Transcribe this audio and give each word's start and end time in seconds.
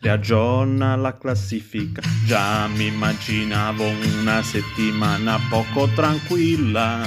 riaggiorna 0.00 0.96
la 0.96 1.16
classifica. 1.16 2.00
Già 2.24 2.66
mi 2.68 2.86
immaginavo 2.86 3.86
una 4.20 4.42
settimana 4.42 5.38
poco 5.48 5.88
tranquilla, 5.88 7.06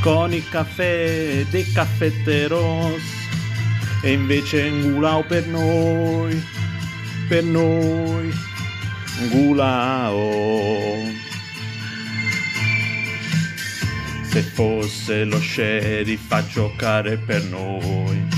con 0.00 0.32
il 0.32 0.48
caffè 0.48 1.44
dei 1.50 1.70
caffetteros, 1.72 3.02
e 4.02 4.12
invece 4.12 4.70
Ngulao 4.70 5.24
per 5.24 5.46
noi, 5.46 6.42
per 7.28 7.44
noi, 7.44 8.32
Ngulao. 9.20 11.16
Se 14.22 14.42
fosse 14.42 15.24
lo 15.24 15.40
sheriff 15.40 16.30
a 16.30 16.46
giocare 16.46 17.16
per 17.16 17.42
noi. 17.44 18.37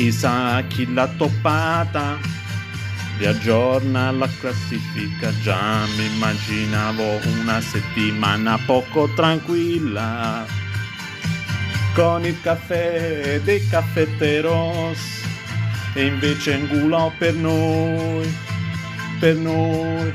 Chissà 0.00 0.62
chi 0.66 0.90
l'ha 0.94 1.06
toppata. 1.08 2.16
Riaggiorna 3.18 4.10
la 4.10 4.26
classifica. 4.40 5.30
Già 5.42 5.84
mi 5.94 6.06
immaginavo 6.06 7.20
una 7.38 7.60
settimana 7.60 8.58
poco 8.64 9.12
tranquilla. 9.12 10.46
Con 11.92 12.24
il 12.24 12.40
caffè 12.40 13.42
dei 13.44 13.68
caffetteros. 13.68 14.98
E 15.92 16.06
invece 16.06 16.56
Ngulò 16.56 17.12
per 17.18 17.34
noi 17.34 18.26
per 19.18 19.36
noi. 19.36 20.14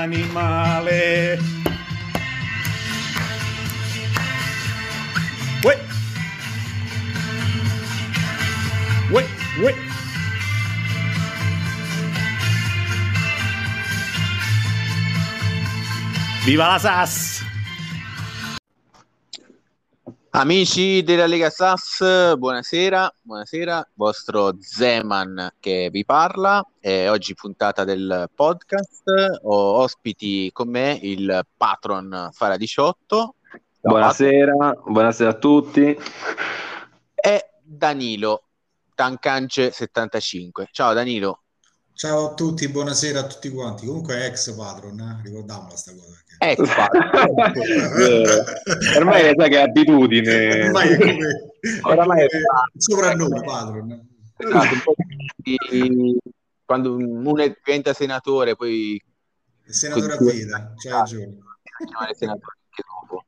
animales. 0.01 1.39
Ué. 5.63 5.77
Ué, 9.11 9.25
ué. 9.61 9.75
¡Viva 16.45 16.67
las 16.67 16.85
as! 16.85 17.50
Amici 20.33 21.03
della 21.03 21.25
Lega 21.25 21.49
SAS, 21.49 22.37
buonasera, 22.37 23.13
buonasera, 23.21 23.89
vostro 23.95 24.55
Zeman 24.61 25.55
che 25.59 25.89
vi 25.91 26.05
parla. 26.05 26.65
Eh, 26.79 27.09
oggi 27.09 27.33
puntata 27.33 27.83
del 27.83 28.29
podcast, 28.33 29.03
ho 29.41 29.81
ospiti 29.81 30.49
con 30.53 30.69
me 30.69 30.97
il 31.01 31.45
patron 31.57 32.29
Fara 32.31 32.55
18. 32.55 33.35
Buonasera, 33.81 34.77
buonasera 34.85 35.31
a 35.31 35.33
tutti. 35.33 35.97
E 37.13 37.49
Danilo 37.61 38.43
Tancance 38.95 39.71
75. 39.71 40.69
Ciao 40.71 40.93
Danilo. 40.93 41.41
Ciao 42.01 42.31
a 42.31 42.33
tutti, 42.33 42.67
buonasera 42.67 43.19
a 43.19 43.27
tutti 43.27 43.51
quanti. 43.51 43.85
Comunque 43.85 44.15
è 44.15 44.25
ex 44.25 44.55
patron, 44.55 44.99
eh? 44.99 45.21
ricordiamola 45.23 45.75
sta 45.75 45.91
cosa. 45.91 46.19
Ex 46.39 46.57
patron. 46.73 47.53
Ormai 48.97 49.33
sai 49.37 49.49
che 49.51 49.57
è 49.59 49.61
abitudine. 49.61 50.63
Ormai 50.65 50.89
è 50.93 50.97
come, 50.97 51.51
Oramai 51.83 52.23
è 52.23 52.27
come 52.27 52.43
soprannome 52.75 53.41
patron. 53.41 54.07
Esatto, 54.35 54.95
di- 55.35 56.17
quando 56.65 56.95
uno 56.95 57.35
diventa 57.35 57.93
senatore, 57.93 58.55
poi 58.55 58.99
Il 59.65 59.73
senatore 59.75 60.13
a 60.13 60.17
vita, 60.17 60.73
c'hai 60.77 60.91
ragione. 60.91 61.37
senatore 62.17 62.57
anche 62.65 62.83
dopo. 62.83 63.25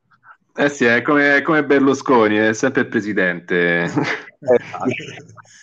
Eh 0.56 0.68
sì, 0.68 0.84
è 0.84 1.00
come, 1.02 1.36
è 1.36 1.42
come 1.42 1.64
Berlusconi, 1.64 2.38
è 2.38 2.52
sempre 2.52 2.80
il 2.80 2.88
presidente. 2.88 3.88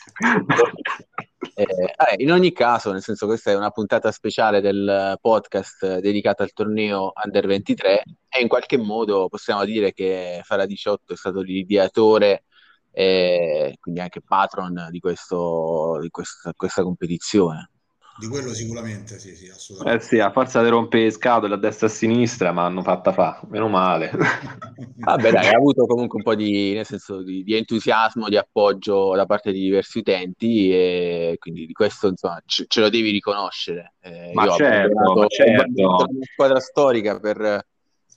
Eh, 1.54 2.16
in 2.18 2.32
ogni 2.32 2.52
caso, 2.54 2.92
nel 2.92 3.02
senso, 3.02 3.26
questa 3.26 3.52
è 3.52 3.56
una 3.56 3.72
puntata 3.72 4.12
speciale 4.12 4.62
del 4.62 5.18
podcast 5.20 6.00
dedicata 6.00 6.44
al 6.44 6.54
torneo 6.54 7.12
Under 7.24 7.46
23 7.46 8.04
e 8.30 8.42
in 8.42 8.48
qualche 8.48 8.78
modo 8.78 9.28
possiamo 9.28 9.66
dire 9.66 9.92
che 9.92 10.42
Fara 10.44 10.66
18 10.66 11.14
è 11.14 11.16
stato 11.18 11.42
l'ideatore 11.42 12.46
e 12.92 13.78
quindi 13.80 14.00
anche 14.02 14.22
patron 14.22 14.88
di, 14.90 15.00
questo, 15.00 15.98
di 16.02 16.10
questa, 16.10 16.54
questa 16.56 16.84
competizione. 16.84 17.72
Di 18.18 18.28
quello 18.28 18.54
sicuramente, 18.54 19.20
sì, 19.20 19.36
sì, 19.36 19.46
Eh 19.46 19.52
assolutamente. 19.52 20.06
sì, 20.06 20.20
a 20.20 20.32
forza 20.32 20.62
di 20.62 20.70
rompere 20.70 21.06
le 21.06 21.12
scatole 21.12 21.54
a 21.56 21.58
destra 21.58 21.88
e 21.88 21.90
a 21.90 21.94
sinistra, 21.94 22.52
ma 22.52 22.66
hanno 22.66 22.84
fatta 22.84 23.12
fa, 23.12 23.42
meno 23.50 23.68
male. 23.68 24.12
Vabbè, 25.04 25.32
dai, 25.32 25.48
ha 25.48 25.58
avuto 25.58 25.88
comunque 25.88 26.18
un 26.18 26.24
po' 26.24 26.36
di, 26.36 26.74
nel 26.74 26.86
senso, 26.86 27.24
di, 27.24 27.44
di 27.44 27.56
entusiasmo, 27.56 28.30
di 28.30 28.38
appoggio 28.38 29.16
da 29.16 29.26
parte 29.26 29.52
di 29.52 29.60
diversi 29.62 29.98
utenti 29.98 30.72
e 30.72 31.36
quindi 31.40 31.66
di 31.66 31.74
questo 31.74 32.08
insomma 32.08 32.40
ce, 32.46 32.66
ce 32.68 32.82
lo 32.82 32.90
devi 32.90 33.10
riconoscere. 33.10 33.94
Eh, 34.02 34.32
Ma 34.34 34.48
certo, 34.50 35.14
ma 35.16 35.28
certo. 35.28 36.08
mia 36.12 36.26
squadra 36.32 36.60
storica 36.60 37.20
per, 37.20 37.66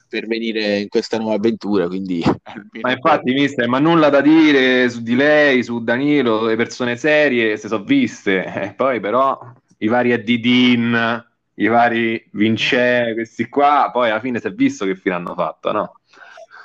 per 0.09 0.27
venire 0.27 0.81
in 0.81 0.89
questa 0.89 1.17
nuova 1.17 1.37
avventura, 1.37 1.87
quindi 1.87 2.23
Ma 2.83 2.93
infatti, 2.93 3.33
mister, 3.33 3.67
ma 3.67 3.79
nulla 3.79 4.11
da 4.11 4.21
dire 4.21 4.89
su 4.91 5.01
di 5.03 5.15
lei, 5.15 5.63
su 5.63 5.83
Danilo, 5.83 6.45
le 6.45 6.57
persone 6.57 6.97
serie, 6.97 7.57
se 7.57 7.69
sono 7.69 7.83
viste. 7.83 8.45
Eh, 8.45 8.75
poi 8.75 9.01
però 9.01 9.39
i 9.85 9.89
vari 9.89 10.13
Edidin, 10.13 11.25
i 11.55 11.67
vari 11.67 12.27
Vincè, 12.33 13.13
questi 13.13 13.49
qua, 13.49 13.91
poi 13.93 14.11
alla 14.11 14.21
fine 14.21 14.41
si 14.41 14.47
è 14.47 14.53
visto 14.53 14.87
che 14.87 14.97
fine 14.97 15.15
hanno 15.15 15.35
fatto, 15.35 15.73
no? 15.73 16.01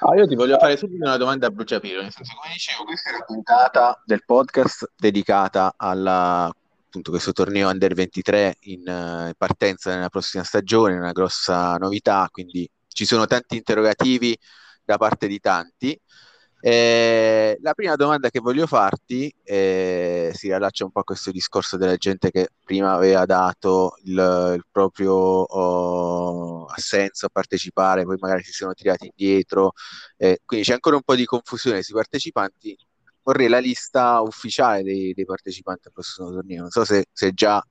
Ah, 0.01 0.15
io 0.15 0.25
ti 0.25 0.35
voglio 0.35 0.57
fare 0.57 0.77
subito 0.77 1.03
una 1.03 1.17
domanda 1.17 1.47
a 1.47 1.49
bruciapelo, 1.49 2.01
nel 2.01 2.11
senso, 2.11 2.33
come 2.39 2.53
dicevo, 2.53 2.85
questa 2.85 3.09
è 3.09 3.13
la 3.13 3.25
puntata 3.25 4.01
del 4.05 4.23
podcast 4.25 4.93
dedicata 4.95 5.73
alla 5.75 6.49
appunto 6.89 7.11
questo 7.11 7.33
torneo 7.33 7.69
Under 7.69 7.93
23 7.93 8.55
in 8.61 8.79
uh, 8.79 9.31
partenza 9.37 9.93
nella 9.93 10.09
prossima 10.09 10.43
stagione, 10.43 10.97
una 10.97 11.11
grossa 11.11 11.75
novità, 11.75 12.27
quindi 12.31 12.67
ci 12.87 13.05
sono 13.05 13.27
tanti 13.27 13.57
interrogativi 13.57 14.35
da 14.83 14.97
parte 14.97 15.27
di 15.27 15.39
tanti. 15.39 15.99
Eh, 16.61 17.57
la 17.61 17.73
prima 17.73 17.95
domanda 17.95 18.29
che 18.29 18.41
voglio 18.41 18.67
farti 18.67 19.33
eh, 19.43 20.31
si 20.33 20.51
allaccia 20.51 20.83
un 20.83 20.91
po' 20.91 20.99
a 20.99 21.03
questo 21.03 21.31
discorso 21.31 21.77
della 21.77 21.95
gente 21.95 22.31
che 22.31 22.49
prima 22.65 22.91
aveva 22.91 23.25
dato 23.25 23.93
il, 24.03 24.53
il 24.55 24.65
proprio 24.69 25.13
oh, 25.13 26.65
assenso 26.65 27.27
a 27.27 27.29
partecipare, 27.31 28.03
poi 28.03 28.17
magari 28.19 28.43
si 28.43 28.51
sono 28.51 28.73
tirati 28.73 29.05
indietro, 29.05 29.71
eh, 30.17 30.41
quindi 30.45 30.65
c'è 30.65 30.73
ancora 30.73 30.97
un 30.97 31.03
po' 31.03 31.15
di 31.15 31.25
confusione 31.25 31.81
sui 31.81 31.93
partecipanti. 31.95 32.75
Vorrei 33.23 33.47
la 33.47 33.59
lista 33.59 34.19
ufficiale 34.21 34.83
dei, 34.83 35.13
dei 35.13 35.25
partecipanti 35.25 35.87
al 35.87 35.93
prossimo 35.93 36.31
torneo, 36.31 36.61
non 36.61 36.71
so 36.71 36.83
se, 36.83 37.05
se 37.11 37.31
già 37.31 37.63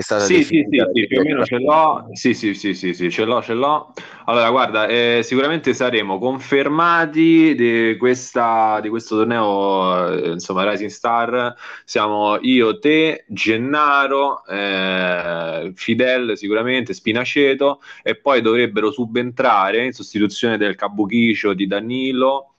è 0.00 0.02
stata 0.02 0.24
sì, 0.24 0.42
sì, 0.42 0.66
sì, 0.70 0.82
sì, 0.94 1.06
più 1.06 1.20
o 1.20 1.22
meno 1.22 1.44
ce 1.44 1.58
l'ho. 1.58 2.08
Sì, 2.12 2.34
sì, 2.34 2.54
sì, 2.54 2.74
sì, 2.74 2.94
sì, 2.94 3.10
ce 3.10 3.24
l'ho, 3.24 3.42
ce 3.42 3.54
l'ho. 3.54 3.92
Allora, 4.24 4.50
guarda, 4.50 4.86
eh, 4.86 5.20
sicuramente 5.22 5.74
saremo 5.74 6.18
confermati 6.18 7.54
di, 7.54 7.96
questa, 7.98 8.80
di 8.80 8.88
questo 8.88 9.16
torneo, 9.16 10.08
eh, 10.08 10.30
insomma, 10.30 10.68
Rising 10.70 10.90
Star. 10.90 11.54
Siamo 11.84 12.38
io, 12.40 12.78
te, 12.78 13.24
Gennaro, 13.28 14.44
eh, 14.46 15.72
Fidel 15.74 16.36
sicuramente, 16.36 16.94
Spinaceto 16.94 17.80
e 18.02 18.16
poi 18.16 18.40
dovrebbero 18.40 18.90
subentrare 18.90 19.84
in 19.84 19.92
sostituzione 19.92 20.56
del 20.56 20.76
Cabuchicio 20.76 21.52
di 21.52 21.66
Danilo 21.66 22.54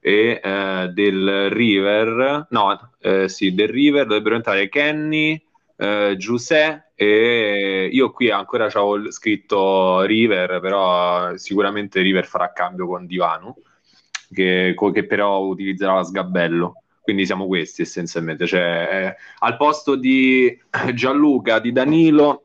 e 0.00 0.40
eh, 0.42 0.90
del 0.92 1.50
River, 1.50 2.48
no, 2.50 2.90
eh, 3.00 3.28
sì, 3.28 3.54
del 3.54 3.68
River 3.68 4.06
dovrebbero 4.06 4.34
entrare 4.34 4.68
Kenny 4.68 5.40
eh, 5.76 6.14
Giuseppe 6.16 6.92
e 6.94 7.88
io 7.90 8.12
qui 8.12 8.30
ancora 8.30 8.66
avevo 8.66 9.10
scritto 9.10 10.02
River, 10.02 10.60
però 10.60 11.36
sicuramente 11.36 12.00
River 12.00 12.26
farà 12.26 12.52
cambio 12.52 12.86
con 12.86 13.06
Divano, 13.06 13.56
che, 14.32 14.74
che 14.92 15.06
però 15.06 15.40
utilizzerà 15.40 15.94
la 15.94 16.04
Sgabello. 16.04 16.82
Quindi 17.02 17.26
siamo 17.26 17.46
questi 17.46 17.82
essenzialmente. 17.82 18.46
Cioè, 18.46 18.88
eh, 18.90 19.16
al 19.40 19.56
posto 19.56 19.96
di 19.96 20.58
Gianluca, 20.94 21.58
di 21.58 21.72
Danilo 21.72 22.44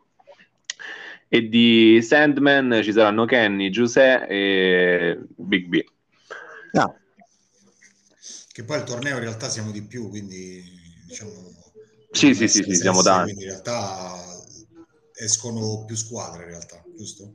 e 1.27 1.47
di 1.47 2.01
Sandman 2.01 2.81
ci 2.83 2.91
saranno 2.91 3.25
Kenny, 3.25 3.69
Giuseppe 3.69 4.27
e 4.27 5.19
Big 5.35 5.67
B. 5.67 5.83
No. 6.73 6.97
Che 8.51 8.63
poi 8.63 8.77
il 8.77 8.83
torneo 8.83 9.15
in 9.15 9.21
realtà 9.21 9.47
siamo 9.47 9.71
di 9.71 9.83
più, 9.83 10.09
quindi 10.09 10.61
diciamo 11.05 11.58
sì, 12.11 12.33
sì, 12.33 12.47
sì, 12.47 12.63
sì, 12.63 12.75
siamo 12.75 13.01
tanti. 13.01 13.33
Quindi 13.33 13.43
in 13.43 13.49
realtà 13.49 14.23
escono 15.13 15.83
più 15.85 15.95
squadre, 15.95 16.43
in 16.43 16.49
realtà, 16.49 16.83
giusto? 16.95 17.33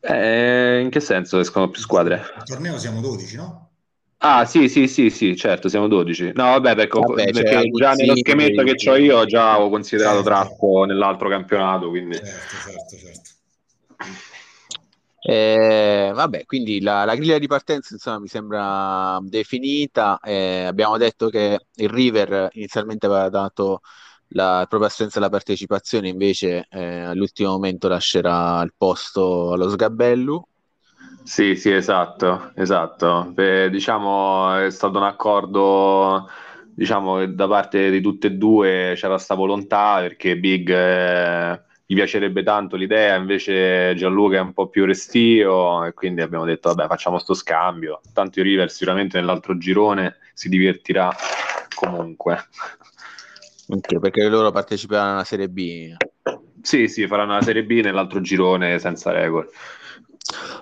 Eh, 0.00 0.80
in 0.80 0.90
che 0.90 1.00
senso 1.00 1.38
escono 1.38 1.70
più 1.70 1.80
squadre? 1.80 2.22
Il 2.38 2.44
torneo 2.44 2.78
siamo 2.78 3.00
12, 3.00 3.36
no? 3.36 3.70
Ah, 4.24 4.44
sì, 4.44 4.68
sì, 4.68 4.86
sì, 4.86 5.10
sì, 5.10 5.36
certo, 5.36 5.68
siamo 5.68 5.88
12. 5.88 6.32
No, 6.34 6.44
vabbè, 6.44 6.76
perché, 6.76 6.98
vabbè, 6.98 7.30
perché 7.32 7.70
già 7.70 7.92
nello 7.94 8.16
schemetto 8.16 8.62
che 8.62 8.90
ho 8.90 8.96
io 8.96 9.24
già 9.24 9.60
ho 9.60 9.68
considerato 9.68 10.22
certo. 10.22 10.30
Trappo 10.30 10.84
nell'altro 10.84 11.28
campionato, 11.28 11.88
quindi... 11.88 12.16
Certo, 12.16 12.56
certo, 12.64 12.96
certo. 12.98 13.30
Eh, 15.24 16.10
vabbè, 16.12 16.44
quindi 16.46 16.80
la, 16.80 17.04
la, 17.04 17.14
griglia 17.14 17.38
di 17.38 17.46
partenza 17.46 17.94
insomma, 17.94 18.18
mi 18.18 18.26
sembra 18.26 19.20
definita. 19.22 20.18
Eh, 20.20 20.64
abbiamo 20.64 20.96
detto 20.96 21.28
che 21.28 21.66
il 21.74 21.88
River 21.88 22.48
inizialmente 22.54 23.06
aveva 23.06 23.28
dato 23.28 23.82
la 24.34 24.66
propria 24.68 24.88
assenza 24.88 25.18
alla 25.18 25.28
partecipazione, 25.28 26.08
invece 26.08 26.66
eh, 26.70 27.00
all'ultimo 27.02 27.50
momento 27.50 27.86
lascerà 27.86 28.62
il 28.62 28.72
posto 28.76 29.52
allo 29.52 29.68
Sgabellu. 29.68 30.44
Sì, 31.22 31.54
sì, 31.54 31.70
esatto, 31.70 32.50
esatto. 32.56 33.30
Beh, 33.32 33.70
diciamo 33.70 34.56
è 34.56 34.70
stato 34.70 34.98
un 34.98 35.04
accordo 35.04 36.28
diciamo 36.74 37.26
da 37.26 37.46
parte 37.46 37.90
di 37.90 38.00
tutte 38.00 38.28
e 38.28 38.30
due 38.32 38.94
c'era 38.96 39.14
questa 39.14 39.34
volontà 39.34 39.98
perché 40.00 40.38
Big 40.38 40.70
eh, 40.70 41.62
gli 41.92 41.94
piacerebbe 41.94 42.42
tanto 42.42 42.76
l'idea, 42.76 43.16
invece 43.16 43.94
Gianluca 43.94 44.38
è 44.38 44.40
un 44.40 44.54
po' 44.54 44.68
più 44.68 44.86
restio 44.86 45.84
e 45.84 45.92
quindi 45.92 46.22
abbiamo 46.22 46.46
detto 46.46 46.72
vabbè 46.72 46.88
facciamo 46.88 47.18
sto 47.18 47.34
scambio, 47.34 48.00
tanto 48.14 48.40
i 48.40 48.42
River 48.42 48.70
sicuramente 48.70 49.18
nell'altro 49.18 49.58
girone 49.58 50.16
si 50.32 50.48
divertirà 50.48 51.14
comunque. 51.74 52.48
Okay, 53.68 53.98
perché 53.98 54.26
loro 54.26 54.50
parteciperanno 54.50 55.12
alla 55.12 55.24
Serie 55.24 55.50
B. 55.50 55.94
Sì, 56.62 56.88
sì, 56.88 57.06
faranno 57.06 57.34
la 57.34 57.42
Serie 57.42 57.64
B 57.64 57.82
nell'altro 57.82 58.22
girone 58.22 58.78
senza 58.78 59.12
regole. 59.12 59.50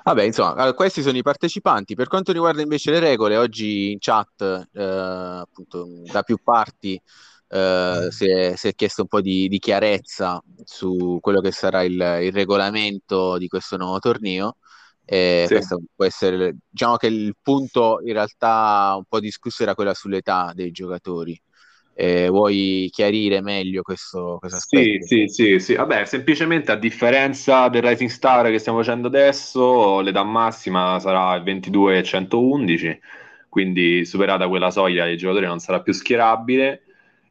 Vabbè, 0.03 0.25
insomma, 0.25 0.73
questi 0.73 1.01
sono 1.01 1.17
i 1.17 1.23
partecipanti. 1.23 1.95
Per 1.95 2.09
quanto 2.09 2.33
riguarda 2.33 2.61
invece 2.61 2.91
le 2.91 2.99
regole, 2.99 3.37
oggi 3.37 3.93
in 3.93 3.99
chat, 4.01 4.69
eh, 4.73 4.83
appunto, 4.83 5.87
da 6.11 6.23
più 6.25 6.39
parti 6.43 7.01
eh, 7.53 8.07
si, 8.11 8.31
è, 8.31 8.55
si, 8.55 8.69
è, 8.69 8.75
chiesto 8.75 9.03
un 9.03 9.09
po' 9.09 9.21
di, 9.21 9.49
di, 9.49 9.59
chiarezza 9.59 10.41
su 10.65 11.19
quello 11.21 11.41
che 11.41 11.51
sarà 11.51 11.83
il, 11.83 11.95
il 12.23 12.33
regolamento 12.33 13.39
di 13.39 13.49
questo 13.49 13.77
nuovo 13.77 13.99
torneo. 13.99 14.57
E 15.05 15.47
sì. 15.49 15.55
questo 15.55 15.81
può 15.97 16.05
essere, 16.05 16.57
diciamo 16.69 16.97
che 16.97 17.09
il 17.09 17.35
punto 17.43 18.01
in 18.05 18.13
realtà 18.13 18.95
un 18.97 19.05
po' 19.09 19.19
discusso 19.19 19.65
era 19.65 19.75
quella 19.75 19.95
sull'età 19.95 20.53
dei 20.55 20.71
giocatori. 20.71 21.41
Eh, 21.93 22.29
vuoi 22.29 22.89
chiarire 22.93 23.43
meglio 23.43 23.83
questo, 23.83 24.37
questo 24.39 24.59
aspetto? 24.59 25.05
Sì, 25.05 25.27
sì, 25.27 25.29
sì, 25.29 25.59
sì. 25.59 25.75
Vabbè, 25.75 26.05
semplicemente 26.05 26.71
a 26.71 26.77
differenza 26.77 27.69
del 27.69 27.83
Rising 27.83 28.09
Star 28.09 28.49
che 28.49 28.61
stiamo 28.61 28.79
facendo 28.79 29.09
adesso, 29.09 29.99
l'età 30.01 30.23
massima 30.23 31.01
sarà 31.01 31.35
il 31.35 31.43
22 31.43 31.99
e 31.99 32.03
111, 32.05 33.01
quindi 33.49 34.05
superata 34.05 34.47
quella 34.47 34.71
soglia 34.71 35.09
il 35.09 35.19
giocatore 35.19 35.47
non 35.47 35.59
sarà 35.59 35.83
più 35.83 35.93
schierabile 35.93 36.85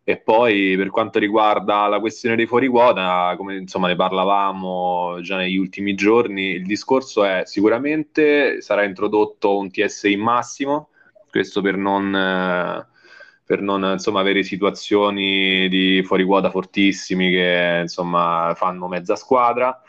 e 0.09 0.17
poi 0.17 0.75
per 0.75 0.89
quanto 0.89 1.19
riguarda 1.19 1.85
la 1.85 1.99
questione 1.99 2.35
dei 2.35 2.47
fuori 2.47 2.67
quota, 2.67 3.35
come 3.37 3.57
insomma 3.57 3.85
ne 3.85 3.95
parlavamo 3.95 5.19
già 5.21 5.37
negli 5.37 5.55
ultimi 5.55 5.93
giorni, 5.93 6.47
il 6.53 6.65
discorso 6.65 7.23
è 7.23 7.43
sicuramente 7.45 8.59
sarà 8.59 8.83
introdotto 8.85 9.55
un 9.55 9.69
TSI 9.69 10.15
massimo, 10.15 10.89
questo 11.29 11.61
per 11.61 11.77
non, 11.77 12.09
per 13.45 13.61
non 13.61 13.83
insomma, 13.83 14.21
avere 14.21 14.41
situazioni 14.41 15.69
di 15.69 16.01
fuori 16.03 16.23
quota 16.23 16.49
fortissimi 16.49 17.29
che 17.29 17.77
insomma 17.81 18.53
fanno 18.55 18.87
mezza 18.87 19.15
squadra 19.15 19.79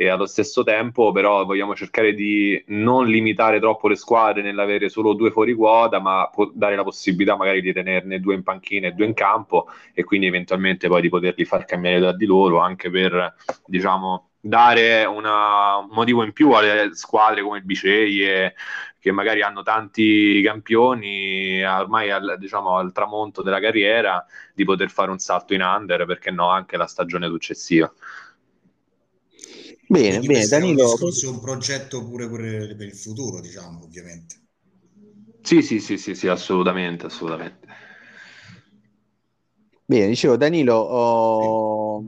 e 0.00 0.08
allo 0.08 0.26
stesso 0.26 0.62
tempo 0.62 1.10
però 1.10 1.44
vogliamo 1.44 1.74
cercare 1.74 2.14
di 2.14 2.62
non 2.68 3.08
limitare 3.08 3.58
troppo 3.58 3.88
le 3.88 3.96
squadre 3.96 4.42
nell'avere 4.42 4.88
solo 4.88 5.12
due 5.12 5.32
fuori 5.32 5.54
quota, 5.54 5.98
ma 5.98 6.30
po- 6.32 6.52
dare 6.54 6.76
la 6.76 6.84
possibilità 6.84 7.36
magari 7.36 7.60
di 7.60 7.72
tenerne 7.72 8.20
due 8.20 8.36
in 8.36 8.44
panchina 8.44 8.86
e 8.86 8.92
due 8.92 9.06
in 9.06 9.14
campo 9.14 9.66
e 9.92 10.04
quindi 10.04 10.28
eventualmente 10.28 10.86
poi 10.86 11.00
di 11.00 11.08
poterli 11.08 11.44
far 11.44 11.64
cambiare 11.64 11.98
tra 11.98 12.12
di 12.12 12.26
loro 12.26 12.60
anche 12.60 12.90
per 12.90 13.34
diciamo 13.66 14.28
dare 14.40 15.04
una, 15.04 15.78
un 15.78 15.88
motivo 15.90 16.22
in 16.22 16.32
più 16.32 16.52
alle 16.52 16.94
squadre 16.94 17.42
come 17.42 17.58
il 17.58 17.64
Biceie 17.64 18.54
che 19.00 19.10
magari 19.10 19.42
hanno 19.42 19.62
tanti 19.64 20.40
campioni 20.44 21.60
ormai 21.64 22.10
al, 22.12 22.36
diciamo, 22.38 22.76
al 22.76 22.92
tramonto 22.92 23.42
della 23.42 23.58
carriera 23.58 24.24
di 24.54 24.64
poter 24.64 24.90
fare 24.90 25.10
un 25.10 25.18
salto 25.18 25.54
in 25.54 25.62
under 25.62 26.06
perché 26.06 26.30
no 26.30 26.48
anche 26.50 26.76
la 26.76 26.86
stagione 26.86 27.26
successiva. 27.26 27.92
Bene, 29.88 30.20
bene, 30.20 30.46
Danilo. 30.46 30.96
È 30.98 31.26
un 31.26 31.40
progetto 31.40 32.04
pure, 32.04 32.28
per 32.28 32.86
il 32.86 32.94
futuro, 32.94 33.40
diciamo, 33.40 33.84
ovviamente. 33.84 34.36
Sì, 35.40 35.62
sì, 35.62 35.80
sì, 35.80 35.96
sì, 35.96 36.14
sì, 36.14 36.28
assolutamente, 36.28 37.06
assolutamente. 37.06 37.66
Bene, 39.86 40.08
dicevo, 40.08 40.36
Danilo, 40.36 40.74
oh, 40.74 42.04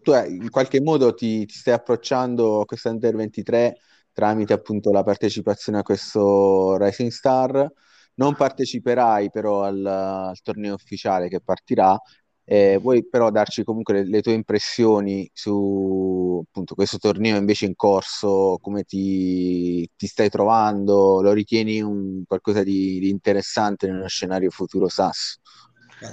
tu 0.00 0.14
in 0.14 0.48
qualche 0.48 0.80
modo 0.80 1.12
ti, 1.12 1.44
ti 1.44 1.54
stai 1.54 1.74
approcciando 1.74 2.62
a 2.62 2.64
questo 2.64 2.88
Under 2.88 3.14
23 3.14 3.76
tramite 4.12 4.54
appunto 4.54 4.90
la 4.90 5.02
partecipazione 5.02 5.80
a 5.80 5.82
questo 5.82 6.78
Rising 6.78 7.10
Star. 7.10 7.70
Non 8.14 8.34
parteciperai 8.34 9.30
però 9.30 9.62
al, 9.62 9.84
al 9.84 10.40
torneo 10.40 10.74
ufficiale 10.74 11.28
che 11.28 11.42
partirà, 11.42 11.98
eh, 12.52 12.78
vuoi 12.78 13.06
però 13.08 13.30
darci 13.30 13.62
comunque 13.62 13.94
le, 13.94 14.08
le, 14.08 14.22
tue 14.22 14.32
impressioni 14.32 15.30
su 15.32 16.42
appunto, 16.44 16.74
questo 16.74 16.98
torneo 16.98 17.36
invece 17.36 17.66
in 17.66 17.76
corso, 17.76 18.58
come 18.60 18.82
ti, 18.82 19.88
ti 19.96 20.08
stai 20.08 20.30
trovando? 20.30 21.22
Lo 21.22 21.32
ritieni 21.32 21.80
un, 21.80 22.24
qualcosa 22.26 22.64
di, 22.64 22.98
di, 22.98 23.08
interessante 23.08 23.86
nello 23.86 24.08
scenario 24.08 24.50
futuro 24.50 24.88
SAS? 24.88 25.38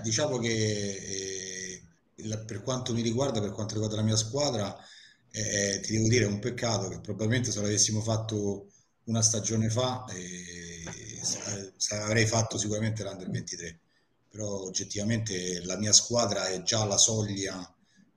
Diciamo 0.03 0.37
che 0.37 1.81
eh, 2.13 2.37
per 2.45 2.61
quanto 2.61 2.93
mi 2.93 3.01
riguarda, 3.01 3.41
per 3.41 3.51
quanto 3.51 3.73
riguarda 3.73 3.95
la 3.95 4.03
mia 4.03 4.15
squadra, 4.15 4.77
eh, 5.31 5.79
ti 5.81 5.93
devo 5.93 6.07
dire 6.07 6.25
è 6.25 6.27
un 6.27 6.37
peccato 6.37 6.87
che 6.87 6.99
probabilmente 6.99 7.49
se 7.51 7.59
l'avessimo 7.61 7.99
fatto 7.99 8.67
una 9.05 9.23
stagione 9.23 9.71
fa 9.71 10.05
eh, 10.13 10.83
avrei 12.03 12.27
fatto 12.27 12.59
sicuramente 12.59 13.01
l'Under 13.01 13.27
23 13.27 13.79
però 14.37 14.61
oggettivamente 14.61 15.63
la 15.63 15.77
mia 15.77 15.91
squadra 15.91 16.47
è 16.47 16.61
già 16.61 16.81
alla 16.81 16.97
soglia 16.97 17.59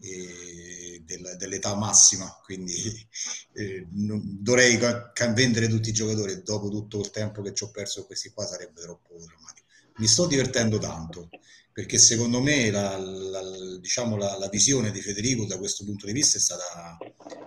eh, 0.00 1.02
del, 1.02 1.34
dell'età 1.38 1.74
massima, 1.74 2.30
quindi 2.44 2.74
eh, 3.56 3.86
non, 3.92 4.36
dovrei 4.38 4.76
ca- 4.76 5.12
vendere 5.32 5.66
tutti 5.66 5.88
i 5.88 5.94
giocatori 5.94 6.42
dopo 6.42 6.68
tutto 6.68 7.00
il 7.00 7.10
tempo 7.10 7.40
che 7.40 7.54
ci 7.54 7.64
ho 7.64 7.70
perso 7.70 8.04
questi 8.04 8.28
qua 8.28 8.44
sarebbe 8.46 8.82
troppo 8.82 9.14
drammatico. 9.14 9.66
Mi 9.96 10.06
sto 10.06 10.26
divertendo 10.26 10.76
tanto 10.76 11.30
perché 11.72 11.96
secondo 11.96 12.42
me 12.42 12.70
la, 12.70 12.98
la, 12.98 13.40
diciamo 13.78 14.16
la, 14.16 14.36
la, 14.36 14.48
visione 14.48 14.90
di 14.90 15.00
Federico 15.00 15.46
da 15.46 15.56
questo 15.56 15.86
punto 15.86 16.04
di 16.04 16.12
vista 16.12 16.36
è 16.36 16.40
stata 16.40 16.98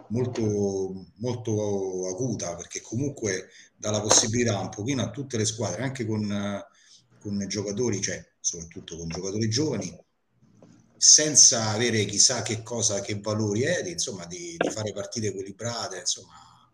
molto, 0.07 1.11
molto 1.17 2.07
acuta 2.07 2.55
perché 2.55 2.81
comunque 2.81 3.49
dà 3.77 3.91
la 3.91 4.01
possibilità 4.01 4.57
un 4.59 4.69
pochino 4.69 5.03
a 5.03 5.11
tutte 5.11 5.37
le 5.37 5.45
squadre, 5.45 5.83
anche 5.83 6.07
con, 6.07 6.65
con 7.19 7.45
giocatori, 7.47 8.01
cioè 8.01 8.31
soprattutto 8.43 8.97
con 8.97 9.07
giocatori 9.07 9.47
giovani, 9.47 9.97
senza 10.97 11.69
avere 11.69 12.03
chissà 12.03 12.41
che 12.41 12.61
cosa, 12.61 12.99
che 12.99 13.17
valori 13.19 13.61
è, 13.61 13.81
di, 13.81 13.91
insomma, 13.91 14.25
di, 14.25 14.55
di 14.57 14.69
fare 14.69 14.91
partite 14.91 15.27
equilibrate, 15.27 15.99
insomma, 15.99 16.69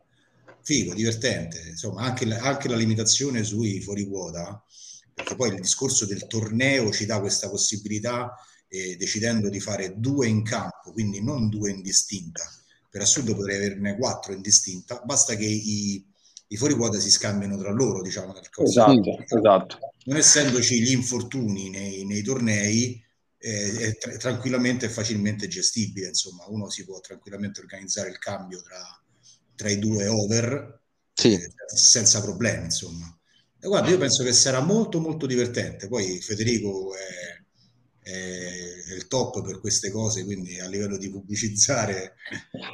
figo, 0.63 0.95
divertente, 0.95 1.67
insomma, 1.69 2.01
anche 2.01 2.25
la, 2.25 2.39
anche 2.39 2.67
la 2.67 2.75
limitazione 2.75 3.43
sui 3.43 3.81
fuori 3.81 4.07
quota, 4.07 4.63
perché 5.13 5.35
poi 5.35 5.49
il 5.49 5.61
discorso 5.61 6.07
del 6.07 6.25
torneo 6.25 6.91
ci 6.91 7.05
dà 7.05 7.19
questa 7.19 7.49
possibilità, 7.49 8.33
eh, 8.67 8.95
decidendo 8.97 9.47
di 9.47 9.59
fare 9.59 9.93
due 9.95 10.27
in 10.27 10.41
campo, 10.43 10.91
quindi 10.91 11.21
non 11.21 11.49
due 11.49 11.69
in 11.69 11.83
distinta. 11.83 12.43
Per 12.89 13.01
assurdo 13.01 13.35
potrei 13.35 13.57
averne 13.57 13.95
quattro 13.95 14.33
in 14.33 14.41
distinta, 14.41 15.01
basta 15.05 15.35
che 15.35 15.45
i, 15.45 16.03
i 16.51 16.57
fuori 16.57 16.73
quota 16.73 16.99
si 16.99 17.11
scambiano 17.11 17.57
tra 17.57 17.71
loro, 17.71 18.01
diciamo. 18.01 18.35
Esatto, 18.35 19.23
esatto. 19.27 19.77
Non 20.05 20.17
essendoci 20.17 20.81
gli 20.81 20.91
infortuni 20.91 21.69
nei, 21.69 22.05
nei 22.05 22.23
tornei, 22.23 23.03
eh, 23.37 23.77
è 23.77 23.97
tra- 23.97 24.17
tranquillamente 24.17 24.87
e 24.87 24.89
facilmente 24.89 25.47
gestibile. 25.47 26.07
Insomma, 26.07 26.45
uno 26.47 26.69
si 26.69 26.85
può 26.85 26.99
tranquillamente 26.99 27.59
organizzare 27.59 28.09
il 28.09 28.17
cambio 28.17 28.61
tra, 28.61 28.81
tra 29.55 29.69
i 29.69 29.77
due 29.77 30.07
over 30.07 30.81
sì. 31.13 31.33
eh, 31.33 31.53
senza 31.67 32.21
problemi. 32.21 32.65
Insomma, 32.65 33.15
e 33.61 33.67
guarda, 33.67 33.89
io 33.89 33.97
penso 33.99 34.23
che 34.23 34.33
sarà 34.33 34.61
molto, 34.61 34.99
molto 34.99 35.27
divertente. 35.27 35.87
Poi 35.87 36.19
Federico 36.19 36.95
è, 36.95 37.38
è, 38.01 38.93
il 38.95 39.07
top 39.07 39.41
per 39.43 39.59
queste 39.59 39.91
cose, 39.91 40.23
quindi 40.23 40.59
a 40.59 40.67
livello 40.67 40.97
di 40.97 41.09
pubblicizzare 41.09 42.15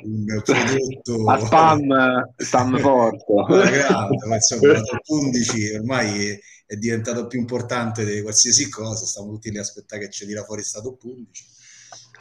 un 0.03 0.41
prodotto 0.43 1.29
a 1.29 1.39
spam, 1.39 2.33
spam 2.37 2.79
forte. 2.81 3.23
grande, 3.71 4.35
insomma, 4.35 4.73
la 4.73 4.81
top 4.81 5.07
11 5.07 5.73
ormai 5.75 6.39
è 6.67 6.75
diventato 6.75 7.27
più 7.27 7.39
importante 7.39 8.05
di 8.05 8.21
qualsiasi 8.21 8.69
cosa, 8.69 9.05
stiamo 9.05 9.31
tutti 9.31 9.51
lì 9.51 9.57
a 9.57 9.61
aspettare 9.61 10.05
che 10.05 10.11
ci 10.11 10.25
tira 10.25 10.43
fuori 10.43 10.63
stato 10.63 10.89
top 10.89 11.03
11. 11.03 11.45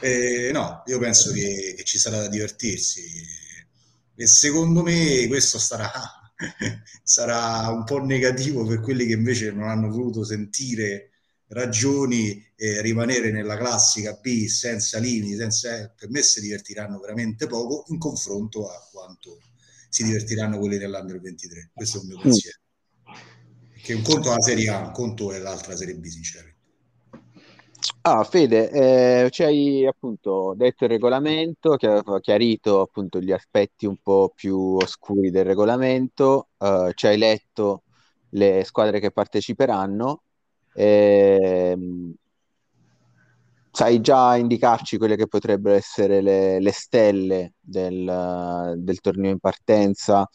E, 0.01 0.51
no, 0.51 0.83
io 0.87 0.99
penso 0.99 1.31
che, 1.31 1.73
che, 1.77 1.83
ci 1.83 1.97
sarà 1.97 2.17
da 2.17 2.27
divertirsi 2.27 3.01
e 4.17 4.27
secondo 4.27 4.81
me 4.81 5.25
questo 5.27 5.57
starà, 5.59 5.91
sarà 7.03 7.69
un 7.69 7.83
po' 7.83 8.03
negativo 8.03 8.65
per 8.65 8.79
quelli 8.79 9.05
che 9.05 9.13
invece 9.13 9.51
non 9.51 9.67
hanno 9.67 9.89
voluto 9.89 10.23
sentire 10.23 11.11
ragioni 11.47 12.43
e 12.55 12.81
rimanere 12.81 13.31
nella 13.31 13.57
classica 13.57 14.13
B 14.13 14.45
senza 14.45 14.99
limiti, 14.99 15.35
senza, 15.35 15.93
per 15.95 16.09
me 16.09 16.21
si 16.21 16.41
divertiranno 16.41 16.99
veramente 16.99 17.47
poco 17.47 17.85
in 17.87 17.97
confronto 17.97 18.69
a 18.69 18.87
quanto 18.91 19.39
si 19.89 20.03
divertiranno 20.03 20.57
quelli 20.57 20.77
dell'Under 20.77 21.19
23. 21.19 21.71
Questo 21.73 21.97
è 21.97 22.01
il 22.01 22.07
mio 22.07 22.19
pensiero 22.19 22.59
che 23.85 23.93
un 23.93 24.01
conto 24.01 24.31
è 24.31 24.33
la 24.33 24.41
Serie 24.41 24.69
A, 24.69 24.79
un 24.79 24.91
conto 24.91 25.31
è 25.31 25.37
l'altra 25.37 25.75
Serie 25.75 25.93
B, 25.95 26.05
sinceramente. 26.05 26.53
Ah, 28.01 28.23
Fede, 28.23 28.71
eh, 28.71 29.29
ci 29.29 29.43
hai 29.43 29.85
appunto 29.85 30.55
detto 30.57 30.85
il 30.85 30.89
regolamento, 30.89 31.75
che 31.75 31.87
ha 31.87 32.19
chiarito 32.19 32.81
appunto 32.81 33.19
gli 33.19 33.31
aspetti 33.31 33.85
un 33.85 33.97
po' 34.01 34.31
più 34.35 34.57
oscuri 34.57 35.29
del 35.29 35.45
regolamento, 35.45 36.49
eh, 36.57 36.91
ci 36.95 37.05
hai 37.05 37.17
letto 37.17 37.83
le 38.29 38.63
squadre 38.63 38.99
che 38.99 39.11
parteciperanno, 39.11 40.23
eh, 40.75 41.77
sai 43.71 43.99
già 44.01 44.35
indicarci 44.35 44.97
quelle 44.97 45.15
che 45.15 45.27
potrebbero 45.27 45.75
essere 45.75 46.21
le, 46.21 46.59
le 46.59 46.71
stelle 46.71 47.53
del, 47.59 48.73
del 48.77 48.99
torneo 49.01 49.31
in 49.31 49.39
partenza, 49.39 50.27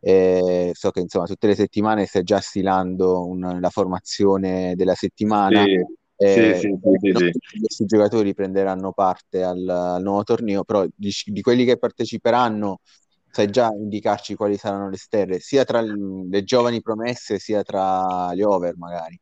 eh, 0.00 0.70
so 0.74 0.90
che 0.90 1.00
insomma 1.00 1.26
tutte 1.26 1.46
le 1.46 1.54
settimane 1.54 2.06
stai 2.06 2.22
già 2.22 2.40
stilando 2.40 3.26
un, 3.26 3.58
la 3.60 3.70
formazione 3.70 4.74
della 4.74 4.94
settimana. 4.94 5.62
Sì. 5.62 5.96
Eh, 6.20 6.58
sì, 6.58 6.76
sì, 6.80 7.12
sì, 7.14 7.58
questi 7.60 7.84
giocatori 7.84 8.34
prenderanno 8.34 8.92
parte 8.92 9.44
al, 9.44 9.68
al 9.68 10.02
nuovo 10.02 10.24
torneo, 10.24 10.64
però 10.64 10.84
di, 10.92 11.12
di, 11.26 11.40
quelli 11.40 11.64
che 11.64 11.78
parteciperanno 11.78 12.80
sai 13.30 13.48
già 13.50 13.68
indicarci 13.72 14.34
quali 14.34 14.56
saranno 14.56 14.88
le 14.88 14.96
stelle, 14.96 15.38
sia 15.38 15.62
tra 15.62 15.80
le 15.80 16.42
giovani 16.42 16.82
promesse 16.82 17.38
sia 17.38 17.62
tra 17.62 18.34
gli 18.34 18.42
over 18.42 18.76
magari. 18.76 19.16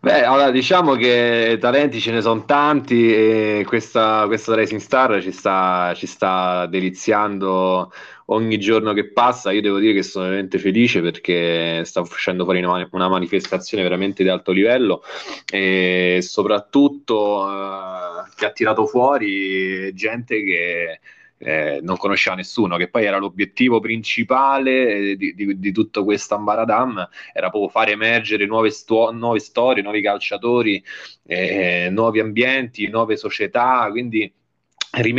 Beh, 0.00 0.24
allora 0.24 0.50
diciamo 0.50 0.94
che 0.94 1.56
talenti 1.60 2.00
ce 2.00 2.12
ne 2.12 2.20
sono 2.20 2.44
tanti 2.44 3.12
e 3.12 3.64
questa, 3.66 4.24
questa 4.26 4.54
Racing 4.54 4.80
Star 4.80 5.20
ci 5.20 5.32
sta, 5.32 5.92
ci 5.96 6.06
sta 6.06 6.66
deliziando 6.66 7.90
ogni 8.26 8.58
giorno 8.58 8.92
che 8.92 9.10
passa. 9.10 9.50
Io 9.52 9.62
devo 9.62 9.78
dire 9.78 9.94
che 9.94 10.02
sono 10.02 10.24
veramente 10.26 10.58
felice 10.58 11.00
perché 11.00 11.84
sta 11.84 12.00
uscendo 12.00 12.44
fuori 12.44 12.62
una, 12.62 12.86
una 12.92 13.08
manifestazione 13.08 13.82
veramente 13.82 14.22
di 14.22 14.28
alto 14.28 14.52
livello 14.52 15.02
e 15.50 16.18
soprattutto 16.22 17.48
eh, 17.48 18.30
che 18.36 18.46
ha 18.46 18.50
tirato 18.50 18.86
fuori 18.86 19.92
gente 19.94 20.42
che 20.44 21.00
eh, 21.38 21.80
non 21.82 21.96
conosceva 21.96 22.36
nessuno, 22.36 22.76
che 22.76 22.88
poi 22.88 23.04
era 23.04 23.18
l'obiettivo 23.18 23.80
principale 23.80 25.10
eh, 25.10 25.16
di, 25.16 25.34
di, 25.34 25.58
di 25.58 25.72
tutto 25.72 26.04
questo 26.04 26.34
Ambaradam, 26.34 27.08
era 27.32 27.50
proprio 27.50 27.70
fare 27.70 27.92
emergere 27.92 28.46
nuove, 28.46 28.70
sto- 28.70 29.10
nuove 29.12 29.38
storie, 29.40 29.82
nuovi 29.82 30.00
calciatori, 30.02 30.82
eh, 31.26 31.88
nuovi 31.90 32.20
ambienti, 32.20 32.88
nuove 32.88 33.16
società, 33.16 33.88
quindi 33.90 34.32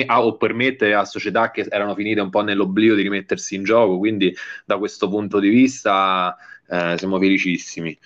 ah, 0.07 0.25
o 0.25 0.37
permettere 0.37 0.95
a 0.95 1.05
società 1.05 1.51
che 1.51 1.65
erano 1.69 1.93
finite 1.93 2.19
un 2.21 2.29
po' 2.29 2.41
nell'oblio 2.41 2.95
di 2.95 3.03
rimettersi 3.03 3.55
in 3.55 3.63
gioco, 3.63 3.97
quindi 3.97 4.33
da 4.65 4.77
questo 4.77 5.09
punto 5.09 5.39
di 5.39 5.49
vista 5.49 6.35
eh, 6.67 6.95
siamo 6.97 7.19
felicissimi. 7.19 7.97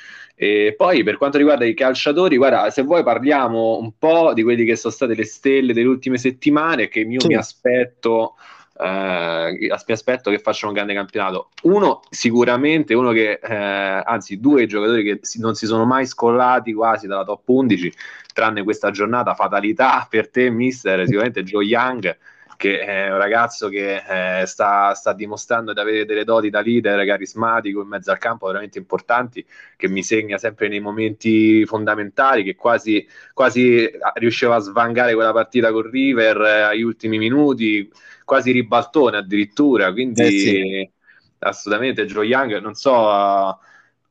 E 0.43 0.73
poi 0.75 1.03
per 1.03 1.17
quanto 1.17 1.37
riguarda 1.37 1.65
i 1.65 1.75
calciatori, 1.75 2.35
guarda, 2.35 2.71
se 2.71 2.81
vuoi 2.81 3.03
parliamo 3.03 3.77
un 3.77 3.91
po' 3.99 4.33
di 4.33 4.41
quelli 4.41 4.65
che 4.65 4.75
sono 4.75 4.91
state 4.91 5.13
le 5.13 5.23
stelle 5.23 5.71
delle 5.71 5.87
ultime 5.87 6.17
settimane, 6.17 6.87
che 6.87 7.01
io 7.01 7.19
sì. 7.19 7.27
mi 7.27 7.35
aspetto. 7.35 8.33
Eh, 8.75 9.57
mi 9.59 9.93
aspetto 9.93 10.31
che 10.31 10.39
facciano 10.39 10.71
un 10.71 10.77
grande 10.77 10.95
campionato. 10.95 11.49
Uno, 11.61 11.99
sicuramente, 12.09 12.95
uno 12.95 13.11
che, 13.11 13.33
eh, 13.39 14.01
anzi, 14.03 14.39
due 14.39 14.65
giocatori 14.65 15.03
che 15.03 15.19
non 15.37 15.53
si 15.53 15.67
sono 15.67 15.85
mai 15.85 16.07
scollati 16.07 16.73
quasi 16.73 17.05
dalla 17.05 17.23
top 17.23 17.47
11, 17.47 17.93
tranne 18.33 18.63
questa 18.63 18.89
giornata, 18.89 19.35
fatalità 19.35 20.07
per 20.09 20.31
te, 20.31 20.49
mister, 20.49 21.05
sicuramente 21.05 21.43
Joe 21.43 21.65
Young 21.65 22.17
che 22.61 22.79
è 22.81 23.11
un 23.11 23.17
ragazzo 23.17 23.69
che 23.69 24.03
eh, 24.07 24.45
sta, 24.45 24.93
sta, 24.93 25.13
dimostrando 25.13 25.73
di 25.73 25.79
avere 25.79 26.05
delle 26.05 26.23
doti 26.23 26.51
da 26.51 26.61
leader 26.61 27.03
carismatico 27.07 27.81
in 27.81 27.87
mezzo 27.87 28.11
al 28.11 28.19
campo 28.19 28.45
veramente 28.45 28.77
importanti, 28.77 29.43
che 29.75 29.87
mi 29.87 30.03
segna 30.03 30.37
sempre 30.37 30.67
nei 30.67 30.79
momenti 30.79 31.65
fondamentali, 31.65 32.43
che 32.43 32.53
quasi, 32.53 33.03
quasi 33.33 33.89
riusciva 34.13 34.57
a 34.57 34.59
svangare 34.59 35.15
quella 35.15 35.31
partita 35.31 35.71
con 35.71 35.89
River 35.89 36.39
eh, 36.39 36.61
agli 36.61 36.83
ultimi 36.83 37.17
minuti, 37.17 37.91
quasi 38.25 38.51
ribaltone 38.51 39.17
addirittura, 39.17 39.91
quindi 39.91 40.21
eh 40.21 40.29
sì. 40.29 40.91
assolutamente 41.39 42.05
Joe 42.05 42.27
Young, 42.27 42.59
non 42.59 42.75
so... 42.75 43.59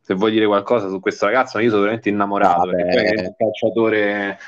Se 0.03 0.15
vuoi 0.15 0.33
dire 0.33 0.47
qualcosa 0.47 0.89
su 0.89 0.99
questo 0.99 1.27
ragazzo, 1.27 1.57
ma 1.57 1.63
io 1.63 1.69
sono 1.69 1.83
veramente 1.83 2.09
innamorato. 2.09 2.67
Vabbè. 2.67 2.83
Perché 2.83 3.11
è 3.11 3.27
un 3.27 3.35
calciatore 3.37 4.39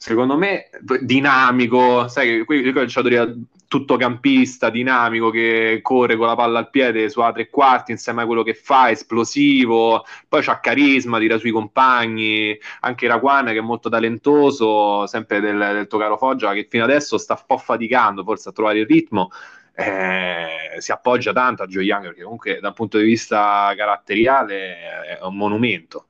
secondo 0.00 0.38
me 0.38 0.70
dinamico, 1.02 2.08
sai, 2.08 2.42
qui 2.46 2.60
il 2.60 2.72
calciatore 2.72 3.36
tutto 3.68 3.98
campista, 3.98 4.70
dinamico, 4.70 5.28
che 5.28 5.80
corre 5.82 6.16
con 6.16 6.26
la 6.26 6.34
palla 6.34 6.58
al 6.58 6.70
piede 6.70 7.10
sulla 7.10 7.32
tre 7.32 7.50
quarti 7.50 7.92
insieme 7.92 8.22
a 8.22 8.26
quello 8.26 8.42
che 8.42 8.54
fa, 8.54 8.90
esplosivo, 8.90 10.06
poi 10.26 10.42
c'ha 10.42 10.58
carisma, 10.58 11.18
tira 11.18 11.36
sui 11.36 11.50
compagni, 11.50 12.58
anche 12.80 13.06
Raquan 13.06 13.44
che 13.48 13.58
è 13.58 13.60
molto 13.60 13.90
talentoso, 13.90 15.06
sempre 15.06 15.40
del, 15.40 15.58
del 15.58 15.86
tuo 15.86 15.98
caro 15.98 16.16
Foggia, 16.16 16.54
che 16.54 16.66
fino 16.68 16.84
adesso 16.84 17.18
sta 17.18 17.34
un 17.34 17.44
po' 17.46 17.58
faticando 17.58 18.24
forse 18.24 18.48
a 18.48 18.52
trovare 18.52 18.78
il 18.78 18.86
ritmo, 18.86 19.28
eh, 19.74 20.76
si 20.78 20.92
appoggia 20.92 21.34
tanto 21.34 21.62
a 21.62 21.66
Joe 21.66 21.84
Young 21.84 22.04
perché 22.06 22.22
comunque 22.22 22.58
dal 22.58 22.72
punto 22.72 22.96
di 22.96 23.04
vista 23.04 23.70
caratteriale 23.76 25.18
è 25.18 25.18
un 25.24 25.36
monumento. 25.36 26.06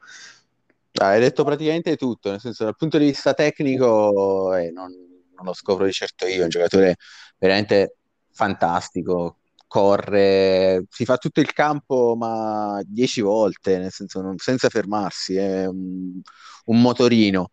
Hai 0.92 1.20
detto 1.20 1.44
praticamente 1.44 1.96
tutto, 1.96 2.30
nel 2.30 2.40
senso 2.40 2.64
dal 2.64 2.76
punto 2.76 2.98
di 2.98 3.06
vista 3.06 3.32
tecnico 3.32 4.54
eh, 4.54 4.70
non, 4.70 4.90
non, 5.34 5.44
lo 5.44 5.52
scopro 5.52 5.84
di 5.84 5.92
certo 5.92 6.26
io, 6.26 6.40
è 6.40 6.42
un 6.42 6.48
giocatore 6.48 6.96
veramente 7.38 7.96
fantastico, 8.32 9.38
corre, 9.66 10.84
si 10.90 11.04
fa 11.04 11.16
tutto 11.16 11.40
il 11.40 11.52
campo 11.52 12.16
ma 12.16 12.80
dieci 12.84 13.20
volte, 13.20 13.78
nel 13.78 13.92
senso 13.92 14.20
non, 14.20 14.36
senza 14.38 14.68
fermarsi, 14.68 15.36
è 15.36 15.66
un, 15.66 16.20
un 16.66 16.80
motorino. 16.80 17.50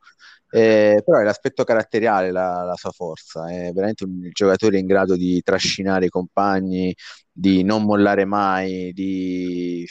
Eh, 0.50 1.04
però 1.06 1.20
è 1.20 1.24
l'aspetto 1.24 1.64
caratteriale 1.66 2.32
la, 2.32 2.64
la, 2.64 2.76
sua 2.76 2.92
forza, 2.92 3.50
è 3.52 3.72
veramente 3.74 4.06
un 4.06 4.30
giocatore 4.32 4.80
in 4.80 4.86
grado 4.86 5.16
di 5.16 5.42
trascinare 5.44 6.06
i 6.06 6.10
compagni, 6.10 6.96
di 7.32 7.64
non 7.64 7.84
mollare 7.84 8.26
mai, 8.26 8.94
di 8.94 9.86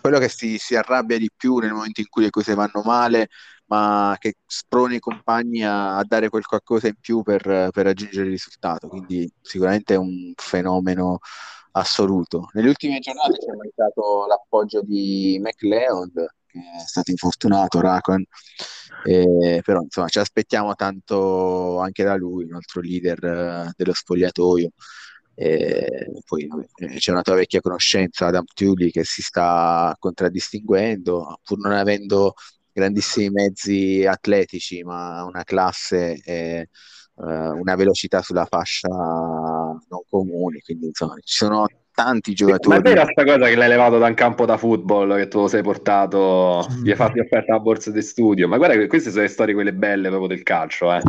quello 0.00 0.18
che 0.18 0.28
si, 0.28 0.58
si 0.58 0.76
arrabbia 0.76 1.18
di 1.18 1.30
più 1.34 1.58
nel 1.58 1.72
momento 1.72 2.00
in 2.00 2.08
cui 2.08 2.22
le 2.22 2.30
cose 2.30 2.54
vanno 2.54 2.82
male, 2.84 3.28
ma 3.66 4.16
che 4.18 4.34
sprona 4.46 4.94
i 4.94 5.00
compagni 5.00 5.64
a, 5.64 5.96
a 5.96 6.04
dare 6.04 6.28
quel 6.28 6.44
qualcosa 6.44 6.88
in 6.88 6.96
più 7.00 7.22
per, 7.22 7.42
per, 7.42 7.84
raggiungere 7.84 8.26
il 8.26 8.32
risultato. 8.32 8.88
Quindi 8.88 9.30
sicuramente 9.40 9.94
è 9.94 9.96
un 9.96 10.32
fenomeno 10.36 11.18
assoluto. 11.72 12.48
Nelle 12.52 12.68
ultime 12.68 12.98
giornate 12.98 13.38
c'è 13.38 13.54
mancato 13.54 14.26
l'appoggio 14.26 14.82
di 14.82 15.38
McLeod, 15.40 16.12
che 16.46 16.58
è 16.58 16.86
stato 16.86 17.10
infortunato, 17.10 17.80
Racon, 17.80 18.24
però 19.02 19.80
insomma 19.82 20.08
ci 20.08 20.18
aspettiamo 20.18 20.74
tanto 20.74 21.78
anche 21.78 22.02
da 22.02 22.16
lui, 22.16 22.44
un 22.44 22.54
altro 22.54 22.80
leader 22.80 23.24
eh, 23.24 23.72
dello 23.76 23.94
spogliatoio. 23.94 24.70
E 25.42 26.12
poi 26.26 26.46
eh, 26.76 26.98
c'è 26.98 27.12
una 27.12 27.22
tua 27.22 27.36
vecchia 27.36 27.62
conoscenza, 27.62 28.26
Adam 28.26 28.44
Tully, 28.52 28.90
che 28.90 29.04
si 29.04 29.22
sta 29.22 29.96
contraddistinguendo, 29.98 31.40
pur 31.42 31.58
non 31.58 31.72
avendo 31.72 32.34
grandissimi 32.70 33.30
mezzi 33.30 34.04
atletici, 34.06 34.82
ma 34.82 35.24
una 35.24 35.42
classe 35.44 36.20
e 36.22 36.68
uh, 37.14 37.24
una 37.24 37.74
velocità 37.74 38.20
sulla 38.20 38.44
fascia 38.44 38.88
non 38.88 40.02
comuni. 40.10 40.60
Quindi 40.60 40.88
insomma 40.88 41.14
ci 41.24 41.36
sono 41.36 41.66
tanti 41.94 42.34
giocatori. 42.34 42.76
Ma 42.76 42.82
è 42.82 42.94
vera 42.94 43.06
sta 43.10 43.24
cosa 43.24 43.46
che 43.46 43.54
l'hai 43.54 43.68
levato 43.68 43.96
da 43.96 44.08
un 44.08 44.14
campo 44.14 44.44
da 44.44 44.58
football 44.58 45.16
che 45.16 45.28
tu 45.28 45.46
sei 45.46 45.62
portato, 45.62 46.66
gli 46.82 46.90
hai 46.90 46.96
fatto 46.96 47.18
offerta 47.18 47.54
la 47.54 47.60
borsa 47.60 47.90
di 47.90 48.02
studio. 48.02 48.46
Ma 48.46 48.58
guarda 48.58 48.76
che 48.76 48.88
queste 48.88 49.08
sono 49.08 49.22
le 49.22 49.28
storie 49.28 49.54
quelle 49.54 49.72
belle 49.72 50.08
proprio 50.08 50.28
del 50.28 50.42
calcio, 50.42 50.92
eh. 50.92 51.00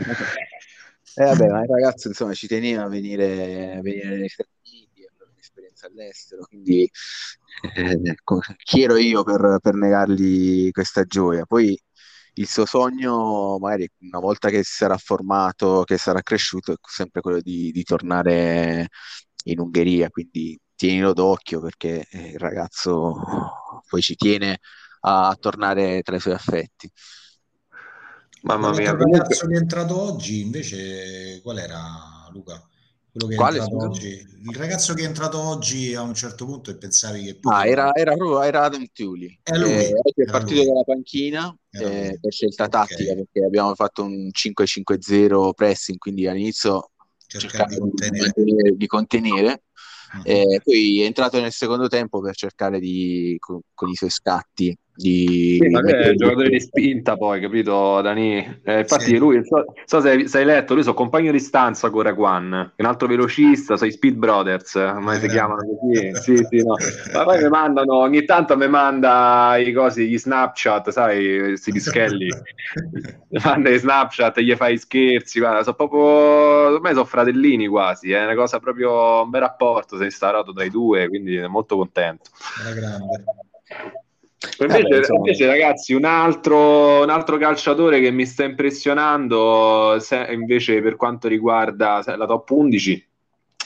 Eh 1.15 1.23
vabbè, 1.25 1.47
ma 1.47 1.61
il 1.63 1.67
ragazzo 1.69 2.07
insomma 2.07 2.33
ci 2.33 2.47
teneva 2.47 2.83
a 2.83 2.87
venire, 2.87 3.75
a 3.77 3.81
venire 3.81 4.09
negli 4.09 4.27
Stati 4.29 4.49
Uniti, 4.65 5.03
a 5.05 5.11
avere 5.13 5.31
un'esperienza 5.33 5.87
all'estero, 5.87 6.45
quindi 6.45 6.89
eh, 7.75 7.99
chi 8.63 8.81
ero 8.83 8.95
io 8.97 9.23
per, 9.23 9.59
per 9.61 9.73
negargli 9.75 10.71
questa 10.71 11.03
gioia? 11.03 11.45
Poi 11.45 11.77
il 12.35 12.47
suo 12.47 12.65
sogno, 12.65 13.57
magari 13.59 13.89
una 13.99 14.19
volta 14.19 14.49
che 14.49 14.63
si 14.63 14.73
sarà 14.75 14.97
formato, 14.97 15.83
che 15.83 15.97
sarà 15.97 16.21
cresciuto, 16.21 16.71
è 16.73 16.75
sempre 16.81 17.21
quello 17.21 17.41
di, 17.41 17.71
di 17.71 17.83
tornare 17.83 18.87
in 19.45 19.59
Ungheria, 19.59 20.09
quindi 20.09 20.57
tienilo 20.75 21.13
d'occhio 21.13 21.59
perché 21.61 22.05
eh, 22.09 22.29
il 22.31 22.39
ragazzo 22.39 23.15
poi 23.87 24.01
ci 24.01 24.15
tiene 24.15 24.59
a 25.01 25.35
tornare 25.39 26.01
tra 26.03 26.15
i 26.15 26.19
suoi 26.19 26.33
affetti. 26.35 26.89
Mamma 28.41 28.71
mia. 28.71 28.91
Il 28.91 28.97
ragazzo 28.97 29.47
che 29.47 29.53
è 29.53 29.57
entrato 29.57 29.99
oggi 29.99 30.41
invece 30.41 31.39
qual 31.41 31.57
era 31.59 32.29
Luca? 32.31 32.65
Quello 33.11 33.27
che 33.27 33.35
Quale, 33.35 33.57
è 33.57 33.61
entrato 33.61 33.85
oggi. 33.85 34.07
Il 34.07 34.55
ragazzo 34.55 34.93
che 34.93 35.03
è 35.03 35.05
entrato 35.05 35.37
oggi 35.37 35.93
a 35.93 36.01
un 36.01 36.13
certo 36.13 36.45
punto 36.45 36.71
e 36.71 36.77
pensavi 36.77 37.23
che... 37.23 37.39
Ah, 37.41 37.67
era, 37.67 37.93
era, 37.93 38.13
proprio, 38.15 38.41
era 38.41 38.63
Adam 38.63 38.85
Tiuli. 38.93 39.37
È 39.43 39.57
lui. 39.57 39.69
Eh, 39.69 39.93
è 40.15 40.31
partito 40.31 40.61
lui. 40.61 40.65
dalla 40.65 40.83
panchina 40.83 41.53
eh, 41.71 42.17
per 42.21 42.31
scelta 42.31 42.65
okay. 42.65 42.87
tattica 42.87 43.13
perché 43.15 43.43
abbiamo 43.43 43.75
fatto 43.75 44.03
un 44.03 44.29
5-5-0 44.29 45.51
pressing, 45.53 45.97
quindi 45.97 46.25
all'inizio 46.25 46.91
cercare 47.27 47.73
di 47.73 47.79
contenere. 47.79 48.75
Di 48.77 48.87
contenere. 48.87 49.63
Uh-huh. 50.13 50.21
Eh, 50.23 50.61
poi 50.63 51.01
è 51.01 51.05
entrato 51.05 51.39
nel 51.41 51.51
secondo 51.51 51.87
tempo 51.87 52.21
per 52.21 52.35
cercare 52.35 52.79
di, 52.79 53.35
con, 53.39 53.59
con 53.73 53.89
i 53.89 53.95
suoi 53.95 54.09
scatti 54.09 54.77
di... 55.01 55.57
Sì, 55.59 55.67
ma 55.69 55.81
è 55.81 56.13
giocatore 56.13 56.49
di 56.49 56.59
spinta 56.59 57.17
poi, 57.17 57.41
capito 57.41 58.01
Dani? 58.01 58.59
Eh, 58.63 58.79
infatti 58.79 59.05
sì. 59.05 59.17
lui, 59.17 59.43
so, 59.43 59.65
so 59.85 59.99
se, 59.99 60.37
hai 60.37 60.45
letto, 60.45 60.73
lui 60.73 60.83
so 60.83 60.93
compagno 60.93 61.31
di 61.31 61.39
stanza 61.39 61.89
con 61.89 62.03
Raquan, 62.03 62.73
un 62.75 62.85
altro 62.85 63.07
velocista, 63.07 63.77
sono 63.77 63.89
i 63.89 63.93
Speed 63.93 64.15
Brothers, 64.15 64.75
eh, 64.75 64.93
si 65.19 65.27
chiamano 65.27 65.61
così, 65.65 66.11
sì, 66.15 66.37
sì, 66.49 66.63
no. 66.63 66.75
Ma 67.13 67.23
poi 67.23 67.41
mi 67.41 67.49
mandano, 67.49 67.97
ogni 67.97 68.25
tanto 68.25 68.55
mi 68.55 68.67
manda 68.67 69.57
i 69.57 69.73
cosi, 69.73 70.07
gli 70.07 70.17
Snapchat, 70.17 70.89
sai, 70.91 71.39
questi 71.39 71.71
pischelli, 71.71 72.29
manda 73.43 73.69
i 73.69 73.77
Snapchat, 73.77 74.39
gli 74.39 74.55
fai 74.55 74.77
scherzi, 74.77 75.39
guarda, 75.39 75.63
sono 75.63 75.75
proprio, 75.75 76.01
ormai 76.75 76.93
sono 76.93 77.05
fratellini 77.05 77.67
quasi, 77.67 78.11
è 78.11 78.23
una 78.23 78.35
cosa 78.35 78.59
proprio, 78.59 79.23
un 79.23 79.29
bel 79.29 79.41
rapporto, 79.41 79.97
sei 79.97 80.05
instaurato 80.05 80.53
tra 80.53 80.63
i 80.63 80.69
due, 80.69 81.07
quindi 81.07 81.39
molto 81.47 81.75
contento. 81.75 82.29
Era 82.63 82.73
grande. 82.73 83.23
Invece, 84.59 84.81
Vabbè, 84.81 85.13
invece, 85.13 85.45
ragazzi, 85.45 85.93
un 85.93 86.05
altro, 86.05 87.03
un 87.03 87.09
altro, 87.09 87.37
calciatore 87.37 87.99
che 87.99 88.09
mi 88.09 88.25
sta 88.25 88.43
impressionando, 88.43 89.97
se, 89.99 90.27
invece 90.31 90.81
per 90.81 90.95
quanto 90.95 91.27
riguarda 91.27 92.01
la 92.15 92.25
top 92.25 92.49
11, 92.49 93.07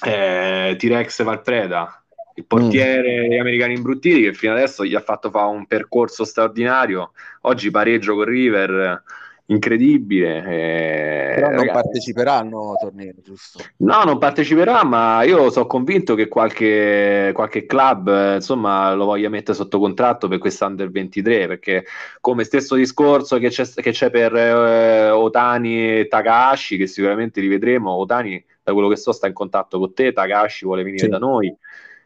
è 0.02 0.76
T-Rex 0.78 1.24
Valpreda, 1.24 2.04
il 2.36 2.46
portiere 2.46 3.28
mm. 3.28 3.40
americano 3.40 3.72
imbruttiti 3.72 4.22
che 4.22 4.34
fino 4.34 4.52
adesso 4.52 4.84
gli 4.84 4.96
ha 4.96 5.00
fatto 5.00 5.30
fare 5.30 5.50
un 5.50 5.66
percorso 5.66 6.26
straordinario. 6.26 7.14
Oggi 7.42 7.72
pareggio 7.72 8.16
con 8.16 8.26
River 8.26 9.02
incredibile. 9.48 10.38
Eh, 10.38 11.34
Però 11.36 11.48
non 11.48 11.58
ragazzi. 11.58 11.82
parteciperanno 11.82 12.72
a 12.72 12.76
torneo, 12.76 13.14
giusto? 13.22 13.60
No, 13.78 14.04
non 14.04 14.18
parteciperà, 14.18 14.84
ma 14.84 15.24
io 15.24 15.50
sono 15.52 15.68
convinto 15.68 16.16
che 16.16 16.28
qualche, 16.28 17.32
qualche 17.34 17.66
club 17.66 18.36
insomma 18.36 18.94
lo 18.94 19.06
voglia 19.06 19.30
mettere 19.30 19.58
sotto 19.58 19.80
contratto 19.80 20.28
per 20.28 20.40
quest'Under 20.40 20.90
23, 20.90 21.48
perché 21.48 21.86
come 22.22 22.44
stesso 22.44 22.76
discorso 22.76 23.38
che 23.38 23.50
c'è, 23.50 23.66
che 23.68 23.92
c'è 23.92 24.10
per 24.10 24.36
eh, 24.36 25.10
Otani 25.10 26.00
e 26.00 26.08
Takahashi, 26.08 26.78
che 26.78 26.88
sicuramente 26.88 27.42
li 27.42 27.48
vedremo, 27.48 27.92
Otani 27.92 28.44
da 28.64 28.74
quello 28.74 28.88
che 28.88 28.96
so 28.96 29.12
sta 29.12 29.28
in 29.28 29.34
contatto 29.34 29.78
con 29.78 29.94
te, 29.94 30.12
Takahashi 30.12 30.66
vuole 30.66 30.84
venire 30.84 31.04
sì. 31.04 31.10
da 31.10 31.20
noi 31.20 31.56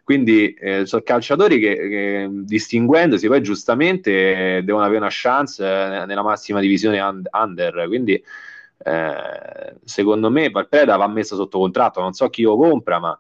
quindi 0.10 0.56
eh, 0.56 0.88
sono 0.88 1.04
calciatori 1.04 1.60
che, 1.60 1.76
che, 1.76 2.30
distinguendosi 2.32 3.28
poi 3.28 3.44
giustamente 3.44 4.58
eh, 4.58 4.64
devono 4.64 4.84
avere 4.84 5.02
una 5.02 5.12
chance 5.12 5.64
eh, 5.64 6.06
nella 6.08 6.24
massima 6.24 6.60
divisione 6.60 7.00
under. 7.00 7.86
Quindi 7.86 8.14
eh, 8.14 9.76
secondo 9.86 10.32
me 10.32 10.50
Valpreda 10.50 10.96
va 10.96 11.08
messo 11.08 11.36
sotto 11.36 11.60
contratto. 11.60 12.02
Non 12.02 12.14
so 12.14 12.28
chi 12.32 12.42
lo 12.42 12.58
compra, 12.58 12.98
ma 12.98 13.20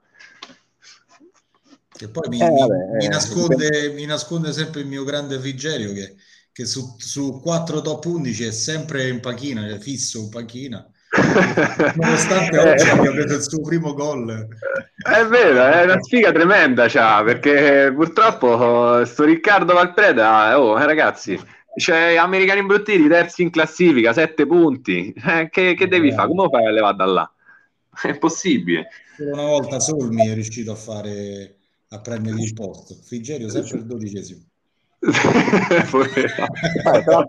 che 1.91 2.07
poi 2.09 2.27
mi, 2.27 2.41
eh, 2.41 2.49
vabbè, 2.49 2.95
mi, 2.97 3.07
nasconde, 3.07 3.91
mi, 3.93 4.05
nasconde, 4.05 4.51
sempre 4.51 4.81
il 4.81 4.87
mio 4.87 5.03
grande 5.03 5.37
Frigerio 5.37 5.93
che, 5.93 6.15
che 6.51 6.65
su, 6.65 6.95
su 6.97 7.39
4 7.39 7.81
top 7.81 8.03
11 8.03 8.45
è 8.45 8.51
sempre 8.51 9.07
in 9.07 9.19
panchina, 9.19 9.67
è 9.67 9.77
fisso 9.77 10.17
in 10.17 10.29
panchina 10.29 10.91
Nonostante 11.95 12.57
oggi 12.57 12.87
eh. 12.87 12.89
abbia 12.89 13.11
preso 13.11 13.35
il 13.35 13.41
suo 13.41 13.61
primo 13.61 13.93
gol. 13.93 14.47
È 14.97 15.25
vero, 15.25 15.65
è 15.65 15.83
una 15.83 16.01
sfiga 16.01 16.31
tremenda, 16.31 16.87
cioè, 16.87 17.23
perché 17.23 17.91
purtroppo 17.95 19.03
sto 19.05 19.23
Riccardo 19.23 19.73
Valpreda, 19.73 20.59
oh 20.59 20.77
ragazzi, 20.77 21.39
c'è 21.75 22.15
americani 22.15 22.59
imbruttiti, 22.59 23.07
terzi 23.07 23.43
in 23.43 23.49
classifica, 23.49 24.13
sette 24.13 24.45
punti. 24.45 25.13
Eh, 25.13 25.49
che, 25.49 25.75
che 25.75 25.87
devi 25.87 26.11
fare? 26.11 26.27
Come 26.27 26.49
fai 26.49 26.65
a 26.65 26.71
levare 26.71 26.95
da 26.95 27.05
là? 27.05 27.33
È 28.01 28.17
possibile. 28.17 28.87
Una 29.17 29.43
volta 29.43 29.79
Solmi 29.79 30.27
è 30.27 30.33
riuscito 30.33 30.71
a 30.71 30.75
fare 30.75 31.55
a 31.89 31.99
prendere 32.01 32.41
il 32.41 32.53
posto. 32.53 32.95
Frigerio 33.01 33.49
sempre 33.49 33.77
il 33.77 33.85
dodicesimo 33.85 34.43
eh, 35.01 35.85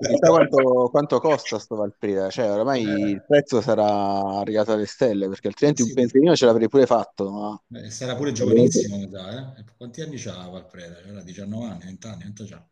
chissà 0.01 0.29
quanto, 0.29 0.89
quanto, 0.91 1.21
costa 1.21 1.57
sto 1.61 1.77
Valpreda 1.77 2.29
cioè 2.29 2.51
oramai 2.51 2.83
eh. 2.85 3.11
il 3.11 3.25
prezzo 3.25 3.61
sarà 3.61 4.39
arrivato 4.39 4.73
alle 4.73 4.87
stelle 4.87 5.29
perché 5.29 5.47
altrimenti 5.47 5.83
sì. 5.83 5.89
un 5.91 5.95
pensierino 5.95 6.35
ce 6.35 6.47
l'avrei 6.47 6.69
pure 6.69 6.87
fatto 6.87 7.31
ma... 7.31 7.63
eh, 7.81 7.91
sarà 7.91 8.17
pure 8.17 8.33
giovanissimo 8.33 8.99
metà, 8.99 9.55
eh? 9.57 9.65
quanti 9.77 10.01
anni 10.03 10.17
c'ha 10.17 10.49
Valpreda? 10.51 10.97
C'era 10.97 11.23
19 11.23 11.65
anni, 11.65 11.85
20 11.85 12.07
anni, 12.09 12.23
quanto 12.23 12.45
c'ha? 12.45 12.67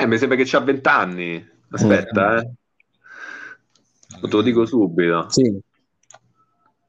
Eh, 0.00 0.06
mi 0.06 0.16
sembra 0.16 0.38
che 0.38 0.44
c'ha 0.46 0.60
20 0.60 0.88
anni 0.88 1.50
aspetta 1.68 2.40
eh, 2.40 2.50
eh. 4.14 4.20
te 4.20 4.28
lo 4.28 4.40
dico 4.40 4.64
subito 4.64 5.28
sì. 5.28 5.54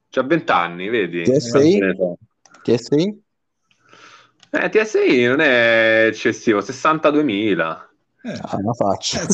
c'ha 0.10 0.23
20 0.23 0.52
anni 0.52 0.88
vedi? 0.88 1.23
TSI? 1.23 1.80
TSI? 2.63 3.26
Eh, 4.49 4.69
TSI 4.69 5.25
non 5.25 5.41
è 5.41 6.05
eccessivo, 6.07 6.60
62.000. 6.60 7.86
Eh, 8.23 8.39
ah, 8.41 8.57
una 8.57 8.73
faccia. 8.73 9.21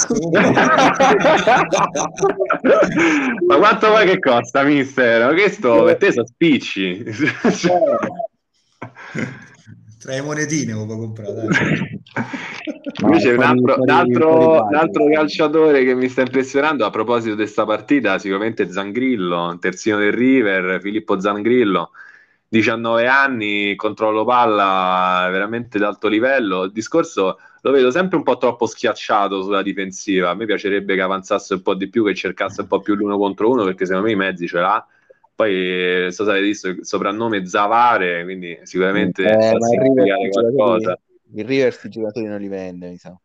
Ma 3.47 3.57
quanto 3.57 3.87
vuoi 3.87 4.05
che 4.05 4.19
costa, 4.19 4.63
mister? 4.63 5.25
Ma 5.25 5.33
questo 5.33 5.83
per 5.83 5.97
te 5.97 6.11
sono 6.11 6.25
spicci. 6.25 7.03
Tra 9.99 10.13
le 10.13 10.21
monetine 10.21 10.73
lo 10.73 10.85
comprare. 10.85 11.47
Invece 13.01 13.31
un 13.31 13.41
altro, 13.41 13.77
un, 13.79 13.89
altro, 13.89 14.65
un 14.65 14.75
altro, 14.75 15.05
calciatore 15.09 15.83
che 15.83 15.95
mi 15.95 16.09
sta 16.09 16.21
impressionando 16.21 16.85
a 16.85 16.89
proposito 16.89 17.31
di 17.31 17.41
questa 17.41 17.65
partita, 17.65 18.19
sicuramente 18.19 18.71
Zangrillo, 18.71 19.57
terzino 19.59 19.97
del 19.97 20.11
River, 20.11 20.79
Filippo 20.81 21.19
Zangrillo 21.19 21.91
19 22.53 23.07
anni, 23.07 23.75
controllo 23.75 24.23
palla 24.25 25.27
veramente 25.31 25.79
d'alto 25.79 26.07
livello. 26.07 26.65
Il 26.65 26.71
discorso 26.71 27.39
lo 27.61 27.71
vedo 27.71 27.89
sempre 27.89 28.17
un 28.17 28.21
po' 28.21 28.37
troppo 28.37 28.67
schiacciato 28.67 29.41
sulla 29.41 29.63
difensiva. 29.63 30.29
A 30.29 30.35
me 30.35 30.45
piacerebbe 30.45 30.93
che 30.93 31.01
avanzasse 31.01 31.55
un 31.55 31.63
po' 31.63 31.73
di 31.73 31.89
più, 31.89 32.05
che 32.05 32.13
cercasse 32.13 32.61
un 32.61 32.67
po' 32.67 32.79
più 32.79 32.93
l'uno 32.93 33.17
contro 33.17 33.49
uno, 33.49 33.63
perché 33.63 33.87
secondo 33.87 34.05
me 34.05 34.13
i 34.13 34.17
mezzi 34.17 34.45
ce 34.45 34.59
l'ha. 34.59 34.85
Poi, 35.33 36.01
non 36.01 36.11
so 36.11 36.25
se 36.25 36.29
avete 36.29 36.45
visto 36.45 36.67
il 36.67 36.85
soprannome 36.85 37.43
Zavare, 37.47 38.23
quindi 38.23 38.59
sicuramente 38.61 39.23
Eh, 39.23 39.41
sa 39.41 39.59
significare 39.59 40.29
qualcosa. 40.29 40.99
il 41.33 41.45
Rivers 41.45 41.83
i 41.85 41.89
giocatori 41.89 42.27
non 42.27 42.39
li 42.39 42.49
vende, 42.49 42.89
mi 42.89 42.97
sa. 42.97 43.19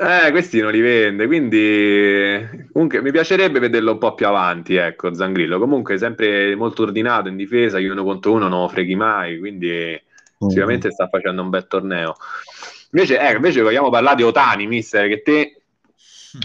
Eh, 0.00 0.30
questi 0.30 0.60
non 0.60 0.70
li 0.70 0.80
vende, 0.80 1.26
quindi 1.26 2.68
comunque 2.72 3.02
mi 3.02 3.10
piacerebbe 3.10 3.58
vederlo 3.58 3.92
un 3.92 3.98
po' 3.98 4.14
più 4.14 4.26
avanti, 4.26 4.76
ecco, 4.76 5.12
Zangrillo. 5.12 5.58
Comunque 5.58 5.98
sempre 5.98 6.54
molto 6.54 6.82
ordinato 6.82 7.28
in 7.28 7.36
difesa, 7.36 7.78
io 7.80 7.92
uno 7.92 8.04
contro 8.04 8.32
uno 8.32 8.46
non 8.46 8.60
lo 8.60 8.68
freghi 8.68 8.94
mai, 8.94 9.38
quindi 9.38 10.00
sicuramente 10.38 10.92
sta 10.92 11.08
facendo 11.08 11.42
un 11.42 11.50
bel 11.50 11.66
torneo. 11.66 12.14
Invece, 12.92 13.18
eh, 13.18 13.34
invece 13.34 13.60
vogliamo 13.60 13.90
parlare 13.90 14.16
di 14.16 14.22
Otani, 14.22 14.66
mister, 14.68 15.08
che 15.08 15.22
te 15.22 15.58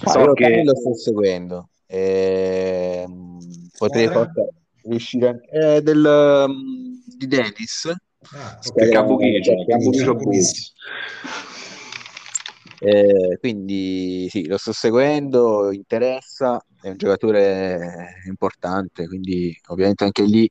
Ah, 0.06 0.12
so 0.12 0.34
che... 0.34 0.46
Otani 0.46 0.64
lo 0.64 0.76
sto 0.76 0.96
seguendo. 0.96 1.70
Ehm, 1.88 3.38
potrei 3.78 4.08
Squadra? 4.08 4.32
forse 4.34 4.54
riuscire 4.86 5.28
anche 5.28 5.76
eh, 5.76 5.82
del, 5.82 6.46
um, 6.48 7.04
di 7.06 7.28
Dennis. 7.28 7.86
Ah, 8.34 8.58
ok. 8.58 8.66
Squadra- 8.66 8.94
Cambuchino, 8.94 9.40
Cambuchino. 9.44 9.66
Cambuchino 9.68 10.16
Bulls. 10.16 10.74
Eh, 12.86 13.38
quindi 13.40 14.28
sì, 14.30 14.46
lo 14.46 14.58
sto 14.58 14.74
seguendo, 14.74 15.72
interessa, 15.72 16.62
è 16.82 16.90
un 16.90 16.98
giocatore 16.98 18.16
importante, 18.28 19.08
quindi 19.08 19.58
ovviamente 19.68 20.04
anche 20.04 20.24
lì 20.24 20.50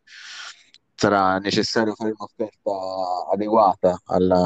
sarà 0.95 1.37
necessario 1.39 1.95
fare 1.95 2.11
un'offerta 2.17 2.71
adeguata 3.33 4.01
alla- 4.07 4.37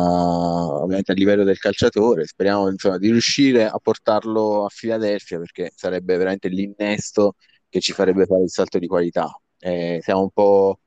ovviamente 0.82 1.12
al 1.12 1.18
livello 1.18 1.44
del 1.44 1.58
calciatore. 1.58 2.24
Speriamo 2.26 2.68
insomma, 2.68 2.98
di 2.98 3.10
riuscire 3.10 3.66
a 3.66 3.78
portarlo 3.78 4.64
a 4.64 4.68
Filadelfia 4.68 5.38
perché 5.38 5.70
sarebbe 5.74 6.16
veramente 6.16 6.48
l'innesto 6.48 7.34
che 7.68 7.80
ci 7.80 7.92
farebbe 7.92 8.24
fare 8.26 8.42
il 8.42 8.50
salto 8.50 8.78
di 8.78 8.86
qualità. 8.88 9.30
Eh, 9.58 10.00
siamo 10.02 10.22
un 10.22 10.30
po' 10.30 10.80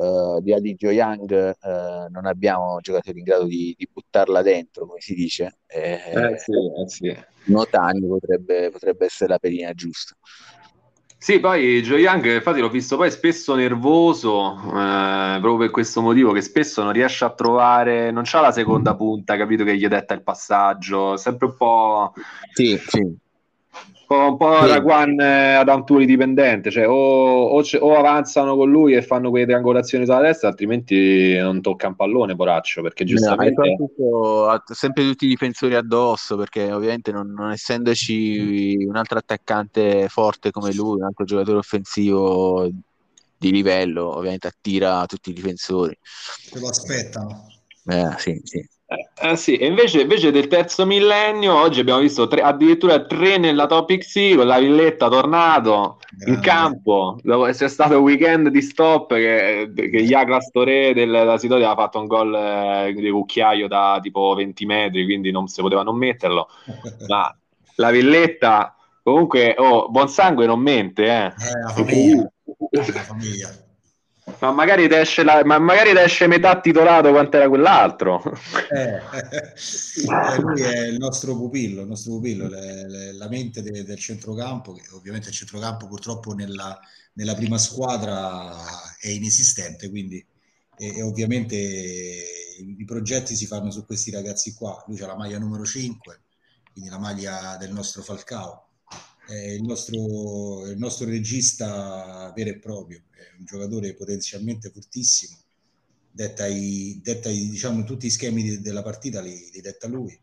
eh, 0.00 0.40
di 0.40 0.52
Adigio 0.52 0.90
Young, 0.90 1.30
eh, 1.32 2.08
non 2.10 2.26
abbiamo 2.26 2.78
giocatori 2.80 3.18
in 3.18 3.24
grado 3.24 3.44
di, 3.44 3.74
di 3.76 3.88
buttarla 3.92 4.42
dentro, 4.42 4.86
come 4.86 5.00
si 5.00 5.14
dice. 5.14 5.58
Eh, 5.66 6.00
Eh 6.12 6.38
sì, 6.38 6.52
eh 6.52 6.88
sì. 6.88 7.16
Notani 7.44 8.06
potrebbe, 8.06 8.70
potrebbe 8.70 9.06
essere 9.06 9.30
la 9.30 9.38
pedina 9.38 9.72
giusta. 9.72 10.14
Sì, 11.22 11.38
poi 11.38 11.82
Joe 11.82 12.00
Young, 12.00 12.36
infatti 12.36 12.60
l'ho 12.60 12.70
visto 12.70 12.96
poi 12.96 13.10
spesso 13.10 13.54
nervoso, 13.54 14.54
eh, 14.54 15.36
proprio 15.38 15.58
per 15.58 15.70
questo 15.70 16.00
motivo, 16.00 16.32
che 16.32 16.40
spesso 16.40 16.82
non 16.82 16.92
riesce 16.92 17.26
a 17.26 17.34
trovare, 17.34 18.10
non 18.10 18.22
c'ha 18.24 18.40
la 18.40 18.52
seconda 18.52 18.96
punta, 18.96 19.36
capito, 19.36 19.62
che 19.62 19.76
gli 19.76 19.86
detta 19.86 20.14
il 20.14 20.22
passaggio, 20.22 21.18
sempre 21.18 21.48
un 21.48 21.56
po', 21.58 22.14
Sì, 22.54 22.78
sì. 22.78 23.18
Un 24.16 24.36
po', 24.36 24.60
Sì. 24.62 24.68
Raguan 24.68 25.20
eh, 25.20 25.54
ad 25.54 25.68
Anturi 25.68 26.06
dipendente, 26.06 26.70
cioè 26.70 26.88
o, 26.88 26.94
o 26.94 27.62
o 27.80 27.96
avanzano 27.96 28.56
con 28.56 28.70
lui 28.70 28.94
e 28.94 29.02
fanno 29.02 29.30
quelle 29.30 29.44
triangolazioni 29.46 30.04
sulla 30.04 30.20
destra, 30.20 30.48
altrimenti 30.48 31.36
non 31.38 31.60
tocca 31.60 31.86
un 31.88 31.94
pallone, 31.94 32.34
poraccio, 32.34 32.82
perché 32.82 33.04
No, 33.04 33.10
e 33.10 33.12
giustamente... 33.14 33.54
soprattutto 33.54 34.48
ha 34.48 34.62
sempre 34.66 35.04
tutti 35.04 35.26
i 35.26 35.28
difensori 35.28 35.74
addosso 35.74 36.36
perché 36.36 36.72
ovviamente 36.72 37.12
non, 37.12 37.32
non 37.32 37.50
essendoci 37.52 38.84
un 38.86 38.96
altro 38.96 39.18
attaccante 39.18 40.08
forte 40.08 40.50
come 40.50 40.72
lui, 40.72 40.98
un 40.98 41.04
altro 41.04 41.24
giocatore 41.24 41.58
offensivo 41.58 42.68
di 43.36 43.52
livello, 43.52 44.16
ovviamente 44.16 44.48
attira 44.48 45.06
tutti 45.06 45.30
i 45.30 45.32
difensori. 45.32 45.96
Se 46.02 46.58
lo 46.58 46.68
aspettano. 46.68 47.46
Eh, 47.86 48.14
sì, 48.18 48.40
sì. 48.44 48.68
Eh, 48.92 49.30
eh, 49.30 49.36
sì, 49.36 49.54
e 49.54 49.66
invece, 49.66 50.00
invece 50.00 50.32
del 50.32 50.48
terzo 50.48 50.84
millennio, 50.84 51.54
oggi 51.54 51.78
abbiamo 51.78 52.00
visto 52.00 52.26
tre- 52.26 52.40
addirittura 52.42 53.04
tre 53.04 53.38
nella 53.38 53.66
Top 53.66 53.96
X 53.96 54.34
con 54.34 54.48
la 54.48 54.58
Villetta 54.58 55.08
tornato 55.08 55.98
in 56.10 56.18
Grande. 56.24 56.40
campo. 56.40 57.16
Dopo 57.22 57.44
c'è 57.44 57.68
stato 57.68 57.98
un 57.98 58.02
weekend 58.02 58.48
di 58.48 58.60
stop 58.60 59.14
che, 59.14 59.70
che 59.76 60.26
Torre 60.50 60.92
del- 60.92 61.08
della 61.08 61.38
Sitoria 61.38 61.66
aveva 61.70 61.82
fatto 61.82 62.00
un 62.00 62.06
gol 62.06 62.34
eh, 62.34 62.92
di 62.92 63.10
cucchiaio 63.10 63.68
da 63.68 64.00
tipo 64.02 64.34
20 64.34 64.66
metri, 64.66 65.04
quindi 65.04 65.30
non 65.30 65.46
si 65.46 65.60
poteva 65.60 65.84
non 65.84 65.96
metterlo. 65.96 66.48
Ma 67.06 67.32
la 67.76 67.90
Villetta, 67.92 68.74
comunque, 69.04 69.54
oh, 69.56 69.88
buon 69.88 70.08
sangue 70.08 70.46
non 70.46 70.58
mente, 70.58 71.04
eh. 71.04 71.26
Eh, 71.26 71.60
la 71.62 71.68
famiglia. 71.68 72.28
La 72.72 72.82
famiglia. 72.82 73.48
Ma 74.40 74.52
magari 74.52 74.88
ti 74.88 74.94
esce, 74.94 75.22
la- 75.22 75.44
ma 75.44 75.58
magari 75.58 75.90
esce 75.98 76.26
metà 76.26 76.60
titolato 76.60 77.10
quanto 77.10 77.36
era 77.36 77.48
quell'altro. 77.48 78.22
Eh, 78.68 79.00
eh, 80.22 80.38
lui 80.40 80.62
è 80.62 80.86
il 80.86 80.96
nostro 80.98 81.36
pupillo, 81.36 81.82
il 81.82 81.88
nostro 81.88 82.12
pupillo, 82.12 82.48
le- 82.48 82.88
le- 82.88 83.12
la 83.12 83.28
mente 83.28 83.62
de- 83.62 83.84
del 83.84 83.98
centrocampo, 83.98 84.72
che 84.72 84.82
ovviamente 84.92 85.28
il 85.28 85.34
centrocampo 85.34 85.86
purtroppo 85.86 86.32
nella, 86.32 86.78
nella 87.14 87.34
prima 87.34 87.58
squadra 87.58 88.56
è 88.98 89.08
inesistente, 89.08 89.90
quindi 89.90 90.24
e, 90.76 90.96
e 90.96 91.02
ovviamente 91.02 91.56
i, 91.56 92.76
i 92.78 92.84
progetti 92.84 93.34
si 93.36 93.46
fanno 93.46 93.70
su 93.70 93.84
questi 93.84 94.10
ragazzi 94.10 94.54
qua. 94.54 94.82
Lui 94.86 95.00
ha 95.02 95.06
la 95.06 95.16
maglia 95.16 95.38
numero 95.38 95.64
5, 95.64 96.22
quindi 96.72 96.90
la 96.90 96.98
maglia 96.98 97.56
del 97.58 97.72
nostro 97.72 98.02
Falcao. 98.02 98.69
È 99.30 99.50
il 99.52 99.62
nostro, 99.62 100.66
il 100.68 100.76
nostro 100.76 101.06
regista 101.06 102.32
vero 102.34 102.50
e 102.50 102.58
proprio, 102.58 103.02
è 103.12 103.38
un 103.38 103.44
giocatore 103.44 103.94
potenzialmente 103.94 104.70
fortissimo 104.70 105.36
detta, 106.10 106.46
i, 106.46 107.00
detta 107.02 107.28
i, 107.28 107.48
diciamo, 107.48 107.84
tutti 107.84 108.06
i 108.06 108.10
schemi 108.10 108.42
di- 108.42 108.60
della 108.60 108.82
partita 108.82 109.20
li, 109.20 109.50
li 109.52 109.60
detta 109.60 109.86
lui. 109.86 110.18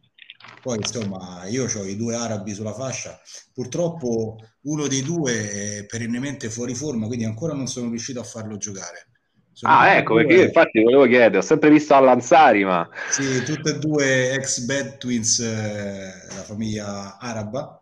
Poi 0.61 0.77
insomma 0.77 1.45
io 1.47 1.65
ho 1.65 1.85
i 1.85 1.95
due 1.95 2.15
arabi 2.15 2.53
sulla 2.53 2.73
fascia, 2.73 3.17
purtroppo 3.53 4.37
uno 4.63 4.87
dei 4.87 5.01
due 5.01 5.77
è 5.79 5.85
perennemente 5.85 6.49
fuori 6.49 6.75
forma, 6.75 7.07
quindi 7.07 7.23
ancora 7.25 7.53
non 7.53 7.67
sono 7.67 7.89
riuscito 7.89 8.19
a 8.19 8.23
farlo 8.23 8.57
giocare. 8.57 9.07
Sono 9.53 9.73
Ah, 9.73 9.95
ecco, 9.95 10.15
perché 10.15 10.33
io 10.33 10.37
due- 10.39 10.47
infatti 10.47 10.83
volevo 10.83 11.05
chiedere, 11.05 11.37
ho 11.37 11.41
sempre 11.41 11.69
visto 11.69 11.93
a 11.93 11.99
Lanzari, 11.99 12.65
ma... 12.65 12.87
Sì, 13.09 13.43
tutte 13.43 13.69
e 13.69 13.79
due 13.79 14.31
ex 14.33 14.59
Bad 14.65 14.97
Twins, 14.97 15.39
eh, 15.39 16.11
la 16.35 16.43
famiglia 16.43 17.17
araba, 17.17 17.76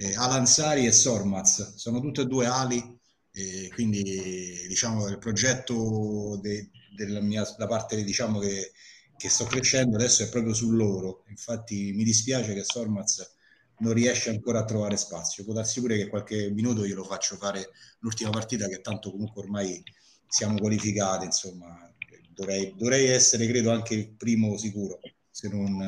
eh, 0.00 0.14
Alansari 0.14 0.86
e 0.86 0.92
Sormaz, 0.92 1.74
sono 1.74 2.00
tutte 2.00 2.22
e 2.22 2.26
due 2.26 2.46
ali, 2.46 2.80
e 3.32 3.68
quindi 3.74 4.02
diciamo 4.68 5.08
il 5.08 5.18
progetto 5.18 6.38
de- 6.40 6.70
della 6.96 7.20
mia 7.20 7.44
da 7.56 7.66
parte 7.66 8.02
diciamo 8.02 8.38
che, 8.38 8.70
che 9.16 9.28
sto 9.28 9.44
crescendo 9.44 9.96
adesso 9.96 10.22
è 10.22 10.28
proprio 10.28 10.54
su 10.54 10.70
loro, 10.70 11.24
infatti 11.28 11.92
mi 11.94 12.04
dispiace 12.04 12.54
che 12.54 12.64
Sormaz 12.64 13.36
non 13.80 13.92
riesce 13.92 14.30
ancora 14.30 14.60
a 14.60 14.64
trovare 14.64 14.96
spazio, 14.96 15.44
può 15.44 15.52
darsi 15.52 15.80
pure 15.80 15.96
che 15.96 16.08
qualche 16.08 16.50
minuto 16.50 16.86
glielo 16.86 17.04
faccio 17.04 17.36
fare 17.36 17.68
l'ultima 18.00 18.30
partita 18.30 18.68
che 18.68 18.80
tanto 18.80 19.10
comunque 19.10 19.42
ormai 19.42 19.82
siamo 20.28 20.58
qualificati, 20.58 21.24
insomma, 21.24 21.92
dovrei, 22.34 22.74
dovrei 22.76 23.06
essere, 23.06 23.46
credo, 23.46 23.70
anche 23.70 23.94
il 23.94 24.10
primo 24.10 24.56
sicuro, 24.56 25.00
se 25.30 25.48
non, 25.48 25.78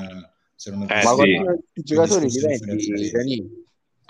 se 0.55 0.70
non 0.70 0.83
ho 0.83 0.87
Eh, 0.87 1.03
Ma 1.05 1.14
sì. 1.14 1.37
questi 1.73 1.83
giocatori 1.83 2.29
li 2.29 3.11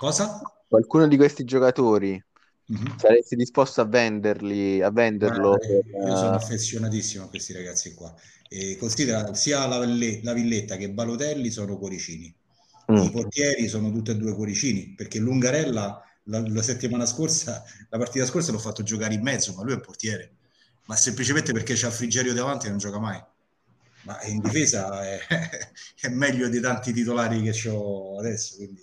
Cosa? 0.01 0.41
Qualcuno 0.67 1.07
di 1.07 1.15
questi 1.15 1.43
giocatori 1.43 2.19
Mhm. 2.65 2.97
saresti 2.97 3.35
disposto 3.35 3.81
a 3.81 3.85
venderli, 3.85 4.81
a 4.81 4.89
venderlo 4.89 5.57
per, 5.57 5.85
io 5.85 6.15
sono 6.15 6.31
eh, 6.31 6.35
affezionatissimo 6.37 7.25
a 7.25 7.27
questi 7.29 7.53
ragazzi 7.53 7.93
qua. 7.93 8.11
E 8.49 8.77
considera 8.77 9.31
sia 9.35 9.67
la, 9.67 9.77
la 9.77 10.33
Villetta 10.33 10.75
che 10.77 10.89
Balotelli 10.89 11.51
sono 11.51 11.77
cuoricini. 11.77 12.33
mm. 12.91 12.95
I 12.95 13.11
portieri 13.11 13.67
sono 13.67 13.91
tutti 13.91 14.09
e 14.09 14.15
due 14.15 14.33
cuoricini, 14.33 14.95
perché 14.95 15.19
Lungarella 15.19 16.01
la, 16.23 16.43
la 16.47 16.63
settimana 16.63 17.05
scorsa, 17.05 17.63
la 17.89 17.97
partita 17.99 18.25
scorsa 18.25 18.51
l'ho 18.51 18.57
fatto 18.57 18.81
giocare 18.81 19.13
in 19.13 19.21
mezzo, 19.21 19.53
ma 19.53 19.61
lui 19.61 19.73
è 19.73 19.75
un 19.75 19.81
portiere. 19.81 20.31
Ma 20.85 20.95
semplicemente 20.95 21.53
perché 21.53 21.75
c'ha 21.75 21.91
Frigerio 21.91 22.33
davanti 22.33 22.65
e 22.65 22.69
non 22.69 22.79
gioca 22.79 22.97
mai. 22.97 23.23
Ma 24.05 24.19
in 24.23 24.39
difesa 24.39 25.03
è, 25.07 25.19
è 26.01 26.07
meglio 26.07 26.49
di 26.49 26.59
tanti 26.59 26.91
titolari 26.91 27.41
che 27.43 27.69
ho 27.69 28.17
adesso, 28.17 28.55
quindi, 28.55 28.81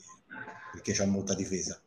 perché 0.79 0.93
c'ha 0.93 1.07
molta 1.07 1.35
difesa. 1.35 1.81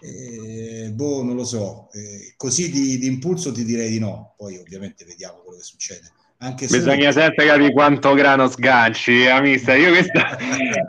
Eh, 0.00 0.90
boh, 0.92 1.22
non 1.22 1.36
lo 1.36 1.44
so. 1.44 1.90
Eh, 1.92 2.32
così 2.36 2.70
di, 2.70 2.98
di 2.98 3.06
impulso 3.06 3.52
ti 3.52 3.64
direi 3.64 3.90
di 3.90 3.98
no. 3.98 4.34
Poi 4.36 4.56
ovviamente 4.56 5.04
vediamo 5.04 5.42
quello 5.44 5.58
che 5.58 5.64
succede. 5.64 6.10
Anche 6.38 6.66
Bisogna 6.66 7.12
sempre 7.12 7.46
capire 7.46 7.72
quanto 7.72 8.12
grano 8.14 8.48
sganci, 8.48 9.24
eh, 9.24 9.40
mister. 9.40 9.78
Io 9.78 9.90
questa 9.90 10.36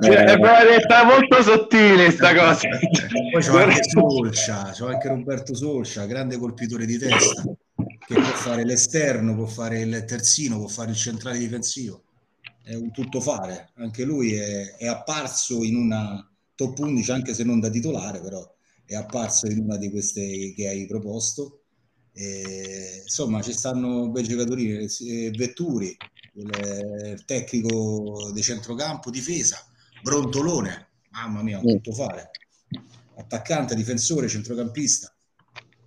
cioè, 0.01 0.23
è 0.23 0.39
proprio 0.39 1.05
molto 1.05 1.43
sottile 1.43 2.11
sta 2.11 2.33
cosa. 2.33 2.67
Poi 3.31 3.43
c'ho 3.43 3.57
anche 3.57 3.83
Solcia, 3.83 4.73
c'ho 4.77 4.87
anche 4.87 5.07
Roberto 5.07 5.55
Solcia, 5.55 6.05
grande 6.05 6.37
colpitore 6.37 6.85
di 6.85 6.97
testa, 6.97 7.43
che 7.43 8.13
può 8.15 8.23
fare 8.23 8.65
l'esterno, 8.65 9.35
può 9.35 9.45
fare 9.45 9.79
il 9.81 10.03
terzino, 10.05 10.57
può 10.57 10.67
fare 10.67 10.91
il 10.91 10.97
centrale 10.97 11.37
difensivo. 11.37 12.01
È 12.63 12.73
un 12.73 12.91
tuttofare. 12.91 13.69
Anche 13.75 14.03
lui 14.03 14.33
è, 14.33 14.75
è 14.77 14.87
apparso 14.87 15.63
in 15.63 15.75
una 15.77 16.27
top 16.55 16.79
11, 16.79 17.11
anche 17.11 17.33
se 17.33 17.43
non 17.43 17.59
da 17.59 17.69
titolare, 17.69 18.21
però 18.21 18.53
è 18.85 18.95
apparso 18.95 19.47
in 19.47 19.59
una 19.59 19.77
di 19.77 19.89
queste 19.89 20.53
che 20.55 20.67
hai 20.67 20.85
proposto. 20.85 21.61
E, 22.13 23.01
insomma, 23.03 23.41
ci 23.41 23.51
stanno 23.51 24.09
bei 24.09 24.23
giocatori, 24.23 24.77
eh, 24.77 25.31
Vetturi, 25.31 25.95
il 26.35 27.23
tecnico 27.25 28.31
di 28.33 28.41
centrocampo, 28.41 29.09
difesa, 29.09 29.57
Brontolone, 30.01 30.89
mamma 31.11 31.43
mia, 31.43 31.59
tutto 31.59 31.91
fare. 31.93 32.31
Attaccante, 33.17 33.75
difensore, 33.75 34.27
centrocampista. 34.27 35.13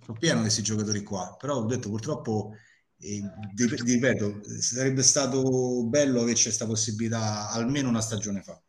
Sono 0.03 0.17
pieno 0.17 0.37
di 0.37 0.43
questi 0.43 0.63
giocatori 0.63 1.03
qua, 1.03 1.35
però 1.39 1.57
ho 1.57 1.65
detto 1.65 1.89
purtroppo 1.89 2.53
e, 3.01 3.21
ripeto, 3.55 4.41
sarebbe 4.59 5.03
stato 5.03 5.85
bello 5.85 6.21
averci 6.21 6.43
questa 6.43 6.65
possibilità 6.65 7.49
almeno 7.49 7.87
una 7.87 8.01
stagione 8.01 8.41
fa. 8.41 8.61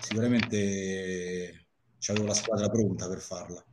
Sicuramente 0.00 1.66
c'avevo 1.98 2.26
la 2.26 2.34
squadra 2.34 2.68
pronta 2.68 3.08
per 3.08 3.20
farla. 3.20 3.64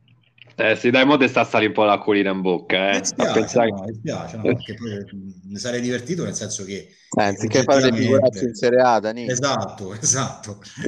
Eh 0.60 0.74
sì, 0.74 0.90
dai, 0.90 1.04
mo 1.06 1.16
te 1.16 1.28
sta 1.28 1.42
a 1.42 1.44
salire 1.44 1.68
un 1.68 1.74
po' 1.74 1.84
l'acquolina 1.84 2.32
in 2.32 2.40
bocca, 2.40 2.90
eh. 2.90 2.98
Mi 2.98 3.06
spiace, 3.06 3.32
pensare... 3.32 3.70
no, 3.70 3.84
mi 3.84 3.94
spiace 3.94 4.36
no, 4.36 4.42
perché 4.42 4.74
poi 4.74 5.04
mi 5.44 5.56
sarei 5.56 5.80
divertito 5.80 6.24
nel 6.24 6.34
senso 6.34 6.64
che... 6.64 6.88
Eh, 7.16 7.22
anziché 7.22 7.62
fare 7.62 7.90
le 7.90 7.96
figuracce 7.96 8.44
in 8.44 8.54
seriata, 8.54 9.14
Esatto, 9.14 9.94
esatto. 10.02 10.60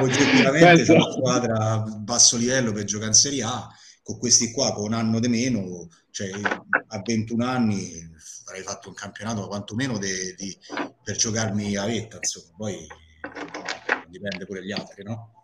oggettivamente 0.00 0.82
c'è 0.82 0.94
una 0.94 1.12
squadra 1.12 1.84
basso 2.00 2.36
livello 2.36 2.72
per 2.72 2.82
giocare 2.82 3.10
in 3.10 3.14
Serie 3.14 3.44
A, 3.44 3.68
con 4.02 4.18
questi 4.18 4.50
qua 4.50 4.72
con 4.72 4.86
un 4.86 4.94
anno 4.94 5.20
di 5.20 5.28
meno, 5.28 5.88
cioè 6.10 6.30
a 6.88 7.02
21 7.04 7.44
anni 7.44 8.14
avrei 8.46 8.62
fatto 8.62 8.88
un 8.88 8.94
campionato 8.94 9.46
quantomeno 9.46 9.96
de, 9.96 10.34
di, 10.36 10.56
per 11.04 11.14
giocarmi 11.14 11.76
a 11.76 11.86
vetta, 11.86 12.16
insomma, 12.16 12.52
poi 12.56 12.84
dipende 14.08 14.44
pure 14.46 14.64
gli 14.64 14.72
altri, 14.72 15.02
no? 15.02 15.36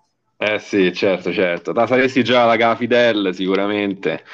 Eh 0.45 0.59
sì, 0.59 0.93
certo, 0.93 1.33
certo. 1.33 1.71
Da 1.71 1.87
saresti 1.87 2.25
già 2.25 2.45
la 2.45 2.57
Gafidel 2.57 3.33
sicuramente. 3.33 4.25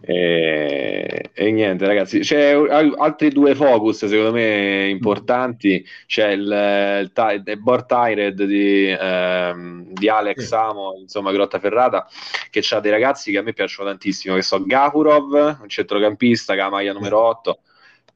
E, 0.00 1.30
e, 1.32 1.50
niente, 1.52 1.86
ragazzi, 1.86 2.18
c'è 2.20 2.54
altri 2.54 3.30
due 3.30 3.54
focus 3.54 4.06
secondo 4.06 4.32
me 4.32 4.88
importanti. 4.88 5.86
C'è 6.06 6.30
il, 6.30 6.42
il, 6.42 7.42
il 7.44 7.58
Board 7.60 7.86
Tired 7.86 8.42
di, 8.42 8.88
ehm, 8.88 9.92
di 9.92 10.08
Alex 10.08 10.38
sì. 10.44 10.54
Amo, 10.54 10.96
insomma, 10.98 11.30
Grottaferrata, 11.30 12.08
che 12.50 12.60
ha 12.70 12.80
dei 12.80 12.90
ragazzi 12.90 13.30
che 13.30 13.38
a 13.38 13.42
me 13.42 13.52
piacciono 13.52 13.90
tantissimo, 13.90 14.34
che 14.34 14.42
so 14.42 14.60
Gafurov, 14.64 15.58
un 15.60 15.68
centrocampista 15.68 16.54
che 16.54 16.60
ha 16.60 16.64
la 16.64 16.70
maglia 16.70 16.92
numero 16.92 17.20
8 17.20 17.60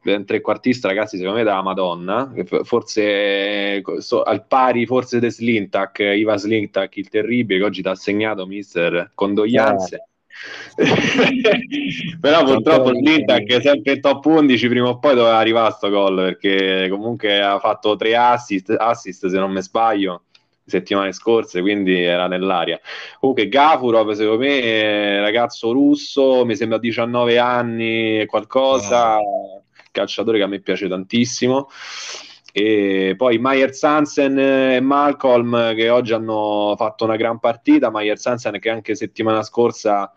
un 0.05 0.25
trequartista, 0.25 0.88
ragazzi, 0.88 1.17
secondo 1.17 1.38
me 1.38 1.45
dalla 1.45 1.62
Madonna, 1.62 2.33
forse 2.65 3.83
so, 3.99 4.23
al 4.23 4.47
pari 4.47 4.87
forse 4.87 5.21
di 5.21 5.31
Slintak, 5.31 6.01
Ivan 6.01 6.38
Slintak, 6.38 6.97
il 6.97 7.09
terribile, 7.09 7.61
che 7.61 7.65
oggi 7.65 7.83
ti 7.83 7.88
ha 7.88 7.95
segnato, 7.95 8.47
mister, 8.47 9.12
condoglianze. 9.15 9.97
Eh. 9.97 10.11
però 12.21 12.43
purtroppo 12.43 12.95
Slintak 12.95 13.47
è 13.47 13.61
sempre 13.61 13.93
in 13.93 14.01
top 14.01 14.25
11 14.25 14.69
prima 14.69 14.88
o 14.88 14.99
poi 14.99 15.15
doveva 15.15 15.37
arrivare 15.37 15.69
a 15.69 15.73
sto 15.73 15.91
gol 15.91 16.17
perché 16.17 16.88
comunque 16.91 17.41
ha 17.41 17.59
fatto 17.61 17.95
tre 17.97 18.17
assist, 18.17 18.75
assist 18.77 19.27
se 19.27 19.38
non 19.38 19.53
mi 19.53 19.62
sbaglio 19.62 20.23
settimane 20.65 21.12
scorse, 21.12 21.61
quindi 21.61 22.01
era 22.01 22.27
nell'aria. 22.29 22.81
Comunque 23.19 23.49
Gafurov, 23.49 24.12
secondo 24.12 24.38
me, 24.38 25.21
ragazzo 25.21 25.73
russo, 25.73 26.45
mi 26.45 26.57
sembra 26.57 26.79
19 26.79 27.38
anni 27.38 28.25
qualcosa, 28.27 29.19
oh 29.19 29.62
calciatore 29.93 30.39
che 30.39 30.45
a 30.45 30.49
me 30.49 30.61
piace 30.61 30.89
tantissimo. 30.89 31.69
E 32.55 33.15
poi 33.17 33.39
Mayer 33.39 33.73
Sansen 33.73 34.39
e 34.39 34.81
Malcolm 34.81 35.75
che 35.75 35.89
oggi 35.89 36.13
hanno 36.13 36.75
fatto 36.77 37.05
una 37.05 37.17
gran 37.17 37.39
partita. 37.39 37.91
Mayer 37.91 38.19
Sansen 38.19 38.59
che 38.59 38.71
anche 38.71 38.97
settimana 38.97 39.43
scorsa 39.43 40.13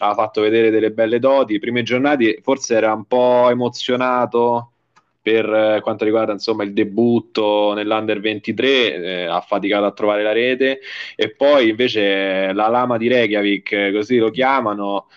ha 0.00 0.14
fatto 0.14 0.40
vedere 0.40 0.70
delle 0.70 0.90
belle 0.90 1.18
doti. 1.18 1.58
Prime 1.58 1.82
giornate 1.82 2.40
forse 2.42 2.74
era 2.74 2.92
un 2.92 3.04
po' 3.04 3.48
emozionato 3.48 4.72
per 5.20 5.80
quanto 5.82 6.04
riguarda 6.04 6.32
insomma 6.32 6.62
il 6.64 6.72
debutto 6.72 7.74
nell'Under 7.74 8.20
23 8.20 8.94
eh, 8.94 9.24
ha 9.24 9.40
faticato 9.40 9.84
a 9.84 9.92
trovare 9.92 10.22
la 10.22 10.32
rete 10.32 10.80
e 11.16 11.34
poi 11.34 11.68
invece 11.68 12.52
la 12.52 12.68
lama 12.68 12.96
di 12.96 13.08
Reykjavik 13.08 13.92
così 13.92 14.16
lo 14.16 14.30
chiamano 14.30 15.08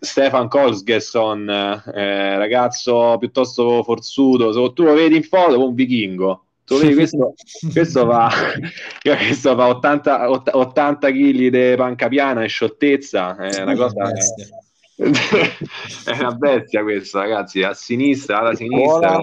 Stefan 0.00 0.48
Kolsgesson, 0.48 1.48
eh, 1.48 2.36
ragazzo 2.36 3.16
piuttosto 3.18 3.82
forzuto, 3.82 4.52
se 4.52 4.72
tu 4.72 4.82
lo 4.82 4.94
vedi 4.94 5.16
in 5.16 5.22
foto, 5.22 5.64
un 5.64 5.74
vichingo. 5.74 6.44
Tu 6.64 6.78
vedi 6.78 6.94
questo, 6.96 7.34
questo 7.72 8.04
va, 8.04 8.28
questo 9.00 9.54
va 9.54 9.68
80, 9.68 10.30
80 10.56 11.10
kg 11.10 11.48
di 11.48 11.74
panca 11.76 12.08
piana 12.08 12.42
e 12.42 12.48
scioltezza, 12.48 13.36
è 13.36 13.62
una 13.62 13.76
cosa... 13.76 14.10
è 14.96 16.18
una 16.18 16.32
bestia 16.32 16.82
questo, 16.82 17.18
ragazzi, 17.18 17.62
a 17.62 17.74
sinistra, 17.74 18.38
alla 18.38 18.54
sinistra. 18.54 19.18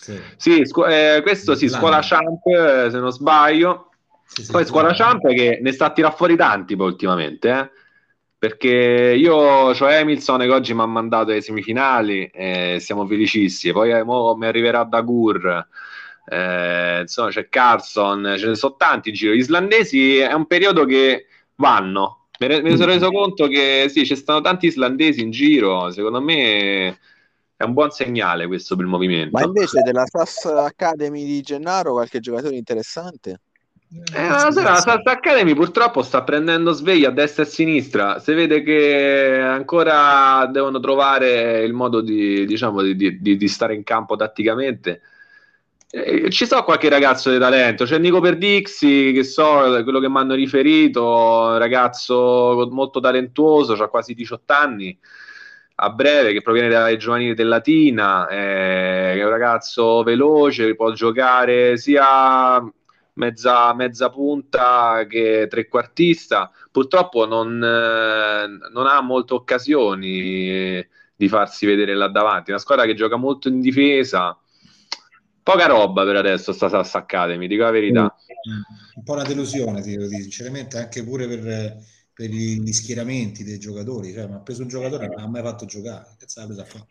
Sì, 0.00 0.18
sì 0.36 0.64
scu- 0.64 0.86
eh, 0.88 1.20
questo 1.22 1.56
sì, 1.56 1.68
scuola 1.68 1.98
Champ, 2.00 2.46
eh, 2.46 2.90
se 2.90 2.98
non 2.98 3.10
sbaglio. 3.10 3.90
Sì, 4.24 4.44
sì, 4.44 4.52
Poi 4.52 4.64
scuola 4.64 4.92
Champ 4.92 5.26
che 5.26 5.58
ne 5.60 5.72
sta 5.72 5.86
a 5.86 5.92
tirare 5.92 6.14
fuori 6.14 6.36
tanti 6.36 6.76
poi 6.76 6.86
ultimamente, 6.86 7.50
eh 7.50 7.70
perché 8.38 9.14
io 9.18 9.34
ho 9.34 9.74
Hamilton 9.74 10.40
che 10.40 10.50
oggi 10.50 10.72
mi 10.72 10.82
ha 10.82 10.86
mandato 10.86 11.32
ai 11.32 11.42
semifinali 11.42 12.26
e 12.26 12.78
siamo 12.80 13.06
felicissimi. 13.06 13.72
Poi 13.72 13.90
eh, 13.90 14.04
mi 14.04 14.46
arriverà 14.46 14.84
Dagur 14.84 15.66
eh, 16.30 17.00
insomma 17.00 17.30
c'è 17.30 17.48
Carlson 17.48 18.34
ce 18.36 18.46
ne 18.46 18.54
sono 18.54 18.76
tanti 18.76 19.08
in 19.08 19.14
giro. 19.14 19.32
Gli 19.34 19.38
islandesi 19.38 20.18
è 20.18 20.32
un 20.32 20.46
periodo 20.46 20.84
che 20.84 21.26
vanno. 21.56 22.26
Me 22.38 22.46
ne, 22.46 22.62
me 22.62 22.70
ne 22.70 22.76
sono 22.76 22.92
reso 22.92 23.10
conto 23.10 23.48
che 23.48 23.86
sì 23.88 24.04
ci 24.06 24.14
stanno 24.14 24.40
tanti 24.40 24.66
islandesi 24.66 25.22
in 25.22 25.30
giro. 25.30 25.90
Secondo 25.90 26.20
me 26.20 26.98
è 27.56 27.64
un 27.64 27.72
buon 27.72 27.90
segnale 27.90 28.46
questo 28.46 28.76
per 28.76 28.84
il 28.84 28.90
movimento. 28.90 29.36
Ma 29.36 29.44
invece 29.44 29.80
della 29.80 30.04
SAS 30.06 30.44
Academy 30.44 31.24
di 31.24 31.40
Gennaro 31.40 31.92
qualche 31.92 32.20
giocatore 32.20 32.56
interessante? 32.56 33.40
Eh, 33.90 34.28
la 34.28 34.80
Salt 34.80 35.06
Academy 35.06 35.54
purtroppo 35.54 36.02
sta 36.02 36.22
prendendo 36.22 36.72
sveglia 36.72 37.08
a 37.08 37.12
destra 37.12 37.42
e 37.42 37.46
a 37.46 37.48
sinistra. 37.48 38.18
Si 38.18 38.34
vede 38.34 38.62
che 38.62 39.40
ancora 39.40 40.46
devono 40.46 40.78
trovare 40.78 41.62
il 41.62 41.72
modo 41.72 42.02
di, 42.02 42.44
diciamo, 42.44 42.82
di, 42.82 43.18
di, 43.18 43.36
di 43.36 43.48
stare 43.48 43.74
in 43.74 43.84
campo 43.84 44.16
tatticamente. 44.16 45.00
Eh, 45.90 46.28
ci 46.30 46.44
so 46.44 46.62
qualche 46.64 46.90
ragazzo 46.90 47.30
di 47.30 47.38
talento, 47.38 47.86
c'è 47.86 47.96
Nico 47.96 48.20
Perdixi, 48.20 49.12
che 49.12 49.24
so, 49.24 49.80
quello 49.82 50.00
che 50.00 50.08
mi 50.10 50.18
hanno 50.18 50.34
riferito, 50.34 51.56
ragazzo 51.56 52.68
molto 52.70 53.00
talentuoso, 53.00 53.72
ha 53.72 53.88
quasi 53.88 54.12
18 54.12 54.52
anni, 54.52 54.98
a 55.76 55.88
breve, 55.90 56.34
che 56.34 56.42
proviene 56.42 56.68
dai 56.68 56.98
giovanili 56.98 57.32
del 57.32 57.48
Latina, 57.48 58.28
eh, 58.28 59.14
è 59.14 59.24
un 59.24 59.30
ragazzo 59.30 60.02
veloce, 60.02 60.74
può 60.74 60.92
giocare 60.92 61.78
sia 61.78 62.60
mezza, 63.18 63.74
mezza 63.74 64.08
punta 64.10 65.04
che 65.08 65.46
trequartista, 65.50 66.50
purtroppo 66.70 67.26
non, 67.26 67.62
eh, 67.62 68.70
non 68.72 68.86
ha 68.86 69.00
molte 69.02 69.34
occasioni 69.34 70.86
di 71.14 71.28
farsi 71.28 71.66
vedere 71.66 71.94
là 71.94 72.08
davanti. 72.08 72.50
Una 72.50 72.60
squadra 72.60 72.86
che 72.86 72.94
gioca 72.94 73.16
molto 73.16 73.48
in 73.48 73.60
difesa, 73.60 74.38
poca 75.42 75.66
roba 75.66 76.04
per 76.04 76.16
adesso 76.16 76.52
sta 76.52 76.68
Sass 76.68 76.94
Academy, 76.94 77.46
dico 77.48 77.64
la 77.64 77.70
verità. 77.70 78.14
Un 78.94 79.02
po' 79.02 79.14
una 79.14 79.24
delusione, 79.24 79.82
ti 79.82 79.96
devo 79.96 80.06
dire, 80.06 80.22
sinceramente, 80.22 80.78
anche 80.78 81.02
pure 81.02 81.26
per, 81.26 81.76
per 82.12 82.30
gli 82.30 82.72
schieramenti 82.72 83.42
dei 83.42 83.58
giocatori. 83.58 84.12
Cioè, 84.12 84.28
mi 84.28 84.34
ha 84.34 84.40
preso 84.40 84.62
un 84.62 84.68
giocatore, 84.68 85.08
non 85.08 85.18
ha 85.18 85.28
mai 85.28 85.42
fatto 85.42 85.66
giocare. 85.66 86.16
Che 86.18 86.26
l'ha 86.36 86.46
presa 86.46 86.62
a 86.62 86.64
fare? 86.64 86.86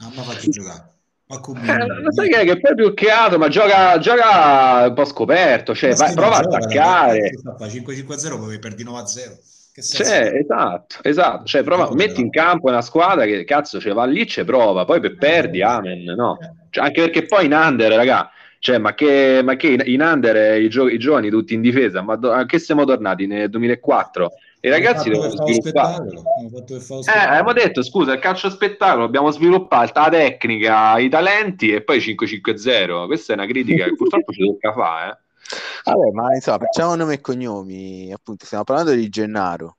Non 0.00 0.10
ha 0.10 0.14
mai 0.14 0.24
fatto 0.24 0.50
giocare. 0.50 0.93
Ma 1.26 1.40
eh, 1.40 2.12
sai 2.12 2.28
che, 2.28 2.44
che 2.44 2.60
poi 2.60 2.74
più 2.74 2.92
che 2.92 3.10
altro, 3.10 3.38
ma 3.38 3.48
gioca, 3.48 3.98
gioca 3.98 4.86
un 4.88 4.94
po' 4.94 5.04
scoperto, 5.06 5.74
cioè 5.74 5.94
vai, 5.94 6.14
prova 6.14 6.36
a 6.36 6.40
attaccare. 6.40 7.32
5-5-0 7.58 8.38
poi 8.38 8.58
perdi 8.58 8.84
9-0. 8.84 9.52
Cioè, 9.82 10.34
esatto, 10.34 10.98
esatto. 11.02 11.44
Cioè, 11.46 11.64
prova, 11.64 11.92
metti 11.94 12.20
in 12.20 12.30
campo 12.30 12.68
una 12.68 12.82
squadra 12.82 13.24
che 13.24 13.42
cazzo 13.44 13.80
cioè, 13.80 13.92
va 13.92 14.04
lì, 14.04 14.26
ci 14.26 14.44
prova, 14.44 14.84
poi 14.84 15.00
per 15.00 15.12
eh, 15.12 15.16
perdi, 15.16 15.58
eh, 15.58 15.62
amen. 15.62 16.04
No? 16.04 16.38
Cioè, 16.70 16.84
anche 16.84 17.00
perché 17.00 17.24
poi 17.24 17.46
in 17.46 17.52
under, 17.52 17.92
raga, 17.92 18.30
cioè, 18.60 18.78
ma 18.78 18.94
che, 18.94 19.40
ma 19.42 19.56
che 19.56 19.76
in 19.84 20.00
under 20.00 20.60
i, 20.60 20.68
gio- 20.68 20.88
i 20.88 20.98
giovani 20.98 21.28
tutti 21.28 21.54
in 21.54 21.60
difesa, 21.60 22.02
ma 22.02 22.14
do- 22.14 22.44
che 22.46 22.60
siamo 22.60 22.84
tornati 22.84 23.26
nel 23.26 23.50
2004? 23.50 24.30
I 24.64 24.70
ragazzi 24.70 25.10
devono 25.10 25.28
sviluppare. 25.28 26.06
Eh, 26.08 27.18
abbiamo 27.18 27.52
detto, 27.52 27.82
scusa, 27.82 28.14
il 28.14 28.18
calcio 28.18 28.48
spettacolo, 28.48 29.04
abbiamo 29.04 29.30
sviluppato 29.30 30.00
la 30.00 30.08
tecnica, 30.08 30.98
i 30.98 31.10
talenti 31.10 31.70
e 31.70 31.82
poi 31.82 31.98
5-5-0. 31.98 33.04
Questa 33.04 33.34
è 33.34 33.36
una 33.36 33.44
critica 33.44 33.84
che 33.84 33.94
purtroppo 33.94 34.32
ci 34.32 34.42
tocca 34.42 34.72
fare. 34.72 35.10
Eh. 35.10 35.90
Vabbè, 35.90 36.10
ma 36.12 36.34
insomma, 36.34 36.56
facciamo 36.56 36.94
nome 36.94 37.14
e 37.14 37.20
cognomi. 37.20 38.10
Appunto, 38.10 38.46
stiamo 38.46 38.64
parlando 38.64 38.92
di 38.92 39.06
Gennaro. 39.10 39.76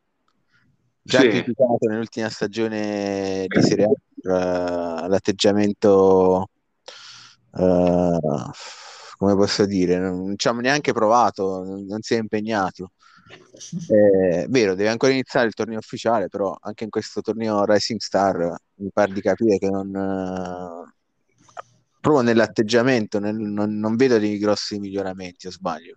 Già 1.02 1.19
sì. 1.21 1.30
criticato 1.30 1.88
nell'ultima 1.88 2.30
stagione 2.30 3.45
di 3.48 3.62
Serie 3.63 3.86
A 3.86 3.89
uh, 3.89 5.08
l'atteggiamento 5.08 6.50
uh, 7.54 8.19
come 9.17 9.36
posso 9.36 9.65
dire, 9.65 9.98
non 9.98 10.34
ci 10.38 10.48
ha 10.48 10.52
neanche 10.52 10.93
provato, 10.93 11.63
non, 11.63 11.86
non 11.86 12.02
si 12.02 12.13
è 12.13 12.19
impegnato. 12.19 12.91
È 13.88 14.46
vero, 14.48 14.76
deve 14.76 14.90
ancora 14.90 15.12
iniziare 15.12 15.48
il 15.48 15.54
torneo 15.54 15.80
ufficiale, 15.80 16.28
però 16.28 16.56
anche 16.60 16.84
in 16.84 16.90
questo 16.90 17.22
torneo 17.22 17.66
Rising 17.66 18.00
Star 18.00 18.56
mi 18.76 18.90
pare 18.94 19.14
di 19.14 19.22
capire 19.22 19.58
che 19.58 19.70
non, 19.70 19.92
proprio 22.00 22.24
nell'atteggiamento 22.24 23.20
nel, 23.20 23.36
non, 23.36 23.80
non, 23.80 23.96
vedo 23.96 24.20
dei 24.20 24.38
grossi 24.38 24.78
miglioramenti, 24.78 25.48
o 25.48 25.52
sbaglio. 25.52 25.96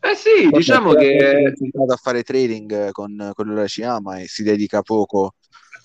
Eh 0.00 0.14
sì, 0.14 0.48
Poi 0.48 0.58
diciamo 0.58 0.94
che 0.94 1.16
è 1.18 1.34
andato 1.44 1.92
a 1.92 1.96
fare 1.96 2.22
trading 2.22 2.90
con 2.92 3.30
quello 3.34 3.54
che 3.60 3.68
ci 3.68 3.82
ama 3.82 4.18
e 4.18 4.26
si 4.26 4.42
dedica 4.42 4.80
poco 4.80 5.34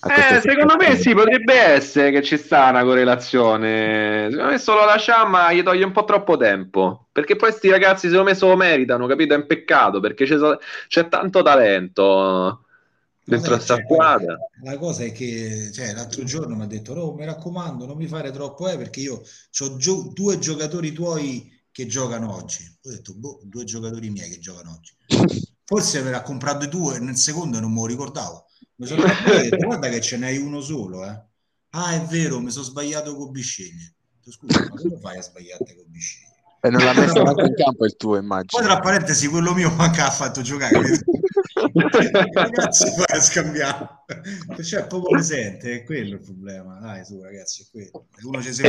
eh, 0.08 0.40
secondo 0.40 0.76
me 0.76 0.96
sì, 0.96 1.14
potrebbe 1.14 1.54
essere 1.54 2.10
che 2.10 2.22
ci 2.22 2.36
sta 2.36 2.70
una 2.70 2.82
correlazione. 2.84 4.28
Secondo 4.30 4.50
me 4.50 4.58
solo 4.58 4.84
la 4.84 4.96
Sciamma 4.96 5.52
gli 5.52 5.62
toglie 5.62 5.84
un 5.84 5.92
po' 5.92 6.04
troppo 6.04 6.36
tempo. 6.36 7.08
Perché 7.12 7.36
poi 7.36 7.50
questi 7.50 7.70
ragazzi, 7.70 8.08
secondo 8.08 8.30
me, 8.30 8.36
se 8.36 8.46
lo 8.46 8.56
meritano, 8.56 9.06
capito? 9.06 9.34
È 9.34 9.36
un 9.36 9.46
peccato 9.46 10.00
perché 10.00 10.24
c'è, 10.24 10.36
c'è 10.88 11.08
tanto 11.08 11.42
talento 11.42 12.64
dentro 13.24 13.54
questa 13.54 13.74
cioè, 13.74 13.84
squadra. 13.84 14.38
La 14.62 14.78
cosa 14.78 15.04
è 15.04 15.12
che 15.12 15.70
cioè, 15.72 15.92
l'altro 15.92 16.24
giorno 16.24 16.54
mi 16.54 16.62
ha 16.62 16.66
detto: 16.66 16.94
No, 16.94 17.12
mi 17.12 17.24
raccomando, 17.24 17.86
non 17.86 17.96
mi 17.96 18.06
fare 18.06 18.30
troppo, 18.30 18.68
eh, 18.68 18.76
perché 18.76 19.00
io 19.00 19.14
ho 19.14 19.76
gio- 19.76 20.10
due 20.14 20.38
giocatori 20.38 20.92
tuoi 20.92 21.52
che 21.70 21.86
giocano 21.86 22.34
oggi. 22.34 22.64
Ho 22.84 22.90
detto: 22.90 23.14
boh, 23.14 23.40
due 23.42 23.64
giocatori 23.64 24.10
miei 24.10 24.30
che 24.30 24.38
giocano 24.38 24.72
oggi. 24.76 24.94
Forse 25.64 26.02
me 26.02 26.10
l'ha 26.10 26.22
comprato 26.22 26.66
due 26.66 27.00
nel 27.00 27.16
secondo 27.16 27.58
e 27.58 27.60
non 27.60 27.72
me 27.72 27.80
lo 27.80 27.86
ricordavo. 27.86 28.45
Mi 28.76 28.86
sono 28.86 29.04
detto, 29.04 29.56
guarda 29.56 29.88
che 29.88 30.00
ce 30.00 30.16
n'hai 30.16 30.36
uno 30.36 30.60
solo, 30.60 31.04
eh. 31.04 31.22
Ah, 31.70 31.94
è 31.94 32.00
vero, 32.02 32.40
mi 32.40 32.50
sono 32.50 32.64
sbagliato 32.64 33.14
con 33.16 33.30
Bisceglie. 33.30 33.94
Scusa, 34.28 34.60
ma 34.60 34.68
come 34.68 34.98
fai 34.98 35.18
a 35.18 35.22
sbagliarti 35.22 35.74
con 35.76 35.84
Bisceglie? 35.88 36.34
E 36.60 36.70
non 36.70 36.82
l'ha 36.82 36.94
messo 36.94 37.22
neanche 37.22 37.46
in 37.46 37.54
campo 37.54 37.84
il 37.84 37.96
tuo, 37.96 38.16
immagino. 38.16 38.60
Poi 38.60 38.64
tra 38.64 38.80
parentesi, 38.80 39.28
quello 39.28 39.54
mio 39.54 39.70
manca 39.76 40.06
ha 40.06 40.10
fatto 40.10 40.40
giocare. 40.40 40.80
ragazzi, 42.32 42.84
a 43.06 43.20
scambiare. 43.20 43.88
Cioè, 44.62 44.86
poco 44.86 45.10
presente, 45.10 45.72
è 45.72 45.84
quello 45.84 46.14
il 46.14 46.20
problema. 46.20 46.78
Dai, 46.80 47.04
su, 47.04 47.22
ragazzi, 47.22 47.62
è 47.62 47.66
quello. 47.70 48.06
Uno 48.22 48.42
ci 48.42 48.52
si 48.52 48.62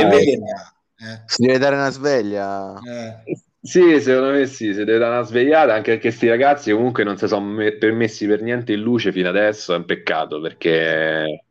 eh. 1.00 1.22
Si 1.26 1.42
deve 1.42 1.58
dare 1.58 1.76
una 1.76 1.90
sveglia. 1.90 2.78
Eh. 2.80 3.40
Sì, 3.60 4.00
secondo 4.00 4.30
me 4.30 4.46
sì, 4.46 4.72
si 4.72 4.84
deve 4.84 4.98
dare 4.98 5.14
una 5.16 5.22
svegliata 5.24 5.72
anche 5.74 5.90
perché 5.92 6.08
questi 6.08 6.28
ragazzi 6.28 6.70
comunque 6.72 7.02
non 7.04 7.16
si 7.18 7.26
sono 7.26 7.44
me- 7.46 7.72
permessi 7.76 8.26
per 8.26 8.40
niente 8.40 8.72
in 8.72 8.80
luce 8.80 9.10
fino 9.12 9.28
adesso, 9.28 9.74
è 9.74 9.76
un 9.76 9.84
peccato 9.84 10.40
perché 10.40 11.44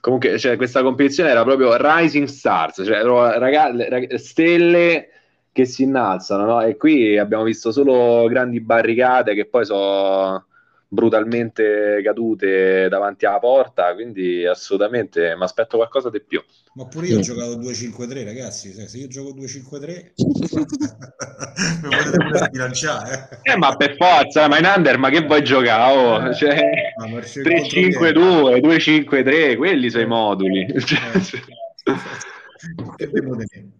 comunque 0.00 0.38
cioè, 0.38 0.56
questa 0.56 0.82
competizione 0.82 1.28
era 1.30 1.44
proprio 1.44 1.76
Rising 1.76 2.26
Stars, 2.26 2.82
cioè 2.84 3.02
ragazzi, 3.38 3.88
rag- 3.88 4.14
stelle 4.14 5.08
che 5.52 5.64
si 5.66 5.82
innalzano, 5.82 6.44
no? 6.46 6.60
E 6.62 6.76
qui 6.76 7.18
abbiamo 7.18 7.44
visto 7.44 7.70
solo 7.70 8.26
grandi 8.28 8.60
barricate 8.60 9.34
che 9.34 9.46
poi 9.46 9.64
sono 9.66 10.46
brutalmente 10.92 12.00
cadute 12.02 12.88
davanti 12.88 13.24
alla 13.24 13.38
porta, 13.38 13.94
quindi 13.94 14.44
assolutamente 14.44 15.36
mi 15.36 15.44
aspetto 15.44 15.76
qualcosa 15.76 16.10
di 16.10 16.20
più. 16.20 16.42
Ma 16.74 16.86
pure 16.86 17.06
io 17.06 17.18
ho 17.18 17.20
giocato 17.20 17.56
2-5-3, 17.56 18.24
ragazzi, 18.24 18.72
se 18.72 18.98
io 18.98 19.06
gioco 19.06 19.30
2-5-3 19.30 20.10
mi 21.82 21.88
potete 21.88 22.16
pure 22.16 22.38
sbilanciare. 22.38 23.28
Eh, 23.42 23.56
ma 23.56 23.76
per 23.76 23.94
forza, 23.96 24.48
ma 24.48 24.58
in 24.58 24.68
under, 24.74 24.98
ma 24.98 25.10
che 25.10 25.20
vuoi 25.20 25.44
giocare? 25.44 25.94
Oh, 25.94 26.28
eh, 26.28 26.34
cioè, 26.34 26.92
3-5-2, 26.98 28.60
2-5-3, 28.60 29.56
quelli 29.56 29.90
sono 29.90 30.02
i 30.02 30.06
moduli. 30.06 30.66
Eh. 30.66 30.82
che 32.96 33.10
devo 33.10 33.36
dire? 33.36 33.79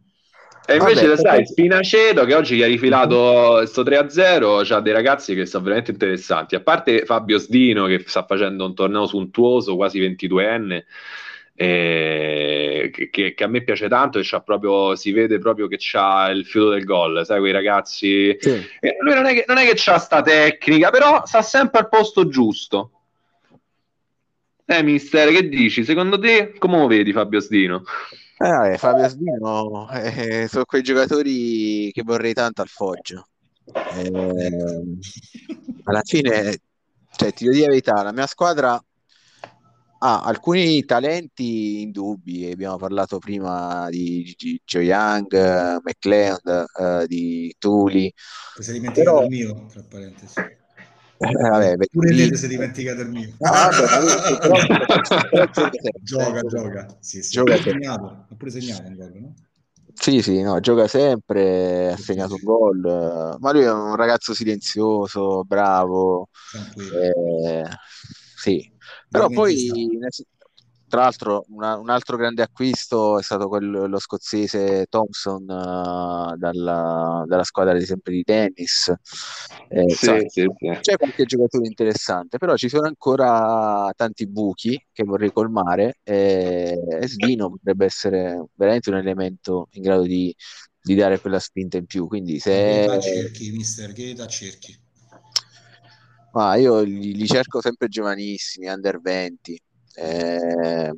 E 0.71 0.77
invece, 0.77 1.09
Vabbè, 1.09 1.21
sai, 1.21 1.47
Spinaceto 1.47 2.25
che 2.25 2.35
oggi 2.35 2.57
gli 2.57 2.63
ha 2.63 2.67
rifilato 2.67 3.55
questo 3.57 3.83
3-0, 3.83 4.65
c'ha 4.65 4.79
dei 4.79 4.93
ragazzi 4.93 5.35
che 5.35 5.45
sono 5.45 5.65
veramente 5.65 5.91
interessanti. 5.91 6.55
A 6.55 6.61
parte 6.61 7.05
Fabio 7.05 7.39
Sdino 7.39 7.87
che 7.87 8.05
sta 8.07 8.25
facendo 8.25 8.67
un 8.67 8.75
torneo 8.75 9.07
suntuoso, 9.07 9.75
quasi 9.75 9.99
22enne, 10.01 10.85
eh, 11.55 12.91
che, 13.11 13.35
che, 13.35 13.45
a 13.45 13.49
me 13.49 13.63
piace 13.63 13.89
tanto 13.89 14.21
e 14.21 14.43
proprio, 14.45 14.95
si 14.95 15.11
vede 15.11 15.41
proprio 15.41 15.67
che 15.67 15.77
c'ha 15.77 16.31
il 16.31 16.47
fiuto 16.47 16.71
del 16.71 16.85
gol, 16.85 17.27
sai, 17.27 17.41
quei 17.41 17.53
ragazzi. 17.53 18.37
Sì. 18.39 18.69
Eh, 18.79 18.97
lui 19.01 19.15
non 19.15 19.27
è, 19.27 19.35
che, 19.35 19.45
non 19.49 19.59
è 19.59 19.67
che 19.67 19.75
c'ha 19.75 19.99
sta 19.99 20.23
tecnica, 20.23 20.91
però 20.91 21.27
sta 21.27 21.43
sempre 21.43 21.81
al 21.81 21.89
posto 21.89 22.29
giusto. 22.29 22.93
Eh, 24.65 24.85
mister, 24.85 25.33
che 25.33 25.49
dici? 25.49 25.83
Secondo 25.83 26.17
te 26.17 26.55
come 26.57 26.79
lo 26.79 26.87
vedi 26.87 27.13
Fabio 27.13 27.41
Sdino? 27.41 27.83
Eh, 28.43 28.79
Fabio 28.79 29.07
Sbino 29.07 29.91
eh, 29.91 30.49
sono 30.49 30.65
quei 30.65 30.81
giocatori 30.81 31.91
che 31.93 32.03
vorrei 32.03 32.33
tanto 32.33 32.63
al 32.63 32.69
Foggia. 32.69 33.23
Eh, 33.71 34.11
alla 35.85 36.01
fine, 36.03 36.59
cioè, 37.17 37.35
ti 37.35 37.45
devo 37.45 37.55
dire 37.55 37.67
la 37.67 37.73
verità, 37.73 38.03
la 38.03 38.13
mia 38.13 38.27
squadra 38.27 38.83
ha 39.99 40.23
alcuni 40.23 40.83
talenti 40.87 41.83
indubbi. 41.83 42.51
Abbiamo 42.51 42.79
parlato 42.79 43.19
prima 43.19 43.91
di, 43.91 44.35
Joe 44.65 44.85
Young, 44.85 45.83
McLeod, 45.83 46.65
uh, 46.79 47.07
di 47.07 47.55
Tuli. 47.59 48.11
Se 48.59 48.73
dimenticato 48.73 49.19
Però... 49.19 49.23
il 49.25 49.29
mio, 49.29 49.67
tra 49.67 49.85
parentesi. 49.87 50.35
Eh, 51.23 51.33
vabbè, 51.33 51.77
Pure 51.91 52.13
lei 52.13 52.35
si 52.35 52.47
è 52.47 52.49
dimenticato 52.49 53.03
il 53.03 53.11
mio. 53.11 53.35
Ah, 53.41 53.69
gioca, 56.03 56.41
gioca. 56.41 56.97
Sì, 57.01 57.23
sì. 57.23 57.33
Gioca 57.33 57.55
ha 57.55 57.59
segnato, 57.59 58.27
ha 58.31 58.35
pure 58.37 58.51
segnato 58.51 58.87
un 58.87 58.97
gol, 58.97 59.13
no? 59.21 59.35
Sì, 59.93 60.23
sì, 60.23 60.41
no, 60.41 60.61
gioca 60.61 60.89
sempre, 60.89 61.93
ha 61.93 61.97
segnato 61.99 62.37
un 62.37 62.43
gol, 62.43 63.37
ma 63.39 63.53
lui 63.53 63.63
è 63.63 63.71
un 63.71 63.97
ragazzo 63.97 64.33
silenzioso, 64.33 65.45
bravo, 65.45 66.29
eh, 66.95 67.65
sì, 68.37 68.73
però 69.11 69.29
poi 69.29 69.99
tra 70.91 71.03
l'altro, 71.03 71.45
una, 71.51 71.79
un 71.79 71.89
altro 71.89 72.17
grande 72.17 72.43
acquisto 72.43 73.21
è 73.21 73.23
stato 73.23 73.47
quello, 73.47 73.87
lo 73.87 74.01
scozzese 74.01 74.87
Thompson 74.89 75.43
uh, 75.43 76.37
dalla, 76.37 77.23
dalla, 77.29 77.45
squadra 77.45 77.79
di 77.79 77.85
sempre 77.85 78.13
di 78.13 78.25
tennis. 78.25 78.93
Eh, 79.69 79.89
sì, 79.89 80.05
so, 80.05 80.17
sì, 80.27 80.47
sì. 80.59 80.79
C'è 80.81 80.97
qualche 80.97 81.25
giocatore 81.27 81.69
interessante, 81.69 82.39
però 82.39 82.57
ci 82.57 82.69
sono 82.69 82.89
ancora 82.89 83.89
tanti 83.95 84.27
buchi 84.27 84.85
che 84.93 85.05
vorrei 85.05 85.33
colmare 85.33 85.99
e, 86.03 86.77
e 87.01 87.07
Svino 87.07 87.51
potrebbe 87.51 87.85
essere 87.85 88.47
veramente 88.55 88.91
un 88.91 88.97
elemento 88.97 89.69
in 89.75 89.83
grado 89.83 90.03
di, 90.03 90.35
di 90.83 90.97
dare 90.97 91.21
quella 91.21 91.39
spinta 91.39 91.77
in 91.77 91.87
più. 91.87 92.09
Quindi 92.09 92.41
se... 92.41 92.89
Che 92.91 93.01
cerchi, 93.01 93.53
mister? 93.53 93.93
Che 93.93 94.11
età 94.11 94.27
cerchi? 94.27 94.77
Ah, 96.33 96.57
io 96.57 96.81
li, 96.81 97.15
li 97.15 97.27
cerco 97.27 97.61
sempre 97.61 97.87
giovanissimi, 97.87 98.67
under 98.67 99.01
20 99.01 99.61
eh, 99.95 100.93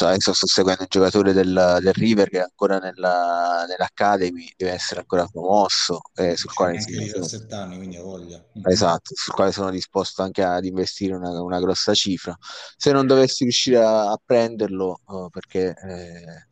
adesso 0.00 0.32
sto 0.32 0.46
seguendo 0.46 0.82
un 0.82 0.88
giocatore 0.90 1.32
del, 1.32 1.78
del 1.80 1.92
River 1.92 2.28
che 2.28 2.38
è 2.38 2.42
ancora 2.42 2.78
nella, 2.78 3.64
nell'Academy, 3.66 4.52
deve 4.56 4.72
essere 4.72 5.00
ancora 5.00 5.26
promosso, 5.26 6.00
eh, 6.14 6.36
sul 6.36 6.52
quale 6.52 6.78
anche 6.78 6.92
17 6.92 7.54
anni, 7.54 7.76
quindi 7.76 7.96
ha 7.96 8.02
voglia. 8.02 8.44
Esatto, 8.64 9.14
sul 9.14 9.32
quale 9.32 9.52
sono 9.52 9.70
disposto 9.70 10.22
anche 10.22 10.42
ad 10.42 10.64
investire 10.64 11.14
una, 11.14 11.40
una 11.42 11.60
grossa 11.60 11.94
cifra. 11.94 12.36
Se 12.76 12.92
non 12.92 13.06
dovessi 13.06 13.44
riuscire 13.44 13.78
a, 13.78 14.10
a 14.10 14.20
prenderlo, 14.22 15.00
oh, 15.04 15.30
perché 15.30 15.74
eh, 15.74 16.46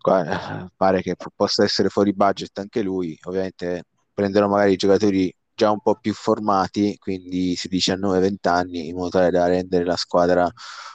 qua, 0.00 0.70
pare 0.76 1.02
che 1.02 1.16
possa 1.34 1.64
essere 1.64 1.88
fuori 1.88 2.12
budget 2.12 2.58
anche 2.58 2.82
lui, 2.82 3.18
ovviamente 3.24 3.84
prenderò 4.12 4.48
magari 4.48 4.72
i 4.72 4.76
giocatori 4.76 5.32
già 5.58 5.72
un 5.72 5.80
po' 5.80 5.96
più 5.96 6.14
formati, 6.14 6.96
quindi 6.98 7.56
19-20 7.56 8.48
anni, 8.48 8.88
in 8.88 8.94
modo 8.94 9.08
tale 9.10 9.30
da 9.30 9.48
rendere 9.48 9.84
la 9.84 9.96
squadra 9.96 10.48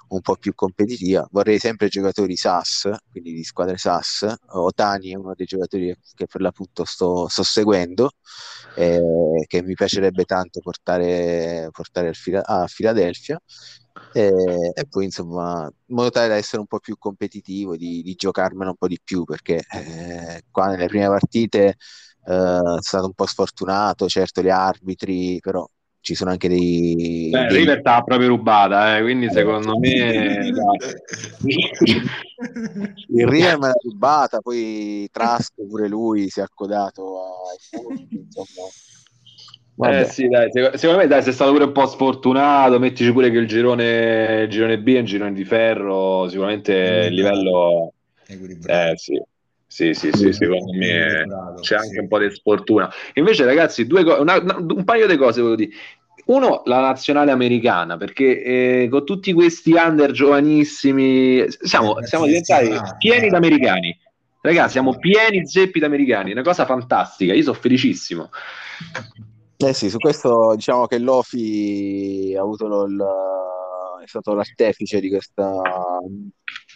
un 0.08 0.22
po' 0.22 0.38
più 0.38 0.54
competitiva. 0.56 1.28
Vorrei 1.32 1.60
sempre 1.60 1.90
giocatori 1.90 2.38
SAS, 2.38 2.90
quindi 3.12 3.34
di 3.34 3.44
squadre 3.44 3.78
SAS. 3.78 4.34
Otani 4.48 5.12
è 5.12 5.16
uno 5.16 5.34
dei 5.36 5.46
giocatori 5.46 5.94
che 6.16 6.28
per 6.28 6.40
l'appunto 6.42 6.86
sto, 6.86 7.28
sto 7.28 7.44
seguendo, 7.44 8.12
eh, 8.76 9.46
che 9.48 9.62
mi 9.62 9.74
piacerebbe 9.74 10.24
tanto 10.24 10.62
portare, 10.62 11.68
portare 11.72 12.14
a 12.44 12.68
Filadelfia. 12.68 13.38
E, 14.14 14.32
e, 14.74 14.88
poi 14.90 15.06
insomma 15.06 15.70
in 15.86 15.96
modo 15.96 16.10
tale 16.10 16.28
da 16.28 16.36
essere 16.36 16.62
un 16.62 16.68
po' 16.68 16.80
più 16.80 16.98
competitivo 16.98 17.76
di, 17.76 18.02
di 18.02 18.16
giocarmela 18.16 18.72
un 18.72 18.76
po' 18.76 18.88
di 18.88 19.00
più 19.04 19.24
perché 19.24 19.62
eh, 19.72 20.44
qua 20.50 20.68
nelle 20.68 20.88
prime 20.88 21.08
partite 21.08 21.68
eh, 21.68 21.76
è 22.26 22.78
stato 22.80 23.06
un 23.06 23.14
po' 23.14 23.26
sfortunato, 23.26 24.08
certo 24.08 24.42
gli 24.42 24.50
arbitri, 24.50 25.40
però 25.42 25.66
ci 26.00 26.16
sono 26.16 26.32
anche 26.32 26.50
dei... 26.50 27.30
Beh, 27.32 27.46
dei... 27.48 27.58
River 27.60 27.82
t'ha 27.82 28.02
proprio 28.02 28.28
rubata, 28.28 28.98
eh, 28.98 29.02
quindi 29.02 29.30
secondo 29.32 29.80
me... 29.80 30.52
Il 33.08 33.28
River 33.28 33.58
me 33.58 33.68
l'ha 33.68 33.74
rubata, 33.82 34.40
poi 34.40 35.08
Trask 35.12 35.54
pure 35.66 35.88
lui 35.88 36.30
si 36.30 36.42
è 36.42 36.44
accodato 36.44 37.22
ai 37.50 37.58
punti, 37.82 38.16
insomma... 38.26 38.68
Eh 39.90 40.06
sì, 40.06 40.28
dai, 40.28 40.52
secondo 40.52 40.98
me 40.98 41.08
dai, 41.08 41.24
sei 41.24 41.34
stato 41.34 41.52
pure 41.52 41.64
un 41.64 41.72
po' 41.72 41.88
sfortunato, 41.88 42.80
mettici 42.80 43.12
pure 43.14 43.32
che 43.32 43.38
il 43.38 43.48
girone, 43.48 44.42
il 44.44 44.50
girone 44.50 44.80
B 44.80 44.94
è 44.94 45.00
un 45.00 45.06
girone 45.06 45.34
di 45.34 45.46
ferro, 45.46 46.28
sicuramente 46.28 46.74
il 46.74 47.14
livello... 47.14 47.94
Eh 48.28 48.94
sì, 48.96 49.22
Sì, 49.74 49.96
sì, 49.96 50.12
sì, 50.14 50.32
secondo 50.32 50.72
me 50.72 51.26
c'è 51.60 51.78
anche 51.78 52.00
un 52.00 52.08
po' 52.08 52.20
di 52.20 52.30
sfortuna. 52.30 52.88
Invece, 53.16 53.44
ragazzi, 53.44 53.88
due 53.88 54.04
co- 54.04 54.22
una, 54.22 54.38
una, 54.38 54.58
un 54.58 54.84
paio 54.84 55.08
di 55.08 55.18
cose 55.18 55.42
volevo 55.42 55.58
dire. 55.58 55.72
Uno, 56.26 56.62
la 56.66 56.80
nazionale 56.80 57.32
americana, 57.32 57.98
perché 57.98 58.44
eh, 58.44 58.88
con 58.92 59.04
tutti 59.04 59.34
questi 59.34 59.74
under 59.74 60.12
giovanissimi 60.12 61.44
siamo, 61.48 61.98
eh, 61.98 62.06
siamo 62.06 62.28
diventati 62.28 62.70
pieni 63.00 63.30
di 63.30 63.36
americani. 63.36 63.98
Ragazzi, 64.42 64.74
siamo 64.74 64.96
pieni 65.00 65.48
zeppi 65.48 65.80
di 65.80 65.86
americani, 65.86 66.34
una 66.34 66.44
cosa 66.44 66.66
fantastica. 66.66 67.34
Io 67.34 67.42
sono 67.42 67.58
felicissimo. 67.60 68.30
Eh 69.58 69.74
sì, 69.74 69.90
su 69.90 69.98
questo 69.98 70.54
diciamo 70.54 70.86
che 70.86 71.00
Lofi 71.00 72.36
ha 72.38 72.42
avuto 72.42 72.84
il, 72.86 73.04
è 74.04 74.08
stato 74.08 74.36
l'artefice 74.36 75.00
di 75.00 75.10
questa 75.10 75.60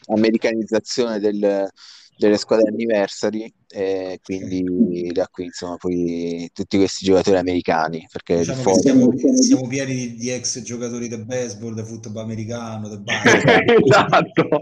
americanizzazione 0.08 1.20
del, 1.20 1.70
delle 2.18 2.38
squadre 2.38 2.70
anniversary 2.70 3.52
e 3.70 4.20
quindi 4.24 5.12
da 5.12 5.28
qui 5.28 5.46
insomma 5.46 5.76
poi 5.78 6.50
tutti 6.54 6.78
questi 6.78 7.06
giocatori 7.06 7.38
americani 7.38 8.08
perché 8.12 8.38
diciamo 8.38 8.62
fuori... 8.62 8.82
siamo, 8.82 9.12
siamo, 9.42 9.68
pieni 9.68 9.94
di, 9.94 10.16
di, 10.16 10.30
ex 10.32 10.62
giocatori 10.62 11.08
del 11.08 11.26
baseball, 11.26 11.74
del 11.74 11.86
football 11.86 12.24
americano, 12.24 12.88
del 12.90 13.02
basket 13.04 13.70
esatto. 13.86 14.48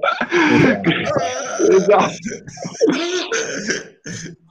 Esatto 1.65 2.13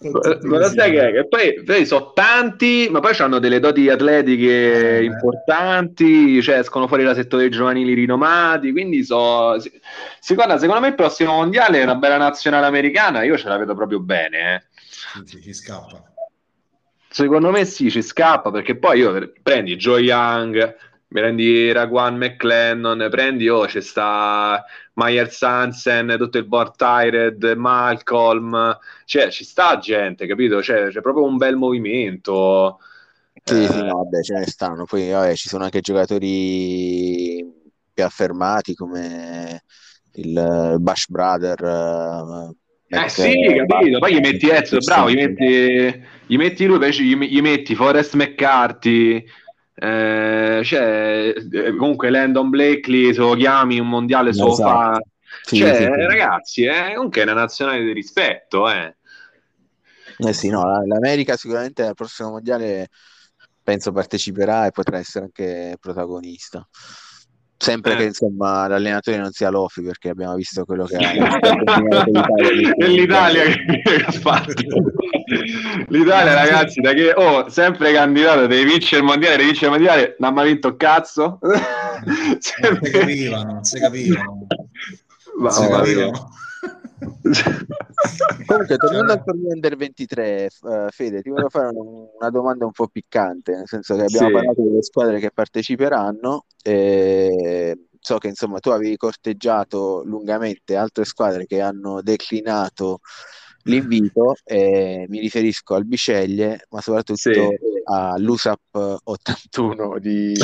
ma 0.00 0.58
lo 0.58 0.68
sai 0.68 0.92
che, 0.92 1.12
che 1.12 1.26
poi, 1.26 1.64
poi, 1.64 1.84
sono 1.84 2.12
tanti, 2.12 2.88
ma 2.88 3.00
poi 3.00 3.16
hanno 3.18 3.40
delle 3.40 3.58
doti 3.58 3.88
atletiche 3.88 4.98
eh, 4.98 5.04
importanti, 5.04 6.40
cioè 6.40 6.58
escono 6.58 6.86
fuori 6.86 7.02
da 7.02 7.14
settori 7.14 7.50
giovanili 7.50 7.94
rinomati, 7.94 8.70
quindi 8.70 9.02
so, 9.02 9.58
si, 9.58 9.72
secondo, 10.20 10.56
secondo 10.58 10.82
me 10.82 10.88
il 10.88 10.94
prossimo 10.94 11.32
mondiale 11.32 11.80
è 11.80 11.82
una 11.82 11.96
bella 11.96 12.16
nazionale 12.16 12.66
americana, 12.66 13.24
io 13.24 13.36
ce 13.36 13.48
la 13.48 13.56
vedo 13.56 13.74
proprio 13.74 13.98
bene. 13.98 14.54
Eh. 14.54 14.62
Sì, 14.78 15.22
sì, 15.24 15.42
ci 15.42 15.52
scappa. 15.52 16.00
Secondo 17.10 17.50
me 17.50 17.64
sì, 17.64 17.90
ci 17.90 18.02
scappa, 18.02 18.52
perché 18.52 18.76
poi 18.76 19.00
io 19.00 19.32
prendi 19.42 19.74
Joe 19.74 20.00
Young, 20.00 20.76
prendi 21.08 21.72
Raguan 21.72 22.16
McLennan, 22.16 23.08
prendi, 23.10 23.48
oh, 23.48 23.64
c'è 23.64 23.80
sta 23.80 24.62
Meyer 24.94 25.30
Sansen, 25.30 26.14
tutto 26.18 26.38
il 26.38 26.46
board 26.46 26.76
Tyred, 26.76 27.54
Malcolm, 27.56 28.78
cioè 29.06 29.30
ci 29.30 29.44
sta 29.44 29.78
gente, 29.78 30.26
capito? 30.26 30.62
Cioè, 30.62 30.88
c'è 30.88 31.00
proprio 31.00 31.24
un 31.24 31.36
bel 31.36 31.56
movimento. 31.56 32.78
Sì, 33.42 33.62
eh... 33.62 33.68
sì, 33.68 33.80
vabbè, 33.80 34.22
ce 34.22 34.34
ne 34.34 34.46
stanno. 34.46 34.84
Poi 34.84 35.08
vabbè, 35.08 35.34
ci 35.34 35.48
sono 35.48 35.64
anche 35.64 35.80
giocatori 35.80 37.44
più 37.92 38.04
affermati 38.04 38.74
come 38.74 39.62
il 40.14 40.76
Bash 40.78 41.08
Brother. 41.08 42.54
Eh, 42.88 43.04
eh 43.04 43.08
sì, 43.08 43.32
capito. 43.66 43.98
Poi 43.98 44.14
gli 44.14 44.20
metti 44.20 44.48
Ezio, 44.50 44.78
bravo, 44.78 45.10
gli 45.10 45.16
metti, 45.16 46.04
gli 46.26 46.36
metti 46.36 46.66
lui, 46.66 46.74
invece 46.74 47.02
gli, 47.02 47.16
gli 47.16 47.40
metti 47.40 47.74
Forrest 47.74 48.14
McCarthy, 48.14 49.24
eh, 49.80 50.60
cioè, 50.64 51.34
eh, 51.52 51.76
comunque 51.76 52.10
Landon 52.10 52.50
Blakely 52.50 53.12
se 53.14 53.20
lo 53.20 53.34
chiami 53.34 53.78
un 53.78 53.88
mondiale 53.88 54.32
so 54.32 54.52
esatto. 54.52 54.68
fa 54.68 55.00
sì, 55.42 55.58
cioè, 55.58 55.74
sì, 55.74 55.82
sì. 55.82 55.88
ragazzi 55.88 56.64
eh, 56.64 56.94
comunque 56.94 57.20
è 57.20 57.24
una 57.24 57.34
nazionale 57.34 57.84
di 57.84 57.92
rispetto 57.92 58.68
eh. 58.68 58.96
eh 60.18 60.32
sì 60.32 60.48
no 60.48 60.84
l'America 60.84 61.36
sicuramente 61.36 61.84
al 61.84 61.94
prossimo 61.94 62.30
mondiale 62.30 62.88
penso 63.62 63.92
parteciperà 63.92 64.66
e 64.66 64.72
potrà 64.72 64.98
essere 64.98 65.26
anche 65.26 65.76
protagonista 65.78 66.66
sempre 67.56 67.92
eh. 67.92 67.96
che 67.96 68.04
insomma 68.04 68.66
l'allenatore 68.66 69.18
non 69.18 69.30
sia 69.30 69.50
Lofi 69.50 69.82
perché 69.82 70.08
abbiamo 70.08 70.34
visto 70.34 70.64
quello 70.64 70.86
che 70.86 70.96
ha 70.96 71.12
l'Italia 72.86 73.42
che 73.44 74.04
ha 74.04 74.12
fatto 74.12 74.52
L'Italia, 75.88 76.34
ragazzi, 76.34 76.80
da 76.80 76.92
che 76.92 77.12
oh, 77.12 77.48
sempre 77.48 77.92
candidato, 77.92 78.46
devi 78.46 78.64
vincere 78.70 79.00
il 79.00 79.06
mondiale, 79.06 79.36
devi 79.36 79.48
vincere 79.48 79.66
il 79.66 79.72
mondiale, 79.72 80.16
non 80.18 80.30
ha 80.30 80.32
mai 80.34 80.48
vinto 80.48 80.76
cazzo. 80.76 81.38
non 81.40 82.38
si 82.40 82.52
capivano, 82.60 83.52
non 83.52 83.64
si 83.64 83.78
capivano. 83.78 84.46
Non 85.38 85.50
si 85.50 85.68
capivano. 85.68 86.30
Comunque, 88.46 88.76
tornando 88.76 89.12
al 89.12 89.22
torneo 89.24 89.52
Under 89.52 89.76
23, 89.76 90.48
uh, 90.60 90.68
eh, 90.68 90.86
Fede, 90.90 91.22
ti 91.22 91.30
voglio 91.30 91.48
fare 91.48 91.70
una 91.74 92.30
domanda 92.30 92.64
un 92.64 92.72
po' 92.72 92.88
piccante, 92.88 93.52
nel 93.52 93.68
senso 93.68 93.94
che 93.94 94.02
abbiamo 94.02 94.28
sì. 94.28 94.32
parlato 94.32 94.62
delle 94.62 94.82
squadre 94.82 95.20
che 95.20 95.30
parteciperanno. 95.30 96.44
E 96.62 97.78
so 98.00 98.18
che 98.18 98.28
insomma 98.28 98.58
tu 98.58 98.70
avevi 98.70 98.96
corteggiato 98.96 100.02
lungamente 100.04 100.76
altre 100.76 101.04
squadre 101.04 101.46
che 101.46 101.60
hanno 101.60 102.00
declinato 102.00 103.00
l'invito 103.64 104.36
e 104.44 105.06
mi 105.08 105.20
riferisco 105.20 105.74
al 105.74 105.84
Biceglie, 105.84 106.66
ma 106.70 106.80
soprattutto 106.80 107.18
sì. 107.18 107.32
all'USAP 107.84 109.00
81 109.04 109.98
di... 109.98 110.32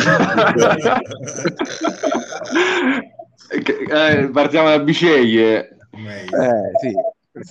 eh, 3.91 4.31
partiamo 4.33 4.69
da 4.69 4.79
Biceglie. 4.81 5.77
Eh, 5.91 6.27
sì. 6.81 6.93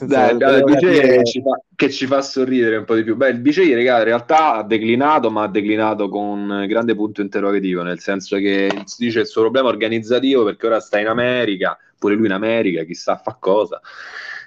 Dai, 0.06 0.32
il 0.32 0.64
Biceglie 0.64 1.18
che, 1.18 1.26
ci 1.26 1.42
fa, 1.42 1.62
che 1.76 1.90
ci 1.90 2.08
fa 2.08 2.22
sorridere 2.22 2.78
un 2.78 2.86
po' 2.86 2.96
di 2.96 3.04
più. 3.04 3.18
Beh, 3.18 3.30
il 3.30 3.40
Biceglie, 3.40 3.76
raga, 3.76 3.98
in 3.98 4.04
realtà 4.06 4.54
ha 4.54 4.64
declinato, 4.64 5.30
ma 5.30 5.44
ha 5.44 5.50
declinato 5.50 6.08
con 6.08 6.66
grande 6.68 6.96
punto 6.96 7.20
interrogativo, 7.22 7.82
nel 7.82 8.00
senso 8.00 8.38
che 8.38 8.72
si 8.86 9.04
dice 9.04 9.20
il 9.22 9.28
suo 9.28 9.42
problema 9.42 9.68
organizzativo 9.68 10.46
perché 10.46 10.68
ora 10.68 10.80
sta 10.80 11.00
in 11.00 11.08
America, 11.08 11.78
pure 12.00 12.16
lui 12.16 12.28
in 12.28 12.32
America, 12.32 12.84
chissà 12.84 13.18
fa 13.18 13.36
cosa 13.38 13.82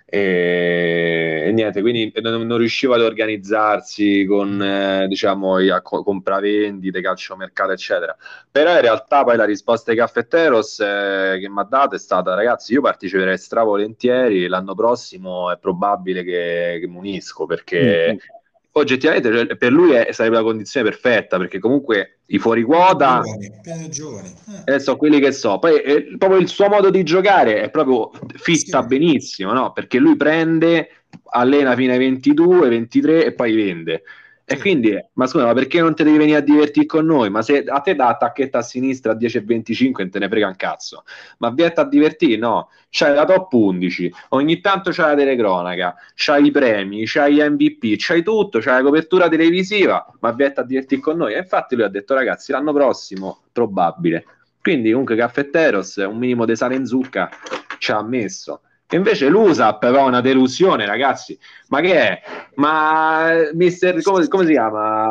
e, 0.08 1.42
e 1.46 1.52
niente, 1.52 1.80
quindi 1.80 2.12
non, 2.20 2.46
non, 2.46 2.58
riusciva 2.58 2.94
ad 2.94 3.00
organizzarsi 3.02 4.24
con 4.24 4.62
eh, 4.62 5.08
diciamo 5.08 5.58
i 5.58 5.68
compravendite, 5.82 7.00
calciomercato, 7.00 7.72
eccetera. 7.72 8.16
Però 8.48 8.72
in 8.72 8.80
realtà 8.80 9.24
poi 9.24 9.36
la 9.36 9.44
risposta 9.44 9.90
ai 9.90 9.96
caffetteros 9.96 10.78
eh, 10.78 11.38
che 11.40 11.48
mi 11.48 11.58
ha 11.58 11.64
dato 11.64 11.96
è 11.96 11.98
stata: 11.98 12.34
ragazzi, 12.34 12.72
io 12.72 12.82
parteciperei 12.82 13.36
stravolentieri. 13.36 14.46
L'anno 14.46 14.74
prossimo 14.76 15.50
è 15.50 15.58
probabile 15.58 16.22
che, 16.22 16.78
che 16.80 16.86
mi 16.86 16.98
unisco 16.98 17.46
perché 17.46 18.06
mm-hmm 18.08 18.35
oggettivamente 18.78 19.32
cioè, 19.32 19.56
per 19.56 19.72
lui 19.72 19.92
è, 19.92 20.12
sarebbe 20.12 20.36
la 20.36 20.42
condizione 20.42 20.88
perfetta 20.88 21.38
perché 21.38 21.58
comunque 21.58 22.18
i 22.26 22.38
fuori 22.38 22.62
quota 22.62 23.22
giovani, 23.22 23.88
giovani. 23.88 24.34
Eh. 24.64 24.74
Eh, 24.74 24.78
so 24.78 24.96
quelli 24.96 25.18
che 25.18 25.32
so 25.32 25.58
poi 25.58 25.80
eh, 25.80 26.14
proprio 26.18 26.38
il 26.40 26.48
suo 26.48 26.68
modo 26.68 26.90
di 26.90 27.02
giocare 27.02 27.62
è 27.62 27.70
proprio 27.70 28.10
fitta 28.34 28.82
sì. 28.82 28.86
benissimo 28.86 29.52
no? 29.52 29.72
perché 29.72 29.98
lui 29.98 30.16
prende 30.16 30.90
allena 31.30 31.74
fino 31.74 31.92
ai 31.92 31.98
22 31.98 32.68
23 32.68 33.24
e 33.24 33.32
poi 33.32 33.54
vende 33.54 34.02
e 34.48 34.58
quindi, 34.58 34.96
ma 35.14 35.26
scusa, 35.26 35.44
ma 35.44 35.54
perché 35.54 35.80
non 35.80 35.96
ti 35.96 36.04
devi 36.04 36.18
venire 36.18 36.38
a 36.38 36.40
divertire 36.40 36.86
con 36.86 37.04
noi? 37.04 37.30
Ma 37.30 37.42
se 37.42 37.64
a 37.64 37.80
te 37.80 37.96
da 37.96 38.06
attacchetta 38.06 38.58
a 38.58 38.62
sinistra 38.62 39.10
a 39.10 39.16
10,25 39.16 39.92
non 39.98 40.10
te 40.10 40.20
ne 40.20 40.28
frega 40.28 40.46
un 40.46 40.54
cazzo. 40.54 41.02
Ma 41.38 41.50
vieni 41.50 41.72
a 41.74 41.82
divertire? 41.82 42.36
No. 42.36 42.70
C'hai 42.88 43.12
la 43.12 43.24
top 43.24 43.52
11, 43.52 44.12
ogni 44.28 44.60
tanto 44.60 44.92
c'hai 44.92 45.16
la 45.16 45.16
telecronaca, 45.16 45.96
c'hai 46.14 46.46
i 46.46 46.50
premi, 46.52 47.02
c'hai 47.06 47.34
gli 47.34 47.40
MVP, 47.40 47.96
c'hai 47.98 48.22
tutto, 48.22 48.60
c'hai 48.60 48.76
la 48.76 48.88
copertura 48.88 49.28
televisiva, 49.28 50.06
ma 50.20 50.30
vieni 50.30 50.52
a 50.54 50.62
divertire 50.62 51.00
con 51.00 51.16
noi. 51.16 51.34
E 51.34 51.38
infatti 51.38 51.74
lui 51.74 51.84
ha 51.84 51.88
detto, 51.88 52.14
ragazzi, 52.14 52.52
l'anno 52.52 52.72
prossimo, 52.72 53.40
probabile. 53.50 54.26
Quindi 54.62 54.90
comunque 54.90 55.16
Caffetteros, 55.16 55.96
un 55.96 56.18
minimo 56.18 56.44
di 56.44 56.54
sale 56.54 56.76
in 56.76 56.86
zucca 56.86 57.30
ci 57.78 57.90
ha 57.90 58.00
messo. 58.00 58.60
Invece 58.90 59.28
l'USAP 59.28 59.82
aveva 59.82 60.04
una 60.04 60.20
delusione, 60.20 60.86
ragazzi. 60.86 61.36
Ma 61.68 61.80
che 61.80 61.94
è? 61.94 62.22
Ma 62.54 63.32
mister, 63.52 64.00
come, 64.02 64.28
come 64.28 64.46
si 64.46 64.52
chiama? 64.52 65.10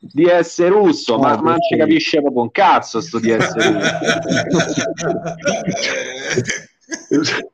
DS 0.00 0.66
russo, 0.68 1.16
ma, 1.18 1.36
ma 1.40 1.50
non 1.50 1.60
ci 1.60 1.76
capisce 1.76 2.20
proprio 2.20 2.42
un 2.42 2.50
cazzo 2.50 3.00
sto 3.00 3.20
DS 3.20 3.54
russo. 7.10 7.38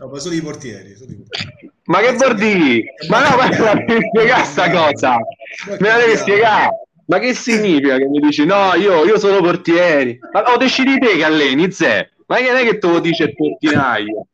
No, 0.00 0.08
ma 0.08 0.18
sono 0.18 0.34
i 0.34 0.40
portieri. 0.40 0.96
Sono 0.96 1.12
i 1.12 1.14
portieri. 1.14 1.70
Ma 1.84 2.00
che 2.00 2.12
vuol 2.12 2.34
dire? 2.34 2.94
Ma 3.08 3.28
no, 3.28 3.36
ma 3.36 3.48
la 3.48 3.74
devi 3.74 4.08
spiegare 4.08 4.44
sta 4.44 4.70
cosa. 4.70 5.16
Me 5.78 5.88
la 5.88 5.98
devi 5.98 6.16
spiegare. 6.16 6.70
Ma 7.06 7.18
che 7.18 7.34
significa 7.34 7.98
che 7.98 8.06
mi 8.06 8.18
dici 8.18 8.44
no, 8.46 8.74
io, 8.74 9.04
io 9.04 9.18
sono 9.18 9.40
portieri? 9.40 10.18
Ma 10.32 10.42
lo 10.42 10.56
decidi 10.56 10.98
te 10.98 11.16
che 11.16 11.24
alleni, 11.24 11.70
Zè. 11.70 12.08
Ma 12.26 12.36
che 12.36 12.46
non 12.50 12.56
è 12.56 12.64
che 12.64 12.78
te 12.78 12.86
lo 12.86 13.00
dice 13.00 13.24
il 13.24 13.34
portinaio? 13.34 14.28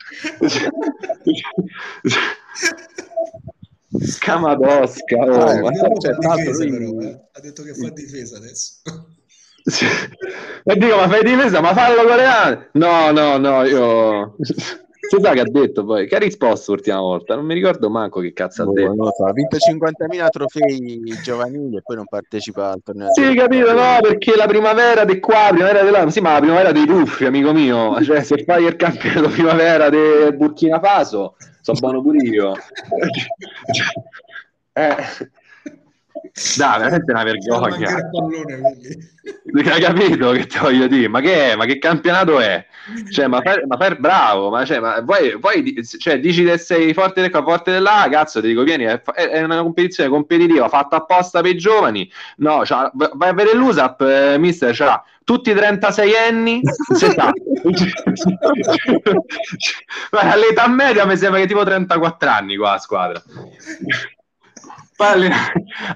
Camadosca, 4.20 5.16
oh, 5.16 5.48
ah, 5.48 5.60
ma 5.60 5.72
cioè, 5.98 6.14
difesa, 6.14 6.64
lui... 6.64 6.96
però, 6.96 7.00
eh. 7.00 7.20
ha 7.32 7.40
detto 7.40 7.62
che 7.64 7.74
fa 7.74 7.90
difesa 7.90 8.36
adesso. 8.36 8.74
E 10.64 10.76
dico, 10.76 10.96
ma 10.96 11.08
fai 11.08 11.24
difesa, 11.24 11.60
ma 11.60 11.74
fallo 11.74 12.04
coreano? 12.04 12.66
No, 12.72 13.10
no, 13.10 13.36
no, 13.38 13.64
io... 13.64 14.36
Si 15.10 15.16
sa 15.20 15.32
che 15.32 15.40
ha 15.40 15.44
detto 15.44 15.84
poi, 15.84 16.06
che 16.06 16.14
ha 16.14 16.20
risposto 16.20 16.70
l'ultima 16.70 17.00
volta? 17.00 17.34
Non 17.34 17.44
mi 17.44 17.54
ricordo 17.54 17.90
manco 17.90 18.20
che 18.20 18.32
cazzo 18.32 18.64
Boh, 18.64 18.70
ha 18.70 18.74
detto. 18.74 19.12
so, 19.16 19.24
ha 19.24 19.32
vinto 19.32 19.56
50.000 19.56 20.28
trofei 20.28 21.02
giovanili 21.20 21.78
e 21.78 21.82
poi 21.82 21.96
non 21.96 22.04
partecipa 22.04 22.70
al 22.70 22.80
torneo. 22.80 23.12
Sì, 23.12 23.34
capito, 23.34 23.72
no, 23.72 23.98
perché 24.00 24.36
la 24.36 24.46
primavera 24.46 25.04
di 25.04 25.18
qua, 25.18 25.46
la 25.46 25.50
primavera 25.50 25.82
di 25.82 25.90
là, 25.90 26.08
sì, 26.10 26.20
ma 26.20 26.34
la 26.34 26.38
primavera 26.38 26.70
dei 26.70 26.86
puffi, 26.86 27.24
amico 27.24 27.52
mio, 27.52 28.00
cioè 28.04 28.22
se 28.22 28.44
fai 28.44 28.66
il 28.66 28.76
campionato 28.76 29.30
primavera 29.30 29.88
del 29.88 30.36
Burkina 30.36 30.78
Faso, 30.78 31.34
so 31.60 31.72
buono 31.72 32.02
pure 32.02 32.18
io. 32.18 32.54
eh. 34.74 34.94
Dai, 36.56 36.78
veramente 36.78 37.10
è 37.10 37.14
una 37.14 37.24
vergogna. 37.24 37.96
il 37.96 38.08
pallone, 38.10 38.60
quindi. 38.60 39.08
Hai 39.52 39.80
capito 39.80 40.30
che 40.32 40.46
ti 40.46 40.58
voglio 40.58 40.86
dire? 40.86 41.08
Ma 41.08 41.20
che 41.20 41.52
è? 41.52 41.56
Ma 41.56 41.64
che 41.64 41.78
campionato 41.78 42.38
è? 42.38 42.64
Cioè, 43.10 43.26
ma 43.26 43.40
fai, 43.40 43.62
ma 43.66 43.76
fai 43.76 43.94
bravo, 43.96 44.50
ma, 44.50 44.64
cioè, 44.64 44.80
ma 44.80 45.02
poi 45.04 45.62
di- 45.62 45.84
cioè, 45.84 46.18
dici 46.18 46.44
che 46.44 46.58
sei 46.58 46.92
forte 46.92 47.22
di 47.22 47.30
qua, 47.30 47.42
forte 47.42 47.78
là, 47.78 48.06
cazzo, 48.10 48.40
ti 48.40 48.48
dico, 48.48 48.62
vieni, 48.62 48.84
è, 48.84 49.00
è 49.02 49.42
una 49.42 49.60
competizione 49.62 50.08
competitiva 50.10 50.68
fatta 50.68 50.96
apposta 50.96 51.40
per 51.40 51.52
i 51.52 51.56
giovani. 51.58 52.10
No, 52.36 52.62
c'ha- 52.64 52.90
vai 52.94 53.28
a 53.30 53.32
vedere 53.32 53.56
l'USAP, 53.56 54.00
eh, 54.02 54.38
mister, 54.38 54.74
c'ha 54.74 55.02
tutti 55.24 55.50
i 55.50 55.54
36 55.54 56.12
anni, 56.16 56.60
All'età 60.10 60.68
media 60.68 61.04
mi 61.06 61.16
sembra 61.16 61.40
che 61.40 61.46
tipo 61.46 61.62
34 61.64 62.28
anni 62.30 62.56
qua 62.56 62.72
a 62.72 62.78
squadra. 62.78 63.22
Allena, 64.96 65.36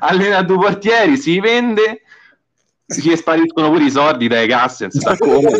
allena 0.00 0.42
due 0.42 0.56
portieri, 0.56 1.16
si 1.18 1.38
vende, 1.38 2.02
gli 3.00 3.16
spariscono 3.16 3.70
pure 3.70 3.84
i 3.84 3.90
soldi 3.90 4.28
dai 4.28 4.46
casse, 4.48 4.84
non 4.84 4.92
si 4.92 4.98
sa 5.00 5.16
come. 5.16 5.50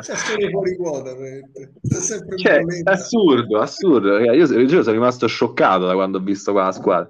C'è 0.00 0.14
solo 0.14 0.48
fuori 0.50 0.76
quota, 0.76 1.10
Cioè, 2.36 2.58
è 2.58 2.82
assurdo, 2.84 3.58
assurdo. 3.58 4.18
Io, 4.18 4.32
io 4.32 4.46
sono 4.82 4.92
rimasto 4.92 5.26
scioccato 5.26 5.86
da 5.86 5.94
quando 5.94 6.18
ho 6.18 6.20
visto 6.20 6.52
qua 6.52 6.64
la 6.64 6.72
squadra. 6.72 7.08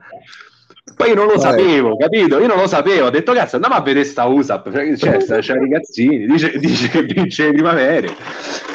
Poi 0.97 1.09
io 1.09 1.15
non 1.15 1.27
lo 1.27 1.35
Vabbè. 1.35 1.59
sapevo, 1.61 1.97
capito? 1.97 2.39
Io 2.39 2.47
non 2.47 2.57
lo 2.57 2.67
sapevo. 2.67 3.07
Ho 3.07 3.11
detto, 3.11 3.33
cazzo, 3.33 3.57
andiamo 3.57 3.77
a 3.77 3.83
vedere 3.83 4.05
sta 4.05 4.25
USAP. 4.25 4.97
Cioè, 4.97 5.19
c'è 5.19 5.55
i 5.55 5.59
ragazzini, 5.59 6.27
dice, 6.27 6.59
dice 6.59 6.89
che 6.89 7.03
vince 7.03 7.45
le 7.47 7.53
primavere. 7.53 8.15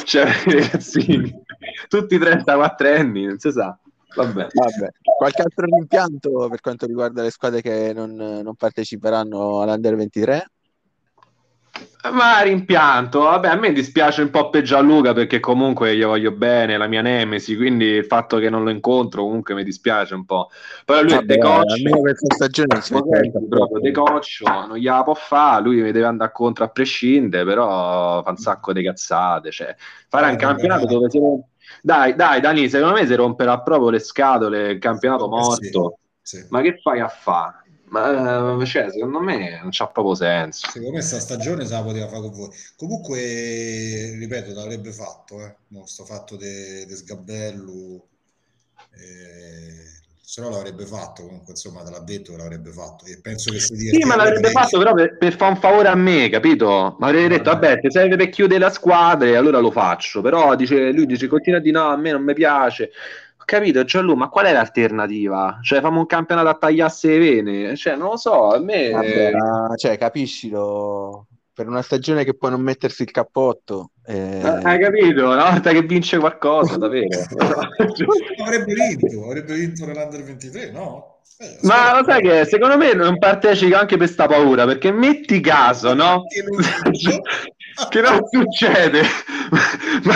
C'è 0.03 0.27
i 0.45 0.51
ragazzini, 0.53 1.41
tutti 1.87 2.17
34 2.17 2.87
anni, 2.93 3.25
non 3.25 3.39
si 3.39 3.51
sa. 3.51 3.77
Vabbè. 4.15 4.47
Vabbè. 4.53 4.91
Qualche 5.17 5.41
altro 5.41 5.65
rimpianto 5.65 6.47
per 6.49 6.61
quanto 6.61 6.85
riguarda 6.85 7.21
le 7.21 7.31
squadre 7.31 7.61
che 7.61 7.93
non, 7.93 8.13
non 8.15 8.55
parteciperanno 8.55 9.61
all'Under 9.61 9.95
23? 9.95 10.47
Ma 12.11 12.41
rimpianto, 12.41 13.21
vabbè, 13.21 13.47
a 13.47 13.55
me 13.55 13.71
dispiace 13.71 14.21
un 14.21 14.29
po' 14.29 14.49
per 14.49 14.61
Gianluca 14.61 15.13
perché 15.13 15.39
comunque 15.39 15.95
gli 15.95 16.03
voglio 16.03 16.31
bene, 16.33 16.77
la 16.77 16.87
mia 16.87 17.01
nemesi, 17.01 17.55
quindi 17.55 17.85
il 17.85 18.05
fatto 18.05 18.37
che 18.39 18.49
non 18.49 18.63
lo 18.63 18.69
incontro 18.69 19.23
comunque 19.23 19.55
mi 19.55 19.63
dispiace 19.63 20.13
un 20.13 20.25
po'. 20.25 20.49
Però 20.83 21.01
lui 21.01 21.13
è 21.13 21.15
Vabbè, 21.15 21.25
decoccio, 21.25 21.73
almeno 21.73 21.99
questa 22.01 22.33
stagione 22.35 22.67
non 22.73 22.81
si 22.81 22.93
proprio 23.47 23.79
decoccio, 23.79 24.43
non 24.43 24.77
gliela 24.77 25.01
può 25.03 25.13
fare, 25.13 25.63
lui 25.63 25.81
mi 25.81 25.91
deve 25.93 26.05
andare 26.05 26.31
contro 26.33 26.65
a 26.65 26.67
prescindere, 26.67 27.45
però 27.45 28.21
fa 28.21 28.29
un 28.29 28.37
sacco 28.37 28.73
di 28.73 28.83
cazzate, 28.83 29.49
cioè, 29.49 29.73
farà 30.09 30.27
un 30.27 30.33
Eh, 30.33 30.37
campionato 30.37 30.81
vabbè. 30.81 30.93
dove 30.93 31.09
si 31.09 31.19
rompe... 31.19 31.47
Dai, 31.85 32.15
dai, 32.15 32.39
Dani, 32.39 32.69
secondo 32.69 32.93
me 32.93 33.05
si 33.05 33.13
romperà 33.13 33.59
proprio 33.59 33.89
le 33.89 33.99
scatole, 33.99 34.71
il 34.71 34.79
campionato 34.79 35.25
Eh, 35.25 35.27
morto. 35.27 35.97
Sì, 36.21 36.37
sì. 36.37 36.45
Ma 36.49 36.61
che 36.61 36.79
fai 36.81 37.01
a 37.01 37.09
fare? 37.09 37.61
Ma, 37.89 38.61
eh, 38.61 38.65
cioè, 38.65 38.89
secondo 38.89 39.19
me 39.19 39.59
non 39.61 39.67
c'ha 39.69 39.87
proprio 39.87 40.15
senso. 40.15 40.65
Secondo 40.71 40.95
me 40.95 41.01
sta 41.01 41.19
stagione 41.19 41.65
se 41.65 41.73
la 41.73 41.83
poteva 41.83 42.07
fare 42.07 42.21
con 42.21 42.31
voi. 42.31 42.49
Comunque, 42.77 44.15
ripeto, 44.17 44.53
l'avrebbe 44.53 44.93
fatto, 44.93 45.41
eh. 45.41 45.55
No, 45.67 45.85
sto 45.85 46.05
fatto 46.05 46.37
di 46.37 46.87
Sgabellu, 46.89 48.01
eh, 48.95 50.01
se 50.25 50.41
no 50.41 50.49
l'avrebbe 50.49 50.85
fatto, 50.85 51.23
comunque 51.23 51.51
insomma 51.51 51.83
te 51.83 51.91
l'ha 51.91 51.99
detto 51.99 52.31
che 52.31 52.37
l'avrebbe 52.37 52.71
fatto 52.71 53.03
e 53.05 53.19
penso 53.21 53.51
che 53.51 53.59
si 53.59 53.75
Sì, 53.75 54.05
ma 54.05 54.15
l'avrebbe 54.15 54.51
fatto 54.51 54.77
però 54.77 54.93
per, 54.93 55.17
per 55.17 55.35
fare 55.35 55.51
un 55.51 55.59
favore 55.59 55.89
a 55.89 55.95
me, 55.95 56.29
capito? 56.29 56.95
Ma 56.97 57.07
avrebbe 57.07 57.35
detto, 57.35 57.51
vabbè, 57.51 57.79
se 57.81 57.91
serve 57.91 58.15
per 58.15 58.29
chiudere 58.29 58.61
la 58.61 58.69
squadra, 58.69 59.27
e 59.27 59.35
allora 59.35 59.59
lo 59.59 59.69
faccio. 59.69 60.21
Però 60.21 60.55
dice, 60.55 60.91
lui 60.93 61.05
dice, 61.05 61.27
continua 61.27 61.59
dire 61.59 61.77
no, 61.77 61.89
a 61.89 61.97
me 61.97 62.11
non 62.11 62.23
mi 62.23 62.33
piace. 62.33 62.91
Ho 63.37 63.43
capito, 63.45 63.83
Gianlu, 63.83 64.15
ma 64.15 64.29
qual 64.29 64.45
è 64.45 64.53
l'alternativa? 64.53 65.59
Cioè, 65.61 65.81
famo 65.81 65.99
un 65.99 66.05
campionato 66.05 66.47
a 66.47 66.53
tagliarsi 66.53 67.07
le 67.09 67.17
vene? 67.17 67.75
Cioè, 67.75 67.97
non 67.97 68.11
lo 68.11 68.17
so, 68.17 68.53
a 68.53 68.59
me... 68.59 68.91
Vabbè, 68.91 69.31
ma- 69.33 69.73
cioè, 69.75 69.97
capiscilo, 69.97 71.27
per 71.53 71.67
una 71.67 71.81
stagione 71.81 72.23
che 72.23 72.33
può 72.35 72.49
non 72.49 72.61
mettersi 72.61 73.03
il 73.03 73.11
cappotto, 73.11 73.91
eh, 74.05 74.39
Eh, 74.41 74.59
Hai 74.63 74.79
capito? 74.79 75.29
Una 75.29 75.49
volta 75.51 75.71
che 75.71 75.83
vince 75.83 76.17
qualcosa, 76.17 76.77
davvero. 76.77 77.07
avrebbe 78.43 78.73
vinto, 78.73 79.25
avrebbe 79.25 79.53
vinto 79.53 79.85
nell'Under 79.85 80.23
23, 80.23 80.71
no? 80.71 81.19
Eh, 81.37 81.57
Ma 81.61 81.97
lo 81.99 82.05
sai 82.05 82.21
che 82.21 82.45
secondo 82.45 82.77
me 82.77 82.93
non 82.93 83.17
partecipa 83.17 83.79
anche 83.79 83.97
per 83.97 84.07
sta 84.07 84.27
paura, 84.27 84.65
perché 84.65 84.91
metti 84.91 85.39
caso, 85.41 85.93
no? 85.93 86.23
Che 87.89 88.01
non 88.01 88.19
succede? 88.29 89.01
ma, 90.03 90.13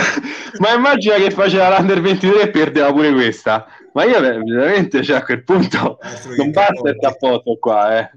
ma 0.58 0.74
immagina 0.74 1.16
che 1.16 1.30
faceva 1.30 1.76
l'Under 1.76 2.00
23 2.00 2.40
e 2.42 2.50
perdeva 2.50 2.92
pure 2.92 3.12
questa. 3.12 3.66
Ma 3.92 4.04
io 4.04 4.20
ver- 4.20 4.42
veramente, 4.44 5.02
cioè, 5.02 5.16
a 5.16 5.24
quel 5.24 5.42
punto 5.42 5.98
non 6.36 6.50
basta 6.52 6.88
il 6.90 6.96
cappotto. 7.00 7.26
cappotto 7.40 7.56
qua, 7.58 7.98
eh. 7.98 8.10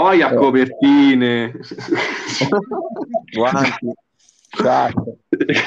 Voglia 0.00 0.28
a 0.28 0.34
copertine. 0.34 1.52
guanti. 3.32 3.92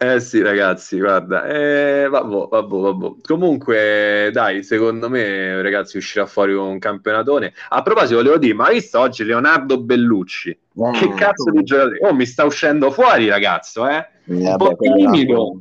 Eh 0.00 0.20
sì, 0.20 0.40
ragazzi, 0.40 0.96
guarda, 0.96 1.44
eh, 1.44 2.06
vabbè, 2.08 2.46
vabbè, 2.48 2.76
vabbè. 2.76 3.14
Comunque, 3.20 4.30
dai, 4.32 4.62
secondo 4.62 5.08
me, 5.08 5.60
ragazzi, 5.60 5.96
uscirà 5.96 6.24
fuori 6.24 6.54
un 6.54 6.78
campionatone. 6.78 7.52
A 7.70 7.82
proposito, 7.82 8.14
volevo 8.14 8.38
dire, 8.38 8.54
ma 8.54 8.66
hai 8.66 8.74
visto 8.74 9.00
oggi 9.00 9.24
Leonardo 9.24 9.80
Bellucci? 9.80 10.56
Che 10.92 11.14
cazzo 11.14 11.50
di 11.50 11.64
giocatore? 11.64 11.98
Oh, 12.02 12.14
mi 12.14 12.26
sta 12.26 12.44
uscendo 12.44 12.92
fuori, 12.92 13.28
ragazzo, 13.28 13.88
eh? 13.88 14.06
Eh, 14.26 14.34
Un 14.34 14.56
po' 14.56 14.76
timido. 14.78 15.56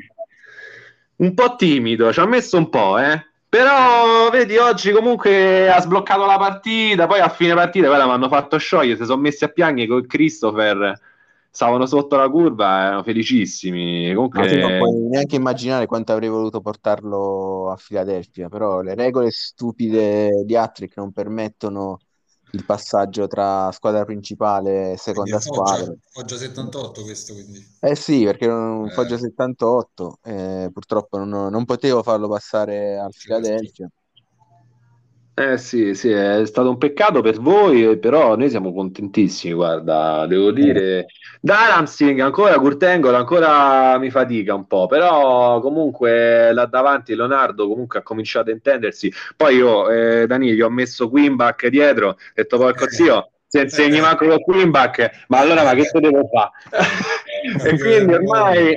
Un 1.15 1.33
po' 1.33 1.55
timido, 1.55 2.13
ci 2.13 2.19
ha 2.19 2.27
messo 2.27 2.57
un 2.57 2.69
po', 2.69 2.99
eh? 2.99 3.19
Però, 3.49 4.29
vedi, 4.29 4.57
oggi 4.57 4.91
comunque 4.91 5.69
ha 5.71 5.79
sbloccato 5.79 6.25
la 6.25 6.37
partita, 6.37 7.07
poi 7.07 7.21
a 7.21 7.29
fine 7.29 7.53
partita, 7.53 7.87
guarda, 7.87 8.05
mi 8.05 8.11
hanno 8.11 8.27
fatto 8.27 8.57
sciogliere, 8.57 8.97
si 8.97 9.05
sono 9.05 9.21
messi 9.21 9.45
a 9.45 9.47
piangere 9.47 9.87
con 9.87 10.05
Christopher, 10.05 10.99
stavano 11.49 11.85
sotto 11.85 12.17
la 12.17 12.29
curva, 12.29 12.85
erano 12.85 13.03
felicissimi. 13.03 14.13
Comunque... 14.13 14.41
Ma 14.41 14.47
tu 14.47 14.57
non 14.59 14.77
puoi 14.77 14.91
neanche 15.09 15.37
immaginare 15.37 15.85
quanto 15.85 16.11
avrei 16.11 16.29
voluto 16.29 16.59
portarlo 16.59 17.71
a 17.71 17.77
Filadelfia, 17.77 18.49
però 18.49 18.81
le 18.81 18.95
regole 18.95 19.31
stupide 19.31 20.43
di 20.45 20.55
Attrick 20.55 20.97
non 20.97 21.13
permettono 21.13 21.99
il 22.51 22.65
passaggio 22.65 23.27
tra 23.27 23.71
squadra 23.71 24.05
principale 24.05 24.93
e 24.93 24.97
seconda 24.97 25.39
Foggia, 25.39 25.51
squadra. 25.53 25.93
Foggia 26.11 26.37
78 26.37 27.03
questo, 27.03 27.33
quindi. 27.33 27.65
Eh 27.79 27.95
sì, 27.95 28.23
perché 28.23 28.47
un 28.47 28.87
Eh. 28.87 28.91
Foggia 28.91 29.17
78, 29.17 30.19
eh, 30.23 30.69
purtroppo 30.73 31.17
non, 31.23 31.51
non 31.51 31.65
potevo 31.65 32.01
farlo 32.03 32.27
passare 32.27 32.97
al 32.97 33.13
Filadelfia. 33.13 33.87
Eh 35.39 35.59
sì, 35.59 35.93
sì, 35.93 36.09
è 36.09 36.47
stato 36.47 36.67
un 36.67 36.79
peccato 36.79 37.21
per 37.21 37.39
voi, 37.39 37.99
però 37.99 38.35
noi 38.35 38.49
siamo 38.49 38.73
contentissimi, 38.73 39.53
guarda, 39.53 40.25
devo 40.25 40.49
dire. 40.49 41.05
Daramsing, 41.39 42.19
ancora 42.21 42.57
Kurtengol, 42.57 43.13
ancora 43.13 43.99
mi 43.99 44.09
fatica 44.09 44.55
un 44.55 44.65
po', 44.65 44.87
però 44.87 45.59
comunque 45.59 46.51
là 46.53 46.65
davanti 46.65 47.13
Leonardo 47.13 47.67
comunque 47.67 47.99
ha 47.99 48.01
cominciato 48.01 48.49
a 48.49 48.53
intendersi. 48.53 49.13
Poi 49.35 49.57
io, 49.57 49.87
eh, 49.91 50.25
Dani, 50.25 50.53
gli 50.53 50.61
ho 50.61 50.71
messo 50.71 51.07
Quimback 51.07 51.67
dietro, 51.67 52.07
ho 52.07 52.15
detto 52.33 52.57
porco 52.57 52.89
zio, 52.89 53.29
se 53.45 53.61
insegni 53.61 53.99
manco 53.99 54.25
con 54.25 54.41
Quimback, 54.41 55.25
ma 55.27 55.37
allora 55.37 55.63
ma 55.63 55.75
che 55.75 55.83
te 55.83 55.99
devo 55.99 56.27
fare? 56.33 56.49
e 57.69 57.77
quindi 57.77 58.13
ormai... 58.13 58.75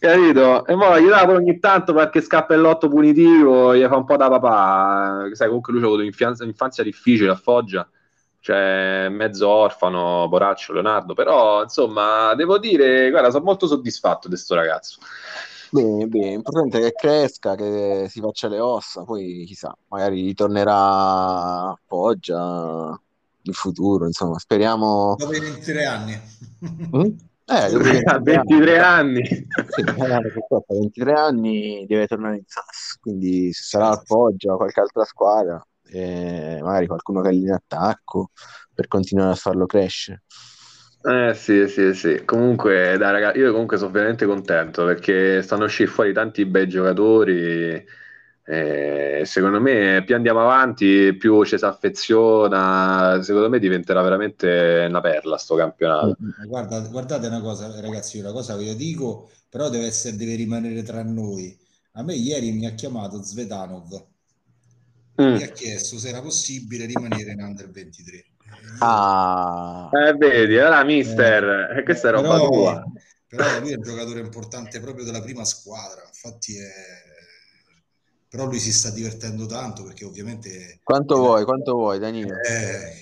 Capito? 0.00 0.64
E 0.64 0.74
poi 0.74 1.04
gli 1.04 1.08
dà 1.08 1.26
pure 1.26 1.36
ogni 1.36 1.58
tanto 1.58 1.92
qualche 1.92 2.22
scappellotto 2.22 2.88
punitivo, 2.88 3.76
gli 3.76 3.84
fa 3.86 3.96
un 3.96 4.06
po' 4.06 4.16
da 4.16 4.30
papà. 4.30 5.28
Sai, 5.32 5.48
comunque 5.48 5.74
lui 5.74 5.82
ha 5.82 5.84
avuto 5.84 6.00
un'infanzia 6.00 6.46
infanzia 6.46 6.82
difficile 6.82 7.30
a 7.30 7.34
Foggia, 7.34 7.86
cioè 8.40 9.08
mezzo 9.10 9.46
orfano, 9.46 10.26
poraccio 10.30 10.72
Leonardo. 10.72 11.12
Però, 11.12 11.62
insomma, 11.62 12.34
devo 12.34 12.56
dire, 12.58 13.10
guarda, 13.10 13.30
sono 13.30 13.44
molto 13.44 13.66
soddisfatto 13.66 14.26
di 14.26 14.34
questo 14.34 14.54
ragazzo. 14.54 15.00
Bene, 15.68 16.06
bene, 16.06 16.30
l'importante 16.30 16.78
è 16.78 16.80
che 16.80 16.92
cresca, 16.92 17.54
che 17.54 18.06
si 18.08 18.20
faccia 18.20 18.48
le 18.48 18.58
ossa, 18.58 19.04
poi 19.04 19.44
chissà, 19.46 19.76
magari 19.88 20.22
ritornerà 20.22 20.74
a 20.74 21.78
Foggia 21.86 22.98
in 23.42 23.52
futuro, 23.52 24.06
insomma, 24.06 24.38
speriamo... 24.38 25.14
Dopo 25.18 25.34
i 25.34 25.40
23 25.40 25.84
anni. 25.84 26.20
Mm? 26.96 27.10
Eh, 27.50 28.02
A 28.06 28.20
23 28.20 28.78
anni. 28.78 29.24
Sì, 29.24 29.80
eh, 29.80 29.84
purtroppo 29.84 30.56
a 30.56 30.74
23 30.74 31.12
anni 31.12 31.84
deve 31.88 32.06
tornare 32.06 32.36
in 32.36 32.44
SAS, 32.46 32.96
quindi 33.00 33.52
se 33.52 33.64
sarà 33.64 33.88
al 33.88 34.02
Foggia 34.04 34.52
o 34.52 34.56
qualche 34.56 34.80
altra 34.80 35.04
squadra, 35.04 35.60
eh, 35.88 36.60
magari 36.62 36.86
qualcuno 36.86 37.20
che 37.20 37.30
è 37.30 37.32
lì 37.32 37.42
in 37.42 37.52
attacco 37.52 38.30
per 38.72 38.86
continuare 38.86 39.32
a 39.32 39.34
farlo 39.34 39.66
crescere. 39.66 40.22
Eh 41.02 41.32
sì, 41.34 41.66
sì, 41.66 41.92
sì. 41.94 42.24
Comunque, 42.24 42.96
dai, 42.98 43.12
ragazzi, 43.12 43.38
io 43.38 43.50
comunque 43.50 43.78
sono 43.78 43.90
veramente 43.90 44.26
contento 44.26 44.84
perché 44.84 45.42
stanno 45.42 45.64
uscendo 45.64 45.90
fuori 45.90 46.12
tanti 46.12 46.44
bei 46.44 46.68
giocatori. 46.68 47.84
E 48.52 49.22
secondo 49.26 49.60
me, 49.60 50.02
più 50.04 50.16
andiamo 50.16 50.40
avanti, 50.40 51.14
più 51.14 51.44
ci 51.44 51.56
si 51.56 51.64
affeziona. 51.64 53.22
Secondo 53.22 53.48
me 53.48 53.60
diventerà 53.60 54.02
veramente 54.02 54.86
una 54.88 55.00
perla 55.00 55.36
sto 55.38 55.54
campionato. 55.54 56.16
Guarda, 56.48 56.80
guardate 56.80 57.28
una 57.28 57.40
cosa, 57.40 57.70
ragazzi, 57.80 58.18
una 58.18 58.32
cosa 58.32 58.56
che 58.56 58.64
io 58.64 58.74
dico, 58.74 59.30
però 59.48 59.68
deve, 59.68 59.86
essere, 59.86 60.16
deve 60.16 60.34
rimanere 60.34 60.82
tra 60.82 61.04
noi. 61.04 61.56
A 61.92 62.02
me 62.02 62.14
ieri 62.14 62.50
mi 62.50 62.66
ha 62.66 62.72
chiamato 62.72 63.22
Svetanov, 63.22 64.06
mm. 65.22 65.34
mi 65.34 65.42
ha 65.44 65.48
chiesto 65.48 65.96
se 65.98 66.08
era 66.08 66.20
possibile 66.20 66.86
rimanere 66.86 67.30
in 67.30 67.42
Under 67.42 67.70
23. 67.70 68.24
Ah, 68.80 69.90
eh, 69.92 70.14
vedi, 70.14 70.58
allora 70.58 70.82
mister, 70.82 71.76
eh, 71.76 71.84
questa 71.84 72.08
è 72.08 72.10
roba 72.10 72.32
però, 72.32 72.48
tua. 72.48 72.84
Però 73.28 73.60
lui 73.60 73.70
è 73.70 73.76
un 73.76 73.82
giocatore 73.82 74.18
importante 74.18 74.80
proprio 74.80 75.04
della 75.04 75.20
prima 75.20 75.44
squadra, 75.44 76.02
infatti 76.04 76.56
è... 76.56 77.08
però 78.30 78.46
lui 78.46 78.60
si 78.60 78.72
sta 78.72 78.90
divertendo 78.90 79.44
tanto 79.46 79.82
perché 79.82 80.04
ovviamente... 80.04 80.78
Quanto 80.84 81.16
è... 81.16 81.18
vuoi, 81.18 81.44
quanto 81.44 81.72
vuoi 81.74 81.98
Danilo? 81.98 82.32
È... 82.40 82.96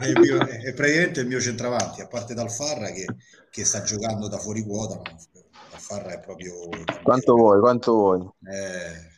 è, 0.00 0.12
mio, 0.18 0.44
è, 0.44 0.74
praticamente 0.74 1.20
il 1.20 1.28
mio 1.28 1.40
centravanti, 1.40 2.00
a 2.00 2.08
parte 2.08 2.34
dal 2.34 2.50
Farra 2.50 2.90
che, 2.90 3.06
che 3.50 3.64
sta 3.64 3.82
giocando 3.82 4.26
da 4.26 4.38
fuori 4.38 4.64
quota, 4.64 4.96
ma 4.96 5.78
Farra 5.78 6.14
è 6.14 6.18
proprio... 6.18 6.54
Quanto 7.04 7.34
vuoi, 7.36 7.60
quanto 7.60 7.92
vuoi? 7.92 8.28
Eh... 8.46 9.12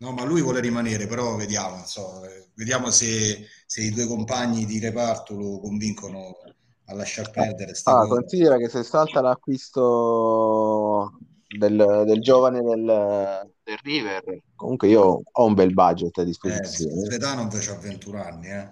No, 0.00 0.12
ma 0.12 0.24
lui 0.24 0.42
vuole 0.42 0.60
rimanere, 0.60 1.08
però 1.08 1.34
vediamo, 1.34 1.82
so, 1.84 2.20
vediamo 2.54 2.90
se, 2.90 3.46
se, 3.66 3.80
i 3.80 3.90
due 3.90 4.06
compagni 4.06 4.64
di 4.64 4.78
reparto 4.78 5.34
lo 5.34 5.58
convincono 5.58 6.36
a 6.84 6.94
lasciar 6.94 7.30
perdere. 7.30 7.72
Ah, 7.84 8.06
considera 8.06 8.58
che 8.58 8.68
se 8.68 8.84
salta 8.84 9.20
l'acquisto 9.20 11.18
del, 11.56 12.04
del 12.06 12.20
giovane 12.20 12.60
del, 12.62 13.50
del, 13.62 13.78
River, 13.82 14.42
comunque 14.54 14.88
io 14.88 15.22
ho 15.30 15.44
un 15.44 15.54
bel 15.54 15.72
budget 15.72 16.18
a 16.18 16.24
disposizione. 16.24 16.92
Eh, 16.92 17.04
Svetanov 17.06 17.54
ha 17.54 17.74
21 17.74 18.22
anni, 18.22 18.48
eh. 18.48 18.68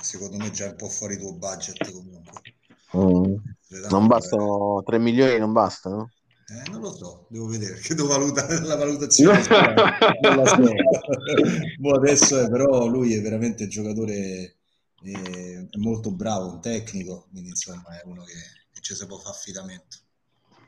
secondo 0.00 0.36
me 0.38 0.50
già 0.50 0.66
è 0.66 0.70
un 0.70 0.76
po' 0.76 0.88
fuori 0.88 1.18
tuo 1.18 1.34
budget 1.34 1.92
comunque. 1.92 2.40
Mm. 2.96 3.34
Non 3.90 4.06
bastano 4.06 4.82
3 4.84 4.98
milioni, 4.98 5.38
non 5.38 5.52
bastano? 5.52 6.10
Eh, 6.46 6.70
non 6.70 6.80
lo 6.80 6.92
so, 6.94 7.26
devo 7.28 7.46
vedere, 7.46 7.78
che 7.80 7.94
devo 7.94 8.08
valutare 8.08 8.60
la 8.60 8.76
valutazione. 8.76 9.42
non 10.20 10.36
la 10.36 10.46
so. 10.46 10.62
boh, 11.78 11.94
adesso 11.94 12.40
è, 12.40 12.48
però 12.50 12.86
lui 12.86 13.14
è 13.14 13.20
veramente 13.20 13.64
un 13.64 13.70
giocatore 13.70 14.56
eh, 15.02 15.68
è 15.70 15.76
molto 15.78 16.12
bravo, 16.12 16.52
un 16.52 16.60
tecnico, 16.60 17.26
quindi 17.30 17.50
insomma 17.50 17.98
è 17.98 18.02
uno 18.04 18.24
che, 18.24 18.34
che 18.72 18.80
ci 18.80 18.94
si 18.94 19.06
può 19.06 19.18
fare 19.18 19.34
affidamento. 19.34 19.98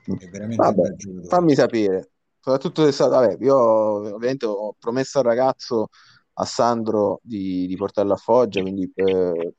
È 0.07 0.29
veramente 0.29 0.57
vabbè. 0.57 0.95
Fammi 1.29 1.55
sapere, 1.55 2.11
soprattutto 2.41 2.85
se 2.85 2.93
stato, 2.93 3.11
vabbè, 3.11 3.37
io 3.41 3.57
ovviamente 3.57 4.47
ho 4.47 4.75
promesso 4.79 5.19
al 5.19 5.25
ragazzo, 5.25 5.89
a 6.35 6.45
Sandro, 6.45 7.21
di, 7.23 7.67
di 7.67 7.77
portarlo 7.77 8.13
a 8.13 8.17
Foggia, 8.17 8.61
quindi 8.61 8.91
eh, 8.95 9.55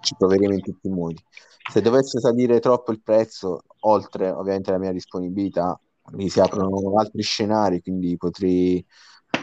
ci 0.00 0.14
proveremo 0.16 0.54
in 0.54 0.60
tutti 0.60 0.86
i 0.86 0.90
modi 0.90 1.22
se 1.70 1.80
dovesse 1.80 2.18
salire 2.18 2.60
troppo 2.60 2.92
il 2.92 3.00
prezzo, 3.00 3.62
oltre 3.80 4.30
ovviamente 4.30 4.70
la 4.70 4.78
mia 4.78 4.92
disponibilità, 4.92 5.78
mi 6.12 6.28
si 6.28 6.40
aprono 6.40 6.98
altri 6.98 7.22
scenari, 7.22 7.80
quindi 7.80 8.16
potrei 8.16 8.84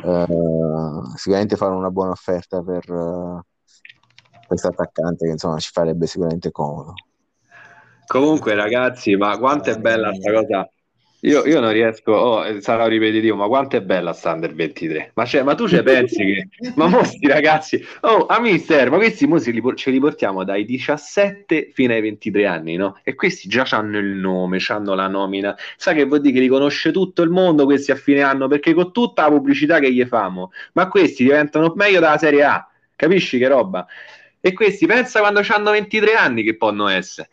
eh, 0.03 0.25
sicuramente 1.15 1.55
fare 1.55 1.73
una 1.73 1.89
buona 1.89 2.11
offerta 2.11 2.61
per 2.61 2.89
uh, 2.91 3.39
questo 4.45 4.67
attaccante 4.67 5.25
che 5.25 5.31
insomma 5.31 5.57
ci 5.59 5.71
farebbe 5.71 6.05
sicuramente 6.07 6.51
comodo. 6.51 6.93
Comunque 8.11 8.55
ragazzi, 8.55 9.15
ma 9.15 9.37
quanto 9.37 9.69
è 9.69 9.77
bella 9.77 10.09
questa 10.09 10.31
cosa 10.31 10.69
io, 11.21 11.45
io, 11.45 11.59
non 11.59 11.73
riesco, 11.73 12.13
oh, 12.13 12.45
eh, 12.45 12.61
sarà 12.61 12.87
ripetitivo, 12.87 13.35
ma 13.35 13.47
quanto 13.47 13.75
è 13.75 13.81
bella 13.81 14.13
Standard 14.13 14.55
23? 14.55 15.11
Ma, 15.15 15.25
cioè, 15.25 15.43
ma 15.43 15.53
tu 15.53 15.67
ci 15.67 15.83
pensi 15.83 16.15
che, 16.15 16.47
ma 16.75 16.87
mostri 16.87 17.27
ragazzi, 17.27 17.85
oh, 18.01 18.25
a 18.25 18.39
mister, 18.39 18.89
ma 18.89 18.95
questi 18.95 19.27
mo 19.27 19.35
li, 19.35 19.61
ce 19.75 19.91
li 19.91 19.99
portiamo 19.99 20.45
dai 20.45 20.63
17 20.63 21.71
fino 21.73 21.91
ai 21.91 21.99
23 21.99 22.45
anni, 22.45 22.77
no? 22.77 22.97
E 23.03 23.15
questi 23.15 23.49
già 23.49 23.67
hanno 23.71 23.97
il 23.97 24.15
nome, 24.15 24.59
hanno 24.69 24.95
la 24.95 25.07
nomina, 25.07 25.55
sa 25.75 25.91
che 25.91 26.05
vuol 26.05 26.21
dire 26.21 26.35
che 26.35 26.39
li 26.39 26.47
conosce 26.47 26.91
tutto 26.91 27.21
il 27.21 27.29
mondo 27.29 27.65
questi 27.65 27.91
a 27.91 27.95
fine 27.95 28.21
anno, 28.21 28.47
perché 28.47 28.73
con 28.73 28.93
tutta 28.93 29.23
la 29.23 29.29
pubblicità 29.29 29.79
che 29.79 29.91
gli 29.91 30.05
famo, 30.05 30.51
ma 30.73 30.87
questi 30.87 31.23
diventano 31.23 31.73
meglio 31.75 31.99
della 31.99 32.17
Serie 32.17 32.43
A, 32.43 32.65
capisci 32.95 33.37
che 33.37 33.47
roba? 33.49 33.85
E 34.39 34.53
questi, 34.53 34.85
pensa 34.85 35.19
quando 35.19 35.41
hanno 35.49 35.71
23 35.71 36.13
anni 36.13 36.43
che 36.43 36.55
possono 36.55 36.87
essere. 36.87 37.29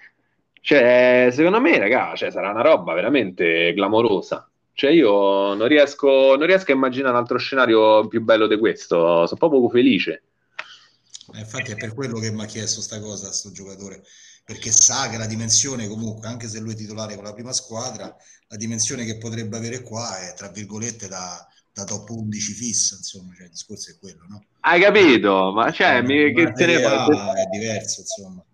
Cioè, 0.67 1.29
secondo 1.31 1.61
me, 1.61 1.79
raga, 1.79 2.17
cioè, 2.17 2.33
sarà 2.33 2.51
una 2.51 2.61
roba 2.61 2.93
veramente 2.93 3.73
clamorosa. 3.73 4.51
Cioè, 4.73 4.91
io 4.91 5.55
non 5.55 5.69
riesco, 5.69 6.35
non 6.35 6.45
riesco 6.45 6.73
a 6.73 6.75
immaginare 6.75 7.13
un 7.13 7.21
altro 7.21 7.39
scenario 7.39 8.09
più 8.09 8.21
bello 8.21 8.49
di 8.49 8.59
questo. 8.59 9.29
Sono 9.29 9.39
proprio 9.39 9.69
felice. 9.69 10.25
Eh, 11.35 11.39
infatti, 11.39 11.71
è 11.71 11.77
per 11.77 11.95
quello 11.95 12.19
che 12.19 12.33
mi 12.33 12.43
ha 12.43 12.47
chiesto 12.47 12.81
sta 12.81 12.99
cosa 12.99 13.31
sto 13.31 13.53
giocatore. 13.53 14.03
Perché 14.45 14.73
sa 14.73 15.09
che 15.09 15.19
la 15.19 15.27
dimensione, 15.27 15.87
comunque, 15.87 16.27
anche 16.27 16.49
se 16.49 16.59
lui 16.59 16.73
è 16.73 16.77
titolare 16.77 17.15
con 17.15 17.23
la 17.23 17.33
prima 17.33 17.53
squadra, 17.53 18.13
la 18.49 18.57
dimensione 18.57 19.05
che 19.05 19.19
potrebbe 19.19 19.57
avere 19.57 19.83
qua 19.83 20.19
è 20.19 20.35
tra 20.35 20.49
virgolette 20.49 21.07
da, 21.07 21.47
da 21.73 21.85
top 21.85 22.11
11 22.11 22.53
fissa. 22.55 22.97
Insomma, 22.97 23.33
cioè, 23.37 23.45
il 23.45 23.53
discorso 23.53 23.93
è 23.93 23.99
quello, 24.01 24.27
no? 24.29 24.45
Hai 24.63 24.81
capito? 24.81 25.53
Ma 25.53 25.71
cioè, 25.71 26.03
mi, 26.03 26.33
che 26.33 26.51
te 26.51 26.67
ne 26.67 26.81
fa? 26.81 27.07
È 27.35 27.45
diverso, 27.53 28.01
insomma. 28.01 28.45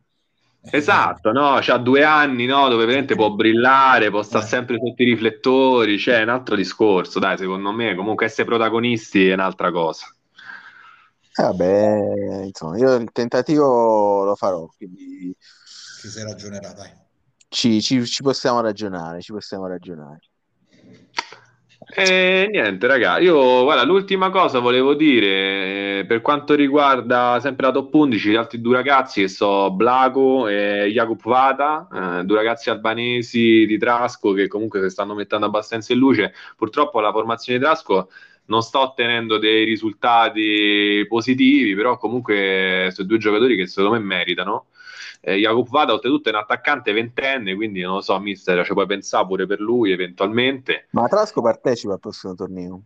Esatto, 0.70 1.32
no? 1.32 1.58
C'ha 1.60 1.76
due 1.76 2.04
anni, 2.04 2.46
no? 2.46 2.68
Dove 2.68 2.84
veramente 2.84 3.16
può 3.16 3.30
brillare, 3.30 4.10
può 4.10 4.22
stare 4.22 4.44
eh. 4.44 4.48
sempre 4.48 4.78
sotto 4.78 5.02
i 5.02 5.06
riflettori, 5.06 5.96
c'è 5.96 6.12
cioè, 6.12 6.22
un 6.22 6.28
altro 6.28 6.54
discorso, 6.54 7.18
dai, 7.18 7.36
secondo 7.36 7.72
me, 7.72 7.96
comunque 7.96 8.26
essere 8.26 8.46
protagonisti 8.46 9.28
è 9.28 9.32
un'altra 9.32 9.72
cosa. 9.72 10.06
Eh, 11.34 11.42
vabbè, 11.42 12.44
insomma, 12.44 12.76
io 12.78 12.94
il 12.94 13.10
tentativo 13.10 14.22
lo 14.24 14.34
farò, 14.36 14.68
quindi... 14.76 15.34
Ci 16.00 16.08
si 16.08 16.22
ragionerà, 16.22 16.72
dai. 16.72 16.90
Ci, 17.48 17.82
ci, 17.82 18.04
ci 18.06 18.22
possiamo 18.22 18.60
ragionare, 18.60 19.20
ci 19.20 19.32
possiamo 19.32 19.66
ragionare. 19.66 20.20
E 21.94 22.48
niente, 22.50 22.86
raga, 22.86 23.18
io 23.18 23.64
guarda, 23.64 23.84
l'ultima 23.84 24.30
cosa 24.30 24.60
volevo 24.60 24.94
dire 24.94 25.98
eh, 25.98 26.04
per 26.06 26.22
quanto 26.22 26.54
riguarda 26.54 27.38
sempre 27.38 27.66
la 27.66 27.72
top 27.72 27.92
11, 27.92 28.30
gli 28.30 28.34
altri 28.34 28.62
due 28.62 28.76
ragazzi 28.76 29.20
che 29.20 29.28
sono 29.28 29.70
Blago 29.72 30.48
e 30.48 30.90
Jakub 30.90 31.20
Vata, 31.22 32.20
eh, 32.20 32.24
due 32.24 32.36
ragazzi 32.36 32.70
albanesi 32.70 33.66
di 33.66 33.76
Trasco 33.76 34.32
che 34.32 34.48
comunque 34.48 34.80
si 34.80 34.88
stanno 34.88 35.14
mettendo 35.14 35.44
abbastanza 35.44 35.92
in 35.92 35.98
luce. 35.98 36.32
Purtroppo 36.56 36.98
la 37.00 37.12
formazione 37.12 37.58
di 37.58 37.64
Trasco 37.64 38.08
non 38.46 38.62
sta 38.62 38.80
ottenendo 38.80 39.36
dei 39.36 39.64
risultati 39.64 41.04
positivi, 41.06 41.74
però 41.74 41.98
comunque 41.98 42.88
sono 42.92 43.06
due 43.06 43.18
giocatori 43.18 43.54
che 43.54 43.66
secondo 43.66 43.98
me 43.98 44.02
meritano. 44.02 44.68
Eh, 45.24 45.36
Jakub 45.36 45.68
Vada 45.68 45.92
oltretutto 45.92 46.30
è 46.30 46.32
un 46.32 46.38
attaccante 46.38 46.92
ventenne, 46.92 47.54
quindi 47.54 47.80
non 47.80 47.94
lo 47.94 48.00
so, 48.00 48.18
mister, 48.18 48.64
ci 48.64 48.72
puoi 48.72 48.86
pensare 48.86 49.24
pure 49.24 49.46
per 49.46 49.60
lui 49.60 49.92
eventualmente. 49.92 50.88
Ma 50.90 51.06
Trasco 51.06 51.40
partecipa 51.40 51.92
al 51.92 52.00
prossimo 52.00 52.34
torneo? 52.34 52.82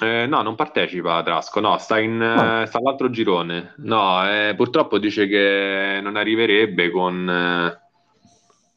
Eh, 0.00 0.26
no, 0.26 0.42
non 0.42 0.56
partecipa 0.56 1.14
a 1.14 1.22
Trasco, 1.22 1.60
no, 1.60 1.78
sta, 1.78 2.00
in, 2.00 2.20
oh. 2.20 2.66
sta 2.66 2.78
all'altro 2.78 3.08
girone. 3.10 3.74
No, 3.76 4.28
eh, 4.28 4.54
purtroppo 4.56 4.98
dice 4.98 5.28
che 5.28 6.00
non 6.02 6.16
arriverebbe 6.16 6.90
con, 6.90 7.30
eh, 7.30 7.80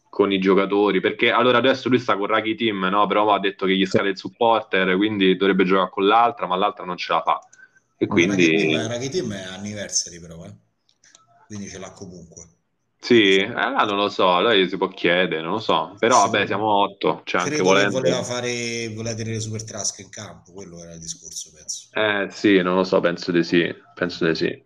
con, 0.07 0.31
i 0.31 0.37
giocatori, 0.37 0.99
perché 0.99 1.31
allora 1.31 1.57
adesso 1.57 1.89
lui 1.89 1.97
sta 1.97 2.15
con 2.15 2.27
Raghi 2.27 2.53
Team, 2.53 2.89
no? 2.91 3.07
però 3.07 3.33
ha 3.33 3.39
detto 3.39 3.65
che 3.65 3.75
gli 3.75 3.87
scade 3.87 4.09
il 4.09 4.17
supporter, 4.17 4.95
quindi 4.97 5.35
dovrebbe 5.35 5.63
giocare 5.63 5.89
con 5.89 6.05
l'altra, 6.05 6.45
ma 6.45 6.55
l'altra 6.55 6.85
non 6.85 6.97
ce 6.97 7.11
la 7.11 7.21
fa. 7.21 7.39
E 7.97 8.05
quindi... 8.05 8.75
Raghi 8.75 9.09
Team 9.09 9.33
è 9.33 9.45
anniversary 9.45 10.19
però, 10.19 10.45
eh 10.45 10.69
quindi 11.51 11.67
ce 11.67 11.79
l'ha 11.79 11.91
comunque. 11.91 12.45
Sì, 12.97 13.35
eh, 13.35 13.49
non 13.49 13.97
lo 13.97 14.07
so, 14.07 14.39
lei 14.39 14.69
si 14.69 14.77
può 14.77 14.87
chiedere, 14.87 15.41
non 15.41 15.53
lo 15.53 15.59
so, 15.59 15.95
però 15.99 16.23
sì. 16.23 16.29
vabbè 16.29 16.45
siamo 16.45 16.67
otto, 16.67 17.23
cioè 17.25 17.41
anche 17.41 17.61
volendo... 17.61 17.99
voleva 17.99 18.23
fare, 18.23 18.89
voleva 18.95 19.15
tenere 19.15 19.41
Super 19.41 19.65
Trask 19.65 19.99
in 19.99 20.09
campo, 20.09 20.53
quello 20.53 20.81
era 20.81 20.93
il 20.93 20.99
discorso, 20.99 21.51
penso. 21.53 21.89
Eh 21.91 22.29
sì, 22.31 22.61
non 22.61 22.75
lo 22.75 22.85
so, 22.85 23.01
penso 23.01 23.31
di 23.31 23.43
sì, 23.43 23.75
penso 23.93 24.25
di 24.27 24.35
sì. 24.35 24.63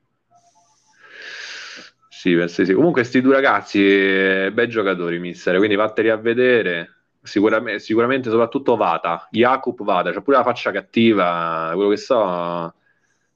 Sì, 2.10 2.36
penso 2.36 2.62
di 2.62 2.68
sì. 2.68 2.74
Comunque 2.74 3.02
questi 3.02 3.22
due 3.22 3.34
ragazzi, 3.34 3.80
eh, 3.80 4.52
bei 4.54 4.68
giocatori, 4.68 5.18
mister, 5.18 5.58
quindi 5.58 5.76
vatteli 5.76 6.10
a 6.10 6.18
vedere. 6.18 6.90
Sicuramente, 7.24 7.80
sicuramente 7.80 8.30
soprattutto 8.30 8.76
Vata, 8.76 9.28
Jakub 9.32 9.82
Vata, 9.84 10.12
c'ha 10.12 10.22
pure 10.22 10.38
la 10.38 10.44
faccia 10.44 10.72
cattiva, 10.72 11.72
quello 11.74 11.90
che 11.90 11.98
so, 11.98 12.76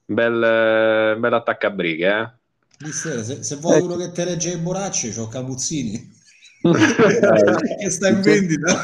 bel, 0.04 1.16
bel 1.18 1.32
attaccabrighe, 1.32 2.06
eh 2.06 2.38
se, 2.88 3.42
se 3.42 3.56
vuoi 3.56 3.80
uno 3.80 3.96
che 3.96 4.10
te 4.10 4.24
regge 4.24 4.52
i 4.52 4.58
boracci, 4.58 5.12
c'ho 5.12 5.28
Camuzzini 5.28 6.18
che 7.78 7.90
sta 7.90 8.08
in 8.08 8.20
vendita. 8.20 8.74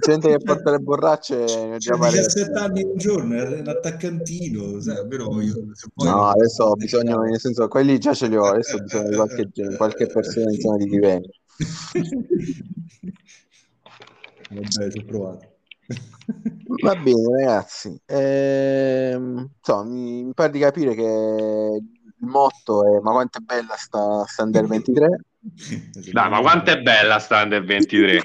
gente 0.00 0.28
che 0.28 0.38
porta 0.38 0.70
le 0.70 0.78
borracce 0.78 1.36
ne 1.36 1.74
ho 1.74 1.78
già 1.78 1.96
C'ha 1.96 2.10
17 2.10 2.58
anni 2.58 2.82
un 2.84 2.96
giorno, 2.96 3.34
è 3.34 3.60
un 3.60 3.68
attaccantino, 3.68 4.80
sai, 4.80 5.06
però 5.06 5.40
io, 5.40 5.54
No, 5.96 6.26
adesso 6.26 6.64
ho 6.64 6.74
bisogno, 6.76 7.20
nel 7.22 7.40
senso, 7.40 7.68
quelli 7.68 7.98
già 7.98 8.14
ce 8.14 8.28
li 8.28 8.36
ho, 8.36 8.44
adesso 8.44 8.76
ho 8.76 8.82
bisogno 8.82 9.08
di 9.08 9.16
qualche, 9.16 9.50
qualche 9.76 10.06
persona 10.06 10.50
insomma, 10.50 10.76
di 10.76 10.88
livello. 10.88 11.28
Vabbè, 14.50 14.90
ci 14.90 14.98
ho 14.98 15.04
provato. 15.04 15.48
Va 16.82 16.94
bene, 16.94 17.36
ragazzi. 17.38 18.00
Ehm, 18.06 19.50
insomma, 19.58 19.84
mi, 19.84 20.24
mi 20.24 20.34
pare 20.34 20.50
di 20.52 20.58
capire 20.58 20.94
che 20.94 21.80
il 22.20 22.26
motto 22.26 22.84
è 22.84 23.00
ma 23.00 23.12
quanto 23.12 23.38
è 23.38 23.40
bella 23.42 23.74
sta, 23.76 24.24
sta 24.26 24.42
Under 24.42 24.66
23. 24.66 25.24
Dai, 26.12 26.30
ma 26.30 26.40
quanto 26.40 26.70
è 26.70 26.80
bella 26.80 27.18
sta 27.18 27.42
Under 27.42 27.64
23. 27.64 28.20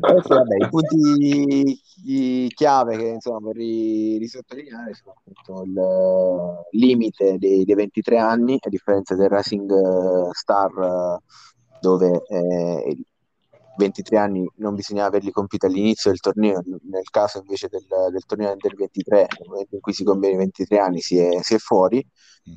Adesso, 0.00 0.34
vabbè, 0.34 0.64
i 0.64 0.68
punti 0.68 1.80
i 2.04 2.50
chiave 2.54 2.96
che 2.96 3.06
insomma 3.06 3.38
vorrei 3.38 4.16
risottolineare 4.18 4.94
sono 4.94 5.14
appunto 5.16 5.62
il 5.62 5.78
eh, 5.78 6.76
limite 6.76 7.38
dei, 7.38 7.64
dei 7.64 7.74
23 7.74 8.18
anni, 8.18 8.56
a 8.60 8.68
differenza 8.68 9.14
del 9.14 9.28
Racing 9.28 9.70
eh, 9.70 10.28
Star 10.32 10.70
eh, 10.70 11.18
dove 11.80 12.22
eh, 12.28 12.96
23 13.76 14.18
anni 14.18 14.50
non 14.56 14.74
bisognava 14.74 15.08
averli 15.08 15.30
compiuti 15.30 15.66
all'inizio 15.66 16.10
del 16.10 16.20
torneo, 16.20 16.62
nel 16.90 17.08
caso 17.10 17.38
invece 17.38 17.68
del, 17.68 17.86
del 18.10 18.24
torneo 18.26 18.52
Under 18.52 18.74
23, 18.74 19.16
nel 19.16 19.48
momento 19.48 19.74
in 19.74 19.80
cui 19.80 19.92
si 19.92 20.04
compiono 20.04 20.34
i 20.34 20.38
23 20.38 20.78
anni 20.78 21.00
si 21.00 21.18
è, 21.18 21.42
si 21.42 21.54
è 21.54 21.58
fuori, 21.58 22.06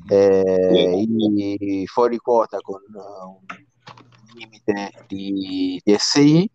eh, 0.08 1.06
i 1.06 1.86
fuori 1.86 2.18
quota 2.18 2.58
con 2.60 2.80
uh, 2.92 3.28
un 3.28 3.44
limite 4.34 4.90
di, 5.06 5.80
di 5.82 5.96
SI 5.98 6.50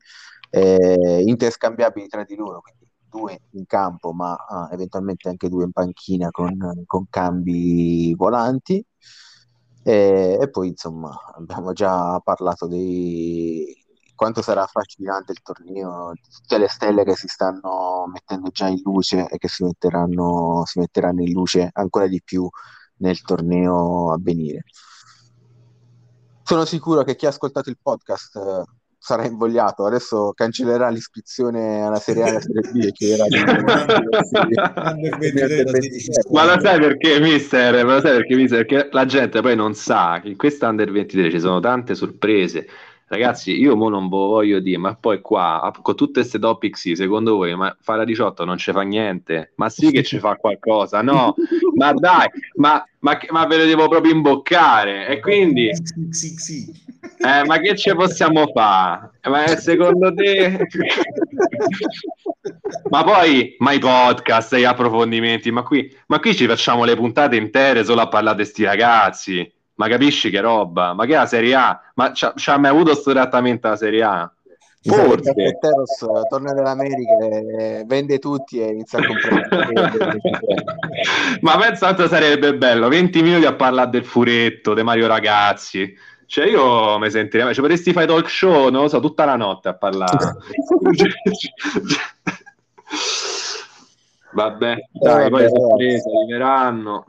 eh, 0.52 1.24
interscambiabili 1.26 2.08
tra 2.08 2.24
di 2.24 2.36
loro, 2.36 2.62
quindi 2.62 2.90
due 3.10 3.42
in 3.52 3.66
campo, 3.66 4.14
ma 4.14 4.34
ah, 4.34 4.70
eventualmente 4.72 5.28
anche 5.28 5.50
due 5.50 5.66
in 5.66 5.72
panchina 5.72 6.30
con, 6.32 6.84
con 6.86 7.06
cambi 7.10 8.14
volanti. 8.16 8.84
E, 9.84 10.38
e, 10.40 10.50
poi 10.50 10.68
insomma 10.68 11.10
abbiamo 11.36 11.74
già 11.74 12.20
parlato 12.20 12.68
di 12.68 13.81
quanto 14.22 14.44
sarà 14.44 14.62
affascinante 14.62 15.32
il 15.32 15.42
torneo, 15.42 16.14
tutte 16.32 16.60
le 16.60 16.68
stelle 16.68 17.04
che 17.04 17.16
si 17.16 17.28
stanno 17.28 18.04
mettendo 18.06 18.52
già 18.52 18.68
in 18.68 18.80
luce 18.84 19.28
e 19.28 19.40
che 19.40 19.48
si 19.48 19.64
metteranno, 19.64 20.62
si 20.64 20.78
metteranno 20.78 21.24
in 21.24 21.32
luce 21.32 21.72
ancora 21.74 22.06
di 22.06 22.22
più 22.24 22.48
nel 22.98 23.20
torneo 23.24 24.14
a 24.14 24.20
venire. 24.22 24.66
Sono 26.44 26.66
sicuro 26.66 27.02
che 27.02 27.16
chi 27.16 27.26
ha 27.26 27.30
ascoltato 27.30 27.72
il 27.72 27.80
podcast 27.82 28.36
eh, 28.36 28.64
sarà 28.96 29.26
invogliato, 29.26 29.86
adesso 29.86 30.34
cancellerà 30.36 30.90
l'iscrizione 30.90 31.82
alla 31.82 31.98
Serie 31.98 32.22
A 32.22 32.28
e 32.28 32.30
alla 32.30 32.42
Serie 32.42 32.62
B 32.72 32.84
e 32.84 32.92
chiederà 32.92 33.26
Ma 36.30 36.46
lo 36.46 36.62
sai 36.62 36.80
perché, 36.80 37.20
mister? 37.20 37.84
Ma 37.84 37.96
lo 37.96 38.02
sai 38.02 38.18
perché, 38.18 38.36
mister? 38.36 38.68
Perché 38.68 38.90
la 38.92 39.08
gente 39.08 39.42
poi 39.42 39.56
non 39.56 39.74
sa 39.74 40.20
che 40.22 40.30
in 40.30 40.38
questa 40.38 40.68
Under 40.68 40.92
23 40.92 41.32
ci 41.32 41.40
sono 41.40 41.60
tante 41.60 41.96
sorprese 41.96 42.68
Ragazzi, 43.12 43.60
io 43.60 43.76
mo 43.76 43.90
non 43.90 44.08
voglio 44.08 44.62
dire, 44.62 44.78
ma 44.78 44.96
poi 44.96 45.20
qua, 45.20 45.70
con 45.82 45.98
tutte 45.98 46.22
queste 46.22 46.40
topic 46.40 46.78
sì, 46.78 46.96
secondo 46.96 47.36
voi, 47.36 47.54
ma 47.58 47.76
fare 47.82 48.06
18 48.06 48.46
non 48.46 48.58
ci 48.58 48.72
fa 48.72 48.84
niente? 48.84 49.52
Ma 49.56 49.68
sì 49.68 49.92
che 49.92 50.02
ci 50.02 50.18
fa 50.18 50.38
qualcosa, 50.38 51.02
no? 51.02 51.36
ma 51.76 51.92
dai, 51.92 52.30
ma, 52.56 52.82
ma, 53.00 53.20
ma, 53.32 53.46
ve 53.48 53.58
lo 53.58 53.66
devo 53.66 53.90
proprio 53.90 54.14
imboccare, 54.14 55.08
e 55.08 55.20
quindi... 55.20 55.72
Sì, 55.76 56.08
sì, 56.12 56.28
sì. 56.38 56.84
Eh, 57.18 57.44
ma 57.44 57.60
che 57.60 57.76
ci 57.76 57.94
possiamo 57.94 58.50
fare? 58.54 59.12
Ma 59.24 59.46
secondo 59.58 60.14
te... 60.14 60.66
ma 62.90 63.04
poi, 63.04 63.58
ma 63.60 63.74
i 63.74 63.80
podcast, 63.80 64.56
gli 64.56 64.64
approfondimenti, 64.64 65.52
ma 65.52 65.64
qui, 65.64 65.94
ma 66.08 66.22
qui 66.22 66.34
ci 66.34 66.48
facciamo 66.48 66.86
le 66.86 66.96
puntate 66.96 67.36
intere 67.36 67.84
solo 67.84 68.00
a 68.00 68.08
parlare 68.08 68.38
di 68.38 68.46
sti 68.46 68.64
ragazzi 68.64 69.54
ma 69.82 69.88
capisci 69.88 70.30
che 70.30 70.40
roba? 70.42 70.94
Ma 70.94 71.08
che 71.08 71.14
è 71.14 71.18
la 71.18 71.26
Serie 71.26 71.56
A? 71.56 71.82
Ma 71.96 72.14
ci 72.14 72.26
ha 72.26 72.58
mai 72.58 72.70
avuto 72.70 72.92
questo 72.92 73.14
trattamento 73.14 73.66
alla 73.66 73.76
Serie 73.76 74.04
A? 74.04 74.32
Forse 74.84 75.34
Teros 75.34 76.06
torna 76.30 76.54
dall'America, 76.54 77.84
vende 77.86 78.20
tutti 78.20 78.60
e 78.60 78.74
inizia 78.74 79.00
a 79.00 79.06
comprare. 79.08 79.72
ma 81.42 81.58
pensa 81.58 81.88
quanto 81.88 82.08
sarebbe 82.08 82.56
bello 82.56 82.90
20 82.90 83.22
minuti 83.24 83.46
a 83.46 83.54
parlare 83.54 83.90
del 83.90 84.06
furetto, 84.06 84.76
di 84.76 84.84
Mario 84.84 85.08
Ragazzi. 85.08 85.92
Cioè, 86.28 86.46
io 86.46 87.00
mi 87.00 87.10
sentirei, 87.10 87.54
cioè, 87.54 87.64
potresti 87.64 87.92
fare 87.92 88.06
talk 88.06 88.30
show, 88.30 88.70
non 88.70 88.84
lo 88.84 88.88
so, 88.88 89.00
tutta 89.00 89.26
la 89.26 89.36
notte 89.36 89.70
a 89.70 89.74
parlare. 89.74 90.36
Vabbè, 94.34 94.76
dai, 94.92 95.30
poi 95.30 95.42
le 95.42 95.50
sorprese 95.50 96.10
arriveranno. 96.10 97.06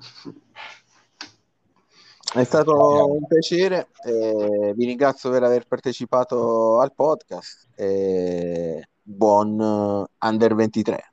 È 2.34 2.44
stato 2.44 3.12
un 3.12 3.26
piacere, 3.26 3.88
eh, 4.06 4.72
vi 4.74 4.86
ringrazio 4.86 5.28
per 5.30 5.42
aver 5.42 5.66
partecipato 5.66 6.80
al 6.80 6.94
podcast 6.94 7.68
e 7.76 8.88
buon 9.02 10.06
Under 10.18 10.54
23. 10.54 11.12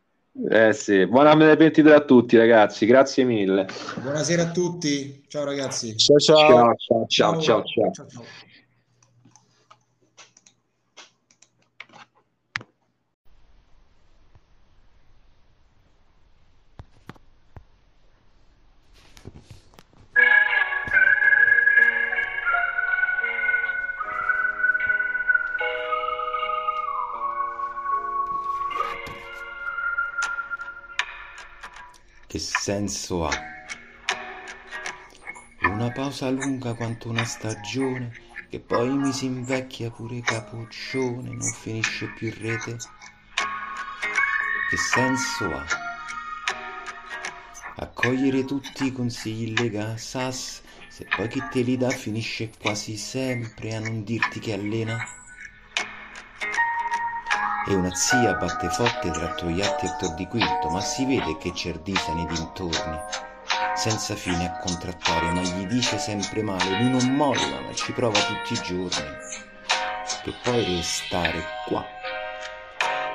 Eh 0.49 0.71
sì, 0.71 1.05
buon 1.07 1.27
Under 1.27 1.57
23 1.57 1.93
a 1.93 2.05
tutti 2.05 2.37
ragazzi, 2.37 2.85
grazie 2.85 3.25
mille. 3.25 3.67
Buonasera 4.01 4.43
a 4.43 4.51
tutti, 4.51 5.25
ciao 5.27 5.43
ragazzi. 5.43 5.97
ciao 5.97 6.17
ciao 6.19 6.37
ciao 6.37 6.75
ciao 6.77 7.05
ciao. 7.07 7.41
ciao, 7.41 7.63
ciao. 7.63 7.91
ciao, 8.07 8.23
Che 32.29 32.37
senso 32.37 33.25
ha? 33.25 33.43
Una 35.61 35.91
pausa 35.91 36.29
lunga 36.29 36.75
quanto 36.75 37.09
una 37.09 37.25
stagione, 37.25 38.13
che 38.51 38.59
poi 38.59 38.95
mi 38.95 39.11
si 39.11 39.25
invecchia 39.25 39.89
pure 39.89 40.21
capoccione, 40.21 41.31
non 41.31 41.51
finisce 41.51 42.05
più 42.13 42.27
in 42.27 42.39
rete. 42.39 42.77
Che 44.69 44.77
senso 44.77 45.45
ha? 45.45 45.65
Accogliere 47.77 48.45
tutti 48.45 48.85
i 48.85 48.91
consigli 48.91 49.57
lega 49.57 49.97
sas, 49.97 50.61
se 50.87 51.05
poi 51.05 51.27
chi 51.29 51.41
te 51.49 51.61
li 51.61 51.77
dà 51.77 51.89
finisce 51.89 52.51
quasi 52.61 52.95
sempre 52.95 53.73
a 53.73 53.79
non 53.79 54.03
dirti 54.03 54.39
che 54.39 54.53
allena 54.53 55.18
e 57.67 57.73
una 57.73 57.93
zia 57.93 58.33
batte 58.33 58.69
forte 58.69 59.11
tra 59.11 59.33
Troiatti 59.33 59.85
e 59.85 59.95
Tor 59.99 60.13
di 60.13 60.27
Quinto, 60.27 60.69
ma 60.69 60.81
si 60.81 61.05
vede 61.05 61.37
che 61.37 61.53
Cerdisa 61.53 62.13
nei 62.13 62.25
dintorni, 62.25 62.99
senza 63.75 64.15
fine 64.15 64.45
a 64.45 64.59
contrattare, 64.59 65.31
ma 65.31 65.41
gli 65.41 65.65
dice 65.67 65.97
sempre 65.97 66.41
male, 66.41 66.77
lui 66.77 66.89
non 66.89 67.15
molla, 67.15 67.59
ma 67.61 67.73
ci 67.73 67.91
prova 67.91 68.19
tutti 68.19 68.53
i 68.53 68.61
giorni, 68.61 69.09
che 70.23 70.33
puoi 70.43 70.63
restare 70.75 71.43
qua. 71.65 71.85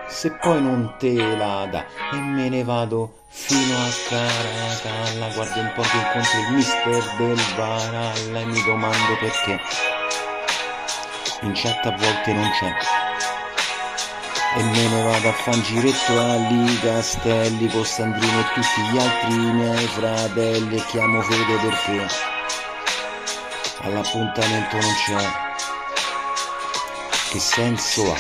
Se 0.07 0.31
poi 0.33 0.63
non 0.63 0.95
te 0.99 1.13
la 1.15 1.67
dà 1.67 1.85
e 2.13 2.17
me 2.17 2.49
ne 2.49 2.63
vado 2.63 3.23
fino 3.29 3.77
a 3.77 3.89
Caracalla, 4.09 5.29
guardo 5.35 5.61
un 5.61 5.73
po' 5.75 5.83
che 5.83 5.97
incontro 5.97 6.39
il 6.39 6.53
mister 6.55 7.17
del 7.17 7.41
Varalla 7.57 8.39
e 8.39 8.45
mi 8.45 8.63
domando 8.63 9.17
perché. 9.19 9.61
In 11.41 11.53
chat 11.53 11.85
a 11.87 11.91
volte 11.91 12.33
non 12.33 12.49
c'è 12.53 13.04
e 14.57 14.63
me 14.63 14.89
ne 14.89 15.03
vado 15.03 15.29
a 15.29 15.33
fan 15.33 15.61
giretto 15.63 16.17
a 16.17 16.39
Castelli 16.81 17.67
con 17.69 17.85
Sandrino 17.85 18.39
e 18.39 18.45
tutti 18.55 18.81
gli 18.83 18.99
altri 18.99 19.35
miei 19.35 19.87
fratelli 19.89 20.77
e 20.77 20.85
chiamo 20.87 21.21
Fede 21.23 21.57
perché 21.57 22.07
all'appuntamento 23.81 24.77
non 24.77 24.95
c'è. 25.05 25.43
Che 27.31 27.41
senso 27.41 28.13
ha 28.13 28.17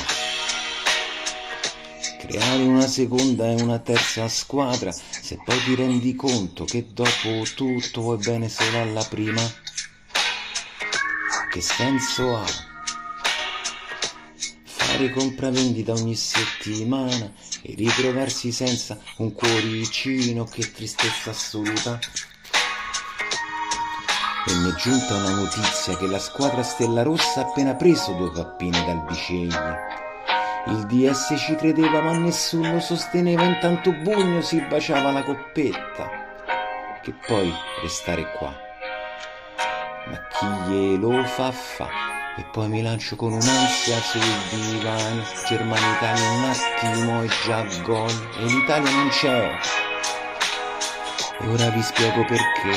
creare 2.18 2.62
una 2.62 2.88
seconda 2.88 3.46
e 3.46 3.62
una 3.62 3.78
terza 3.78 4.26
squadra 4.28 4.90
se 4.90 5.38
poi 5.44 5.62
ti 5.62 5.76
rendi 5.76 6.16
conto 6.16 6.64
che 6.64 6.88
dopo 6.92 7.44
tutto 7.54 8.00
vuoi 8.00 8.16
bene 8.16 8.48
solo 8.48 8.80
alla 8.80 9.04
prima? 9.04 9.42
Che 11.48 11.60
senso 11.60 12.36
ha 12.36 12.73
fare 14.94 15.10
compravendita 15.10 15.92
ogni 15.92 16.14
settimana 16.14 17.32
e 17.62 17.74
ritrovarsi 17.74 18.52
senza 18.52 18.96
un 19.16 19.32
cuoricino, 19.32 20.44
che 20.44 20.70
tristezza 20.70 21.30
assoluta. 21.30 21.98
e 24.46 24.54
mi 24.56 24.70
è 24.70 24.74
giunta 24.74 25.14
una 25.14 25.30
notizia 25.30 25.96
che 25.96 26.06
la 26.06 26.18
squadra 26.18 26.62
Stella 26.62 27.02
Rossa 27.02 27.40
ha 27.40 27.44
appena 27.44 27.74
preso 27.74 28.12
due 28.12 28.30
pappine 28.30 28.84
dal 28.84 29.02
Bicegli. 29.04 29.56
Il 30.66 30.86
DS 30.86 31.34
ci 31.38 31.56
credeva 31.56 32.00
ma 32.00 32.12
nessuno 32.16 32.78
sosteneva, 32.78 33.42
intanto 33.42 33.90
Bugno 33.90 34.42
si 34.42 34.60
baciava 34.60 35.10
la 35.10 35.24
coppetta. 35.24 36.08
Che 37.02 37.14
poi 37.26 37.52
restare 37.82 38.30
qua. 38.38 38.54
Ma 40.06 40.20
chi 40.28 40.46
glielo 40.70 41.24
fa 41.24 41.50
fa? 41.50 42.13
E 42.36 42.42
poi 42.50 42.68
mi 42.68 42.82
lancio 42.82 43.14
con 43.16 43.32
un'ansia 43.32 44.00
sul 44.00 44.20
divano. 44.50 45.22
Germania-Italia 45.46 46.30
un 46.30 46.44
attimo 46.44 47.22
e 47.22 47.28
già 47.44 47.64
gol. 47.82 48.30
E 48.38 48.44
l'Italia 48.44 48.90
non 48.90 49.08
c'è. 49.08 49.58
E 51.40 51.48
ora 51.48 51.68
vi 51.70 51.82
spiego 51.82 52.24
perché. 52.24 52.72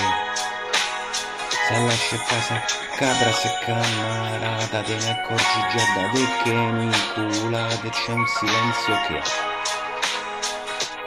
Se 1.68 1.86
lascia 1.86 2.16
a 2.16 2.20
casa 2.20 2.86
cabra 2.98 3.32
se 3.32 3.50
camarata 3.64 4.82
te 4.82 4.96
ne 4.96 5.10
accorgi 5.12 5.60
già 5.72 5.86
da 5.94 6.10
te 6.10 6.26
che 6.44 6.52
mi 6.52 6.90
culate 7.14 7.90
c'è 7.90 8.12
un 8.12 8.26
silenzio 8.26 8.96
che 9.08 9.22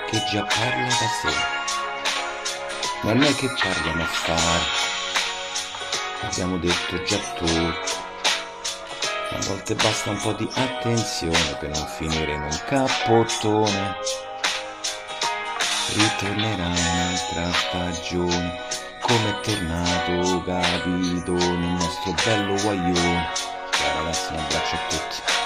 che 0.08 0.24
già 0.30 0.44
parla 0.44 0.86
da 0.86 1.08
sé 1.20 1.34
ma 3.02 3.12
non 3.12 3.24
è 3.24 3.34
che 3.34 3.48
parliamo 3.60 4.02
a 4.02 4.06
fare 4.06 4.62
abbiamo 6.28 6.58
detto 6.58 7.02
già 7.02 7.18
tutto 7.34 8.09
a 9.32 9.38
volte 9.46 9.74
basta 9.74 10.10
un 10.10 10.16
po' 10.16 10.32
di 10.32 10.48
attenzione 10.54 11.56
per 11.58 11.70
non 11.70 11.86
finire 11.86 12.32
in 12.32 12.42
un 12.42 12.60
cappottone 12.66 13.96
ritornerà 15.94 16.66
un'altra 16.66 17.52
stagione 17.52 18.58
come 19.00 19.30
è 19.30 19.40
tornato 19.40 20.42
capito 20.42 21.32
nel 21.32 21.76
nostro 21.78 22.14
bello 22.24 22.54
guaglione. 22.60 23.28
Ciao 23.70 23.98
ragazzi 23.98 24.32
un 24.32 24.38
abbraccio 24.38 24.74
a 24.74 24.78
tutti 24.88 25.39